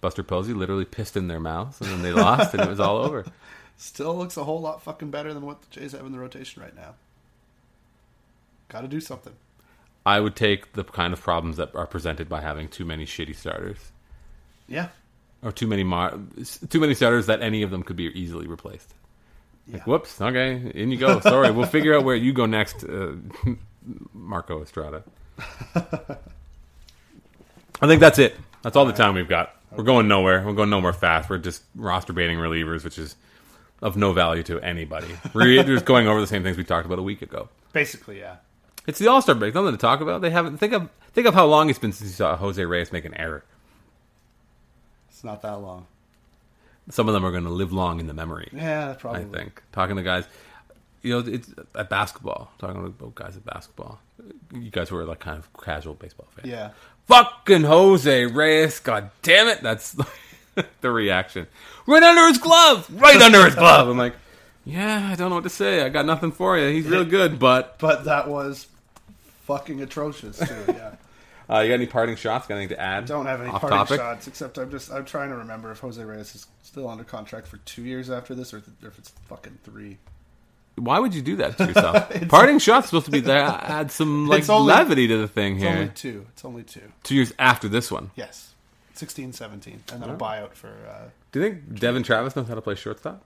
Buster 0.01 0.23
Posey 0.23 0.53
literally 0.53 0.85
pissed 0.85 1.15
in 1.15 1.27
their 1.27 1.39
mouths, 1.39 1.79
and 1.79 1.89
then 1.89 2.01
they 2.01 2.11
lost, 2.11 2.53
and 2.53 2.63
it 2.63 2.69
was 2.69 2.79
all 2.79 2.97
over. 2.97 3.25
Still 3.77 4.15
looks 4.17 4.35
a 4.37 4.43
whole 4.43 4.59
lot 4.61 4.81
fucking 4.83 5.09
better 5.11 5.33
than 5.33 5.45
what 5.45 5.61
the 5.61 5.67
Jays 5.79 5.93
have 5.93 6.05
in 6.05 6.11
the 6.11 6.19
rotation 6.19 6.61
right 6.61 6.75
now. 6.75 6.95
Got 8.69 8.81
to 8.81 8.87
do 8.87 8.99
something. 8.99 9.33
I 10.05 10.19
would 10.19 10.35
take 10.35 10.73
the 10.73 10.83
kind 10.83 11.13
of 11.13 11.21
problems 11.21 11.57
that 11.57 11.75
are 11.75 11.85
presented 11.87 12.27
by 12.27 12.41
having 12.41 12.67
too 12.67 12.85
many 12.85 13.05
shitty 13.05 13.35
starters, 13.35 13.91
Yeah. 14.67 14.89
or 15.43 15.51
too 15.51 15.67
many 15.67 15.83
mar- 15.83 16.17
too 16.69 16.79
many 16.79 16.93
starters 16.95 17.27
that 17.27 17.41
any 17.41 17.61
of 17.61 17.69
them 17.71 17.83
could 17.83 17.95
be 17.95 18.05
easily 18.19 18.47
replaced. 18.47 18.93
Yeah. 19.67 19.77
Like, 19.77 19.87
whoops, 19.87 20.19
okay, 20.19 20.71
in 20.73 20.89
you 20.91 20.97
go. 20.97 21.19
Sorry, 21.19 21.51
we'll 21.51 21.67
figure 21.67 21.95
out 21.95 22.03
where 22.03 22.15
you 22.15 22.33
go 22.33 22.47
next, 22.47 22.83
uh, 22.83 23.13
Marco 24.13 24.61
Estrada. 24.63 25.03
I 27.81 27.87
think 27.87 27.99
that's 27.99 28.19
it. 28.19 28.35
That's 28.63 28.75
all 28.75 28.85
the 28.85 28.93
time 28.93 29.15
we've 29.15 29.29
got. 29.29 29.55
We're 29.75 29.83
going 29.83 30.07
nowhere. 30.07 30.43
We're 30.45 30.53
going 30.53 30.69
nowhere 30.69 30.93
fast. 30.93 31.29
We're 31.29 31.37
just 31.37 31.63
roster 31.75 32.13
baiting 32.13 32.37
relievers, 32.37 32.83
which 32.83 32.99
is 32.99 33.15
of 33.81 33.95
no 33.97 34.13
value 34.13 34.43
to 34.43 34.59
anybody. 34.59 35.07
We're 35.33 35.63
just 35.63 35.85
going 35.85 36.07
over 36.07 36.19
the 36.21 36.27
same 36.27 36.43
things 36.43 36.57
we 36.57 36.63
talked 36.63 36.85
about 36.85 36.99
a 36.99 37.03
week 37.03 37.21
ago. 37.21 37.49
Basically, 37.73 38.19
yeah. 38.19 38.37
It's 38.85 38.99
the 38.99 39.07
All 39.07 39.21
Star 39.21 39.35
break. 39.35 39.55
Nothing 39.55 39.71
to 39.71 39.77
talk 39.77 40.01
about. 40.01 40.21
They 40.21 40.29
haven't 40.29 40.57
think 40.57 40.73
of 40.73 40.89
think 41.13 41.27
of 41.27 41.33
how 41.33 41.45
long 41.45 41.69
it's 41.69 41.79
been 41.79 41.91
since 41.91 42.09
you 42.09 42.15
saw 42.15 42.35
Jose 42.35 42.63
Reyes 42.63 42.91
make 42.91 43.05
an 43.05 43.13
error. 43.15 43.43
It's 45.09 45.23
not 45.23 45.41
that 45.43 45.57
long. 45.61 45.87
Some 46.89 47.07
of 47.07 47.13
them 47.13 47.23
are 47.23 47.31
going 47.31 47.43
to 47.43 47.51
live 47.51 47.71
long 47.71 47.99
in 47.99 48.07
the 48.07 48.13
memory. 48.13 48.49
Yeah, 48.51 48.87
that's 48.87 49.01
probably. 49.01 49.21
I 49.21 49.25
think 49.25 49.61
talking 49.71 49.95
to 49.95 50.03
guys, 50.03 50.25
you 51.01 51.13
know, 51.13 51.31
it's 51.31 51.49
at 51.75 51.89
basketball. 51.89 52.51
Talking 52.59 52.85
about 52.85 53.15
guys 53.15 53.35
at 53.35 53.45
basketball. 53.45 53.99
You 54.53 54.69
guys 54.69 54.91
were 54.91 55.03
like 55.03 55.19
kind 55.19 55.37
of 55.37 55.51
casual 55.53 55.95
baseball 55.95 56.27
fans. 56.35 56.47
Yeah. 56.47 56.71
Fucking 57.07 57.63
Jose 57.63 58.25
Reyes! 58.25 58.79
God 58.79 59.09
damn 59.21 59.47
it! 59.47 59.61
That's 59.61 59.95
the 60.81 60.91
reaction. 60.91 61.47
Right 61.87 62.03
under 62.03 62.27
his 62.27 62.37
glove. 62.37 62.87
Right 62.91 63.21
under 63.21 63.45
his 63.45 63.55
glove. 63.55 63.87
I'm 63.87 63.97
like, 63.97 64.13
yeah, 64.65 65.09
I 65.11 65.15
don't 65.15 65.29
know 65.29 65.35
what 65.35 65.43
to 65.43 65.49
say. 65.49 65.83
I 65.83 65.89
got 65.89 66.05
nothing 66.05 66.31
for 66.31 66.57
you. 66.57 66.69
He's 66.69 66.87
real 66.87 67.05
good, 67.05 67.39
but 67.39 67.79
But 67.79 68.05
that 68.05 68.27
was 68.29 68.67
fucking 69.45 69.81
atrocious 69.81 70.37
too. 70.37 70.63
Yeah. 70.67 70.95
uh, 71.49 71.59
you 71.59 71.69
got 71.69 71.73
any 71.75 71.87
parting 71.87 72.15
shots? 72.15 72.47
Got 72.47 72.55
anything 72.55 72.77
to 72.77 72.81
add? 72.81 73.05
Don't 73.05 73.25
have 73.25 73.41
any 73.41 73.49
parting 73.49 73.69
topic? 73.69 73.99
shots 73.99 74.27
except 74.27 74.57
I'm 74.57 74.69
just 74.69 74.91
I'm 74.91 75.05
trying 75.05 75.29
to 75.29 75.37
remember 75.37 75.71
if 75.71 75.79
Jose 75.79 76.01
Reyes 76.01 76.35
is 76.35 76.45
still 76.61 76.87
under 76.87 77.03
contract 77.03 77.47
for 77.47 77.57
two 77.57 77.81
years 77.83 78.09
after 78.11 78.35
this 78.35 78.53
or, 78.53 78.61
th- 78.61 78.77
or 78.83 78.89
if 78.89 78.99
it's 78.99 79.09
fucking 79.27 79.57
three. 79.63 79.97
Why 80.83 80.99
would 80.99 81.13
you 81.13 81.21
do 81.21 81.35
that 81.37 81.57
to 81.57 81.65
yourself? 81.67 82.27
Parting 82.29 82.57
shots 82.59 82.87
supposed 82.87 83.05
to 83.05 83.11
be 83.11 83.19
there. 83.19 83.37
Add 83.43 83.91
some 83.91 84.27
like 84.27 84.39
It's 84.39 84.49
only- 84.49 84.73
levity 84.73 85.07
to 85.07 85.17
the 85.17 85.27
thing 85.27 85.55
It's 85.55 85.63
here. 85.63 85.71
only 85.73 85.89
two. 85.89 86.25
It's 86.33 86.43
only 86.45 86.63
two. 86.63 86.91
Two 87.03 87.15
years 87.15 87.33
after 87.37 87.67
this 87.67 87.91
one. 87.91 88.11
Yes. 88.15 88.53
16, 88.95 89.33
17. 89.33 89.83
And 89.93 90.01
then 90.01 90.09
a 90.09 90.15
buyout 90.15 90.53
for 90.53 90.67
uh, 90.69 91.09
Do 91.31 91.39
you 91.39 91.49
think 91.49 91.79
Devon 91.79 92.03
Travis 92.03 92.35
knows 92.35 92.47
how 92.47 92.55
to 92.55 92.61
play 92.61 92.75
shortstop? 92.75 93.23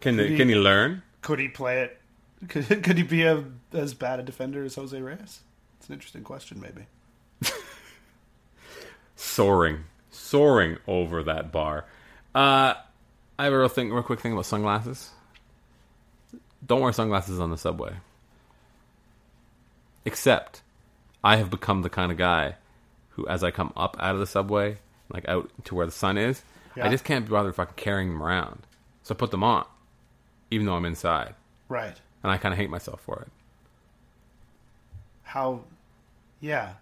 Can 0.00 0.18
he- 0.18 0.36
can 0.36 0.48
he 0.48 0.54
learn? 0.54 1.02
could 1.22 1.38
he 1.38 1.48
play 1.48 1.82
it 1.82 1.98
could, 2.48 2.66
could 2.82 2.96
he 2.96 3.02
be 3.02 3.22
a, 3.24 3.44
as 3.74 3.92
bad 3.92 4.18
a 4.20 4.22
defender 4.22 4.64
as 4.64 4.74
Jose 4.74 4.98
Reyes? 4.98 5.40
It's 5.78 5.88
an 5.88 5.94
interesting 5.94 6.22
question 6.24 6.60
maybe. 6.60 6.86
Soaring, 9.16 9.84
soaring 10.10 10.78
over 10.86 11.22
that 11.24 11.52
bar. 11.52 11.84
Uh, 12.34 12.74
I 13.38 13.44
have 13.44 13.52
a 13.52 13.58
real 13.58 13.68
thing, 13.68 13.92
real 13.92 14.02
quick 14.02 14.20
thing 14.20 14.32
about 14.32 14.46
sunglasses. 14.46 15.10
Don't 16.66 16.80
wear 16.80 16.92
sunglasses 16.92 17.40
on 17.40 17.50
the 17.50 17.56
subway. 17.58 17.94
Except, 20.04 20.62
I 21.22 21.36
have 21.36 21.50
become 21.50 21.82
the 21.82 21.90
kind 21.90 22.10
of 22.10 22.18
guy 22.18 22.56
who, 23.10 23.26
as 23.26 23.44
I 23.44 23.50
come 23.50 23.72
up 23.76 23.96
out 24.00 24.14
of 24.14 24.20
the 24.20 24.26
subway, 24.26 24.78
like 25.12 25.28
out 25.28 25.50
to 25.64 25.74
where 25.74 25.86
the 25.86 25.92
sun 25.92 26.16
is, 26.18 26.42
I 26.80 26.88
just 26.88 27.04
can't 27.04 27.26
be 27.26 27.30
bothered 27.30 27.54
fucking 27.54 27.74
carrying 27.76 28.08
them 28.10 28.22
around. 28.22 28.62
So 29.02 29.14
I 29.14 29.18
put 29.18 29.30
them 29.30 29.42
on, 29.44 29.66
even 30.50 30.66
though 30.66 30.74
I'm 30.74 30.84
inside, 30.84 31.34
Right. 31.68 31.96
and 32.22 32.30
I 32.32 32.36
kind 32.38 32.52
of 32.52 32.58
hate 32.58 32.70
myself 32.70 33.00
for 33.02 33.20
it. 33.22 33.28
How 35.24 35.60
yeah. 36.40 36.74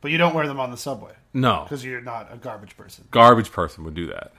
But 0.00 0.10
you 0.10 0.18
don't 0.18 0.34
wear 0.34 0.46
them 0.48 0.58
on 0.58 0.70
the 0.70 0.76
subway 0.76 1.12
No, 1.32 1.62
because 1.64 1.84
you're 1.84 2.00
not 2.00 2.28
a 2.32 2.36
garbage 2.36 2.76
person. 2.76 3.06
garbage 3.10 3.52
person 3.52 3.84
would 3.84 3.94
do 3.94 4.06
that. 4.08 4.32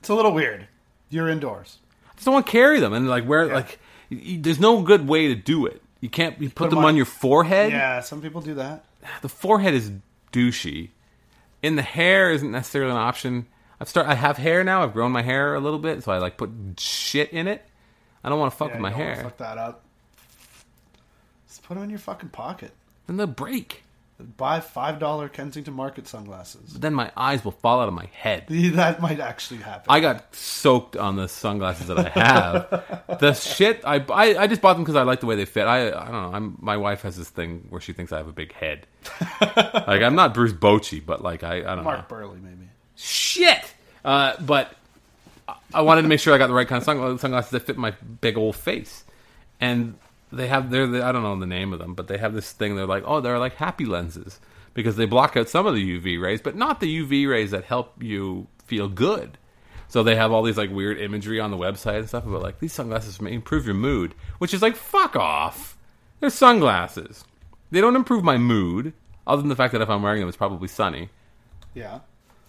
It's 0.00 0.08
a 0.08 0.14
little 0.14 0.32
weird. 0.32 0.68
You're 1.10 1.28
indoors. 1.28 1.78
I 2.10 2.14
just 2.14 2.24
don't 2.26 2.34
want 2.34 2.46
to 2.46 2.52
carry 2.52 2.78
them 2.80 2.92
and 2.92 3.08
like 3.08 3.26
wear 3.26 3.46
Yeah. 3.46 3.54
like. 3.54 3.78
There's 4.12 4.60
no 4.60 4.82
good 4.82 5.06
way 5.08 5.28
to 5.28 5.34
do 5.34 5.66
it. 5.66 5.82
You 6.00 6.08
can't. 6.08 6.40
You 6.40 6.48
put, 6.48 6.56
put 6.56 6.70
them 6.70 6.78
'em 6.80 6.84
on, 6.84 6.88
on- 6.90 6.96
your 6.96 7.04
forehead. 7.06 7.70
Yeah, 7.72 8.00
some 8.00 8.20
people 8.20 8.40
do 8.40 8.54
that. 8.54 8.84
The 9.22 9.28
forehead 9.28 9.74
is 9.74 9.90
douchey. 10.32 10.90
In 11.62 11.76
the 11.76 11.82
hair 11.82 12.30
isn't 12.32 12.50
necessarily 12.50 12.90
an 12.90 12.96
option. 12.96 13.46
I've 13.80 13.88
start. 13.88 14.06
I 14.06 14.14
have 14.14 14.36
hair 14.36 14.64
now. 14.64 14.82
I've 14.82 14.92
grown 14.92 15.12
my 15.12 15.22
hair 15.22 15.54
a 15.54 15.60
little 15.60 15.78
bit, 15.78 16.02
so 16.02 16.12
I 16.12 16.18
like 16.18 16.36
put 16.36 16.50
shit 16.78 17.32
in 17.32 17.46
it. 17.48 17.64
I 18.24 18.28
don't 18.28 18.38
want 18.38 18.52
to 18.52 18.56
fuck 18.56 18.68
Yeah, 18.68 18.74
with 18.74 18.82
my 18.82 18.90
hair. 18.90 19.16
Fuck 19.22 19.36
that 19.38 19.58
up. 19.58 19.82
Just 21.48 21.62
put 21.64 21.74
them 21.74 21.84
in 21.84 21.90
your 21.90 21.98
fucking 21.98 22.28
pocket. 22.30 22.72
Then 23.06 23.16
they'll 23.16 23.26
break. 23.26 23.82
Buy 24.22 24.60
five 24.60 24.98
dollar 24.98 25.28
Kensington 25.28 25.74
Market 25.74 26.06
sunglasses. 26.08 26.74
Then 26.74 26.94
my 26.94 27.10
eyes 27.16 27.44
will 27.44 27.52
fall 27.52 27.80
out 27.80 27.88
of 27.88 27.94
my 27.94 28.06
head. 28.12 28.44
That 28.50 29.00
might 29.00 29.20
actually 29.20 29.60
happen. 29.60 29.86
I 29.88 30.00
got 30.00 30.34
soaked 30.34 30.96
on 30.96 31.16
the 31.16 31.28
sunglasses 31.28 31.88
that 31.88 31.98
I 31.98 32.08
have. 32.08 33.18
the 33.20 33.32
shit 33.34 33.82
I, 33.84 33.96
I 33.96 34.36
I 34.42 34.46
just 34.46 34.62
bought 34.62 34.74
them 34.74 34.82
because 34.82 34.96
I 34.96 35.02
like 35.02 35.20
the 35.20 35.26
way 35.26 35.36
they 35.36 35.44
fit. 35.44 35.64
I 35.66 35.88
I 35.88 35.90
don't 35.90 36.12
know. 36.12 36.30
I'm 36.36 36.58
my 36.60 36.76
wife 36.76 37.02
has 37.02 37.16
this 37.16 37.28
thing 37.28 37.66
where 37.70 37.80
she 37.80 37.92
thinks 37.92 38.12
I 38.12 38.18
have 38.18 38.28
a 38.28 38.32
big 38.32 38.52
head. 38.52 38.86
like 39.40 40.02
I'm 40.02 40.14
not 40.14 40.34
Bruce 40.34 40.52
Bochy, 40.52 41.04
but 41.04 41.22
like 41.22 41.42
I 41.42 41.56
I 41.58 41.60
don't 41.60 41.78
know. 41.78 41.82
Mark 41.84 42.08
Buehrle, 42.08 42.40
maybe. 42.42 42.68
Shit. 42.96 43.74
Uh, 44.04 44.34
but 44.40 44.74
I- 45.74 45.82
wanted 45.82 46.02
to 46.02 46.08
make 46.08 46.20
sure 46.20 46.34
I 46.34 46.38
got 46.38 46.46
the 46.48 46.54
right 46.54 46.66
kind 46.68 46.78
of 46.86 47.20
sunglasses 47.20 47.50
that 47.50 47.60
fit 47.66 47.76
my 47.76 47.90
big 48.20 48.36
old 48.36 48.56
face, 48.56 49.04
and 49.60 49.96
they 50.32 50.48
have 50.48 50.70
they're 50.70 50.86
the, 50.86 51.04
I 51.04 51.12
don't 51.12 51.22
know 51.22 51.38
the 51.38 51.46
name 51.46 51.72
of 51.72 51.78
them, 51.78 51.94
but 51.94 52.08
they 52.08 52.18
have 52.18 52.34
this 52.34 52.50
thing. 52.52 52.76
They're 52.76 52.86
like 52.86 53.04
oh 53.06 53.20
they're 53.20 53.38
like 53.38 53.54
happy 53.56 53.84
lenses 53.84 54.40
because 54.74 54.96
they 54.96 55.04
block 55.06 55.36
out 55.36 55.48
some 55.48 55.66
of 55.66 55.74
the 55.74 56.00
UV 56.00 56.20
rays, 56.20 56.40
but 56.40 56.56
not 56.56 56.80
the 56.80 57.02
UV 57.02 57.28
rays 57.28 57.50
that 57.50 57.64
help 57.64 58.02
you 58.02 58.46
feel 58.64 58.88
good. 58.88 59.38
So 59.88 60.02
they 60.02 60.16
have 60.16 60.32
all 60.32 60.42
these 60.42 60.56
like 60.56 60.70
weird 60.70 60.98
imagery 60.98 61.38
on 61.38 61.50
the 61.50 61.56
website 61.58 61.98
and 61.98 62.08
stuff 62.08 62.26
about 62.26 62.42
like 62.42 62.58
these 62.60 62.72
sunglasses 62.72 63.20
may 63.20 63.32
improve 63.32 63.66
your 63.66 63.74
mood, 63.74 64.14
which 64.38 64.54
is 64.54 64.62
like 64.62 64.76
fuck 64.76 65.14
off. 65.16 65.76
They're 66.20 66.30
sunglasses. 66.30 67.24
They 67.70 67.80
don't 67.80 67.96
improve 67.96 68.22
my 68.24 68.38
mood, 68.38 68.92
other 69.26 69.42
than 69.42 69.48
the 69.48 69.56
fact 69.56 69.72
that 69.72 69.82
if 69.82 69.88
I'm 69.90 70.02
wearing 70.02 70.20
them, 70.20 70.28
it's 70.28 70.36
probably 70.36 70.68
sunny, 70.68 71.08
Yeah. 71.74 72.00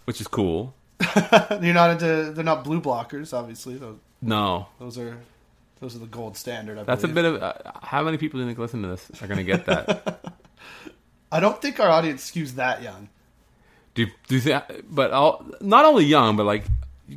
which 0.06 0.22
is 0.22 0.28
cool. 0.28 0.74
You're 1.62 1.74
not 1.74 1.92
into. 1.92 2.32
They're 2.34 2.44
not 2.44 2.64
blue 2.64 2.80
blockers, 2.82 3.34
obviously. 3.34 3.76
Those 3.78 3.98
No, 4.22 4.68
those 4.80 4.98
are 4.98 5.18
those 5.84 5.98
are 5.98 6.00
the 6.00 6.06
gold 6.06 6.38
standard. 6.38 6.78
I 6.80 6.84
That's 6.84 7.04
a 7.04 7.10
bit 7.10 7.26
of 7.26 7.44
uh, 7.44 7.54
how 7.82 8.04
many 8.04 8.18
people 8.18 8.40
do 8.40 8.44
you 8.44 8.50
think 8.50 8.58
listen 8.58 8.82
to 8.84 8.88
this 8.88 9.22
are 9.22 9.28
going 9.28 9.38
to 9.38 9.44
get 9.44 9.66
that? 9.66 10.24
I 11.32 11.42
don't 11.42 11.62
think 11.62 11.80
our 11.82 11.90
audience 11.90 12.32
skews 12.32 12.52
that 12.52 12.82
young. 12.82 13.10
do 13.94 14.04
you, 14.04 14.08
do 14.30 14.36
you 14.36 14.42
think? 14.42 14.64
But 14.90 15.12
all, 15.12 15.46
not 15.60 15.84
only 15.84 16.06
young, 16.06 16.38
but 16.38 16.46
like 16.46 16.64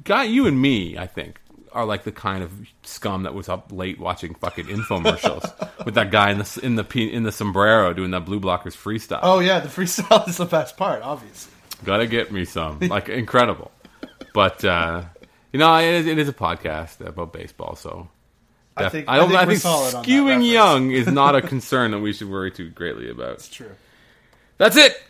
got 0.03 0.29
you 0.29 0.49
and 0.49 0.61
me, 0.61 0.99
I 0.99 1.07
think 1.07 1.41
are 1.71 1.85
like 1.85 2.03
the 2.03 2.12
kind 2.12 2.43
of 2.43 2.51
scum 2.83 3.23
that 3.23 3.35
was 3.35 3.49
up 3.49 3.71
late 3.71 4.01
watching 4.01 4.35
fucking 4.35 4.64
infomercials 4.67 5.45
with 5.85 5.95
that 5.95 6.11
guy 6.11 6.33
in 6.33 6.39
the 6.39 6.61
in 6.62 6.75
the 6.75 7.09
in 7.09 7.23
the 7.23 7.31
sombrero 7.31 7.93
doing 7.93 8.11
that 8.11 8.25
blue 8.25 8.41
blockers 8.41 8.75
freestyle. 8.75 9.21
Oh 9.23 9.39
yeah, 9.39 9.61
the 9.61 9.69
freestyle 9.69 10.29
is 10.29 10.39
the 10.39 10.45
best 10.45 10.77
part, 10.77 11.03
obviously. 11.03 11.53
Gotta 11.85 12.09
get 12.09 12.33
me 12.33 12.47
some, 12.47 12.81
like 12.81 13.09
incredible. 13.09 13.71
But 14.35 14.64
uh, 14.64 15.05
you 15.53 15.61
know, 15.61 15.77
it 15.77 15.95
is, 15.95 16.07
it 16.07 16.19
is 16.19 16.29
a 16.29 16.33
podcast 16.33 17.07
about 17.07 17.33
baseball, 17.33 17.77
so. 17.77 18.09
I 18.77 18.89
think- 18.89 19.09
I 19.09 19.16
don't. 19.16 19.27
I 19.27 19.29
think 19.31 19.41
I 19.41 19.47
think, 19.47 19.61
solid 19.61 19.95
on 19.95 20.03
that 20.03 20.09
skewing 20.09 20.51
young 20.51 20.91
is 20.91 21.07
not 21.07 21.35
a 21.35 21.43
concern 21.55 21.91
that 21.93 22.01
we 22.01 22.12
should 22.12 22.29
worry 22.29 22.51
too 22.51 22.68
greatly 22.70 23.09
about. 23.11 23.35
It's 23.35 23.49
true. 23.49 23.70
That's 24.59 24.77
it. 24.77 25.03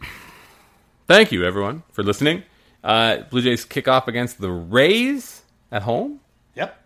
Thank 1.06 1.32
you, 1.32 1.44
everyone, 1.44 1.82
for 1.92 2.02
listening. 2.02 2.42
Uh, 2.82 3.18
Blue 3.30 3.42
Jays 3.42 3.64
kick 3.64 3.88
off 3.88 4.08
against 4.08 4.40
the 4.40 4.50
Rays 4.50 5.42
at 5.70 5.82
home. 5.82 6.20
Yep. 6.54 6.76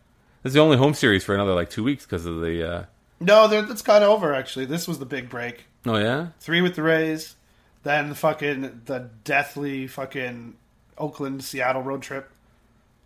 This 0.42 0.50
is 0.50 0.54
the 0.54 0.60
only 0.60 0.76
home 0.76 0.94
series 0.94 1.24
for 1.24 1.34
another 1.34 1.54
like 1.54 1.70
two 1.70 1.82
weeks 1.84 2.04
because 2.04 2.26
of 2.26 2.40
the. 2.40 2.66
Uh... 2.70 2.84
No, 3.20 3.48
they're- 3.48 3.62
that's 3.62 3.82
kind 3.82 4.02
of 4.04 4.10
over. 4.10 4.34
Actually, 4.34 4.64
this 4.66 4.86
was 4.88 4.98
the 4.98 5.06
big 5.06 5.28
break. 5.28 5.64
Oh 5.86 5.96
yeah, 5.96 6.28
Three 6.40 6.60
with 6.60 6.74
the 6.76 6.82
Rays, 6.82 7.36
then 7.84 8.10
the 8.10 8.14
fucking 8.14 8.82
the 8.84 9.08
deathly 9.24 9.86
fucking 9.86 10.54
Oakland 10.98 11.42
Seattle 11.42 11.82
road 11.82 12.02
trip. 12.02 12.30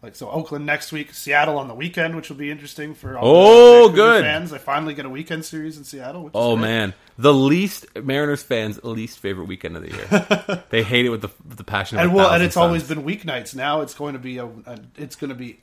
Like 0.04 0.16
so, 0.16 0.28
Oakland 0.28 0.66
next 0.66 0.92
week, 0.92 1.14
Seattle 1.14 1.56
on 1.56 1.66
the 1.66 1.74
weekend, 1.74 2.14
which 2.14 2.28
will 2.28 2.36
be 2.36 2.50
interesting 2.50 2.92
for 2.94 3.16
all 3.16 3.24
Oh, 3.26 3.88
the 3.88 3.94
good. 3.94 4.22
fans. 4.22 4.50
They 4.50 4.58
finally 4.58 4.92
get 4.92 5.06
a 5.06 5.08
weekend 5.08 5.46
series 5.46 5.78
in 5.78 5.84
Seattle. 5.84 6.24
Which 6.24 6.32
Oh 6.36 6.56
man, 6.56 6.92
the 7.16 7.32
least 7.32 7.86
Mariners 7.96 8.42
fans' 8.42 8.78
least 8.84 9.18
favorite 9.18 9.46
weekend 9.46 9.78
of 9.78 9.82
the 9.82 9.92
year. 9.92 10.62
they 10.70 10.82
hate 10.82 11.06
it 11.06 11.08
with 11.08 11.22
the 11.22 11.30
with 11.48 11.56
the 11.56 11.64
passion. 11.64 11.96
And 11.98 12.12
well, 12.12 12.30
and 12.34 12.42
it's 12.42 12.58
always 12.58 12.86
been 12.86 13.02
weeknights. 13.02 13.54
Now 13.54 13.80
it's 13.80 13.94
going 13.94 14.12
to 14.12 14.18
be 14.18 14.36
a, 14.36 14.44
a 14.44 14.78
it's 14.98 15.16
going 15.16 15.30
to 15.30 15.34
be 15.34 15.60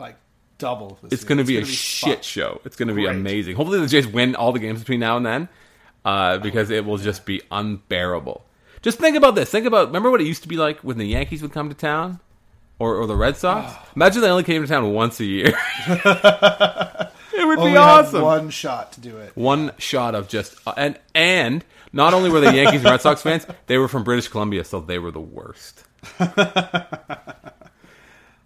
like 0.00 0.16
double. 0.58 0.98
It's 1.12 1.22
going 1.22 1.38
to 1.38 1.44
be 1.44 1.58
a 1.58 1.60
gonna 1.60 1.72
shit 1.72 2.14
fucked. 2.16 2.24
show. 2.24 2.60
It's 2.64 2.74
going 2.74 2.88
to 2.88 2.94
be 2.94 3.06
amazing. 3.06 3.54
Hopefully, 3.54 3.78
the 3.78 3.86
Jays 3.86 4.08
win 4.08 4.34
all 4.34 4.50
the 4.50 4.58
games 4.58 4.80
between 4.80 4.98
now 4.98 5.16
and 5.16 5.24
then, 5.24 5.48
uh, 6.04 6.38
because 6.38 6.70
it 6.70 6.84
will 6.84 6.98
just 6.98 7.24
be 7.24 7.40
unbearable. 7.52 8.44
Just 8.82 8.98
think 8.98 9.16
about 9.16 9.36
this. 9.36 9.48
Think 9.48 9.64
about 9.66 9.86
remember 9.86 10.10
what 10.10 10.20
it 10.20 10.26
used 10.26 10.42
to 10.42 10.48
be 10.48 10.56
like 10.56 10.80
when 10.80 10.98
the 10.98 11.06
Yankees 11.06 11.40
would 11.40 11.52
come 11.52 11.68
to 11.68 11.74
town, 11.76 12.18
or, 12.78 12.96
or 12.96 13.06
the 13.06 13.16
Red 13.16 13.36
Sox. 13.36 13.74
Imagine 13.96 14.22
they 14.22 14.28
only 14.30 14.44
came 14.44 14.62
to 14.62 14.68
town 14.68 14.92
once 14.92 15.20
a 15.20 15.24
year. 15.24 15.54
it 15.86 17.46
would 17.46 17.58
Only 17.58 17.72
be 17.72 17.76
had 17.76 17.78
awesome. 17.78 18.22
One 18.22 18.50
shot 18.50 18.92
to 18.92 19.00
do 19.00 19.16
it. 19.18 19.32
One 19.34 19.72
shot 19.78 20.14
of 20.14 20.28
just 20.28 20.56
uh, 20.66 20.74
and 20.76 20.98
and 21.14 21.64
not 21.92 22.14
only 22.14 22.30
were 22.30 22.40
the 22.40 22.52
Yankees 22.54 22.82
and 22.82 22.90
Red 22.90 23.00
Sox 23.00 23.22
fans, 23.22 23.46
they 23.66 23.78
were 23.78 23.88
from 23.88 24.04
British 24.04 24.28
Columbia, 24.28 24.64
so 24.64 24.80
they 24.80 24.98
were 24.98 25.10
the 25.10 25.20
worst. 25.20 25.84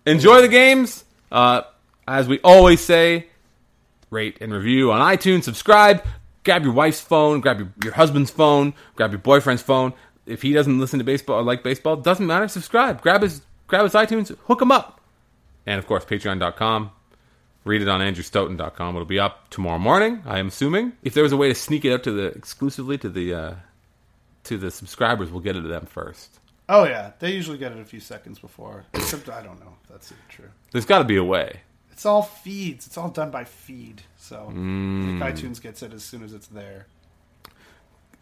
Enjoy 0.06 0.40
the 0.40 0.48
games. 0.48 1.04
Uh, 1.30 1.62
as 2.08 2.26
we 2.26 2.40
always 2.40 2.80
say, 2.80 3.26
rate 4.10 4.38
and 4.40 4.52
review 4.52 4.92
on 4.92 5.00
iTunes. 5.00 5.44
Subscribe. 5.44 6.04
Grab 6.44 6.64
your 6.64 6.72
wife's 6.72 7.00
phone. 7.00 7.40
Grab 7.40 7.58
your, 7.58 7.68
your 7.84 7.92
husband's 7.92 8.30
phone. 8.30 8.74
Grab 8.96 9.12
your 9.12 9.20
boyfriend's 9.20 9.62
phone. 9.62 9.92
If 10.26 10.42
he 10.42 10.52
doesn't 10.52 10.78
listen 10.78 10.98
to 10.98 11.04
baseball 11.04 11.40
or 11.40 11.42
like 11.42 11.62
baseball, 11.62 11.96
doesn't 11.96 12.26
matter. 12.26 12.48
Subscribe. 12.48 13.02
Grab 13.02 13.22
his 13.22 13.42
grab 13.70 13.84
his 13.84 13.94
iTunes. 13.94 14.36
Hook 14.46 14.60
him 14.60 14.70
up. 14.72 15.00
And 15.66 15.78
of 15.78 15.86
course, 15.86 16.04
Patreon.com. 16.04 16.90
Read 17.64 17.82
it 17.82 17.88
on 17.88 18.00
AndrewStoeten.com. 18.00 18.94
It'll 18.96 19.06
be 19.06 19.20
up 19.20 19.48
tomorrow 19.50 19.78
morning. 19.78 20.22
I 20.26 20.38
am 20.38 20.48
assuming. 20.48 20.92
If 21.02 21.14
there 21.14 21.22
was 21.22 21.32
a 21.32 21.36
way 21.36 21.48
to 21.48 21.54
sneak 21.54 21.84
it 21.84 21.92
out 21.92 22.02
to 22.04 22.10
the 22.12 22.26
exclusively 22.26 22.96
to 22.98 23.08
the 23.08 23.34
uh, 23.34 23.54
to 24.44 24.56
the 24.58 24.70
subscribers, 24.70 25.30
we'll 25.30 25.42
get 25.42 25.56
it 25.56 25.62
to 25.62 25.68
them 25.68 25.86
first. 25.86 26.38
Oh 26.68 26.84
yeah, 26.84 27.12
they 27.18 27.32
usually 27.32 27.58
get 27.58 27.72
it 27.72 27.78
a 27.78 27.84
few 27.84 28.00
seconds 28.00 28.38
before. 28.38 28.84
Except 28.94 29.28
I 29.28 29.42
don't 29.42 29.60
know 29.60 29.74
if 29.82 29.88
that's 29.90 30.12
true. 30.28 30.48
There's 30.72 30.86
got 30.86 30.98
to 30.98 31.04
be 31.04 31.16
a 31.16 31.24
way. 31.24 31.60
It's 31.92 32.06
all 32.06 32.22
feeds. 32.22 32.86
It's 32.86 32.96
all 32.96 33.10
done 33.10 33.30
by 33.30 33.44
feed. 33.44 34.02
So 34.16 34.48
Mm. 34.50 35.18
ITunes 35.20 35.60
gets 35.60 35.82
it 35.82 35.92
as 35.92 36.02
soon 36.02 36.22
as 36.22 36.32
it's 36.32 36.46
there. 36.46 36.86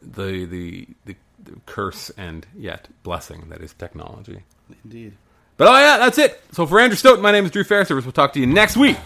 The, 0.02 0.44
the 0.46 0.88
the 1.04 1.16
the 1.44 1.54
curse 1.66 2.10
and 2.16 2.44
yet 2.56 2.88
blessing 3.04 3.48
that 3.50 3.60
is 3.60 3.72
technology. 3.72 4.42
Indeed. 4.84 5.12
But 5.58 5.66
oh 5.66 5.76
yeah, 5.76 5.98
that's 5.98 6.18
it. 6.18 6.40
So 6.52 6.66
for 6.66 6.80
Andrew 6.80 6.96
Stoeten, 6.96 7.20
my 7.20 7.32
name 7.32 7.44
is 7.44 7.50
Drew 7.50 7.64
Fairservice. 7.64 8.04
We'll 8.04 8.12
talk 8.12 8.32
to 8.34 8.40
you 8.40 8.46
next 8.46 8.76
week 8.76 8.96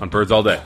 on 0.00 0.08
Birds 0.08 0.30
All 0.30 0.42
Day. 0.42 0.62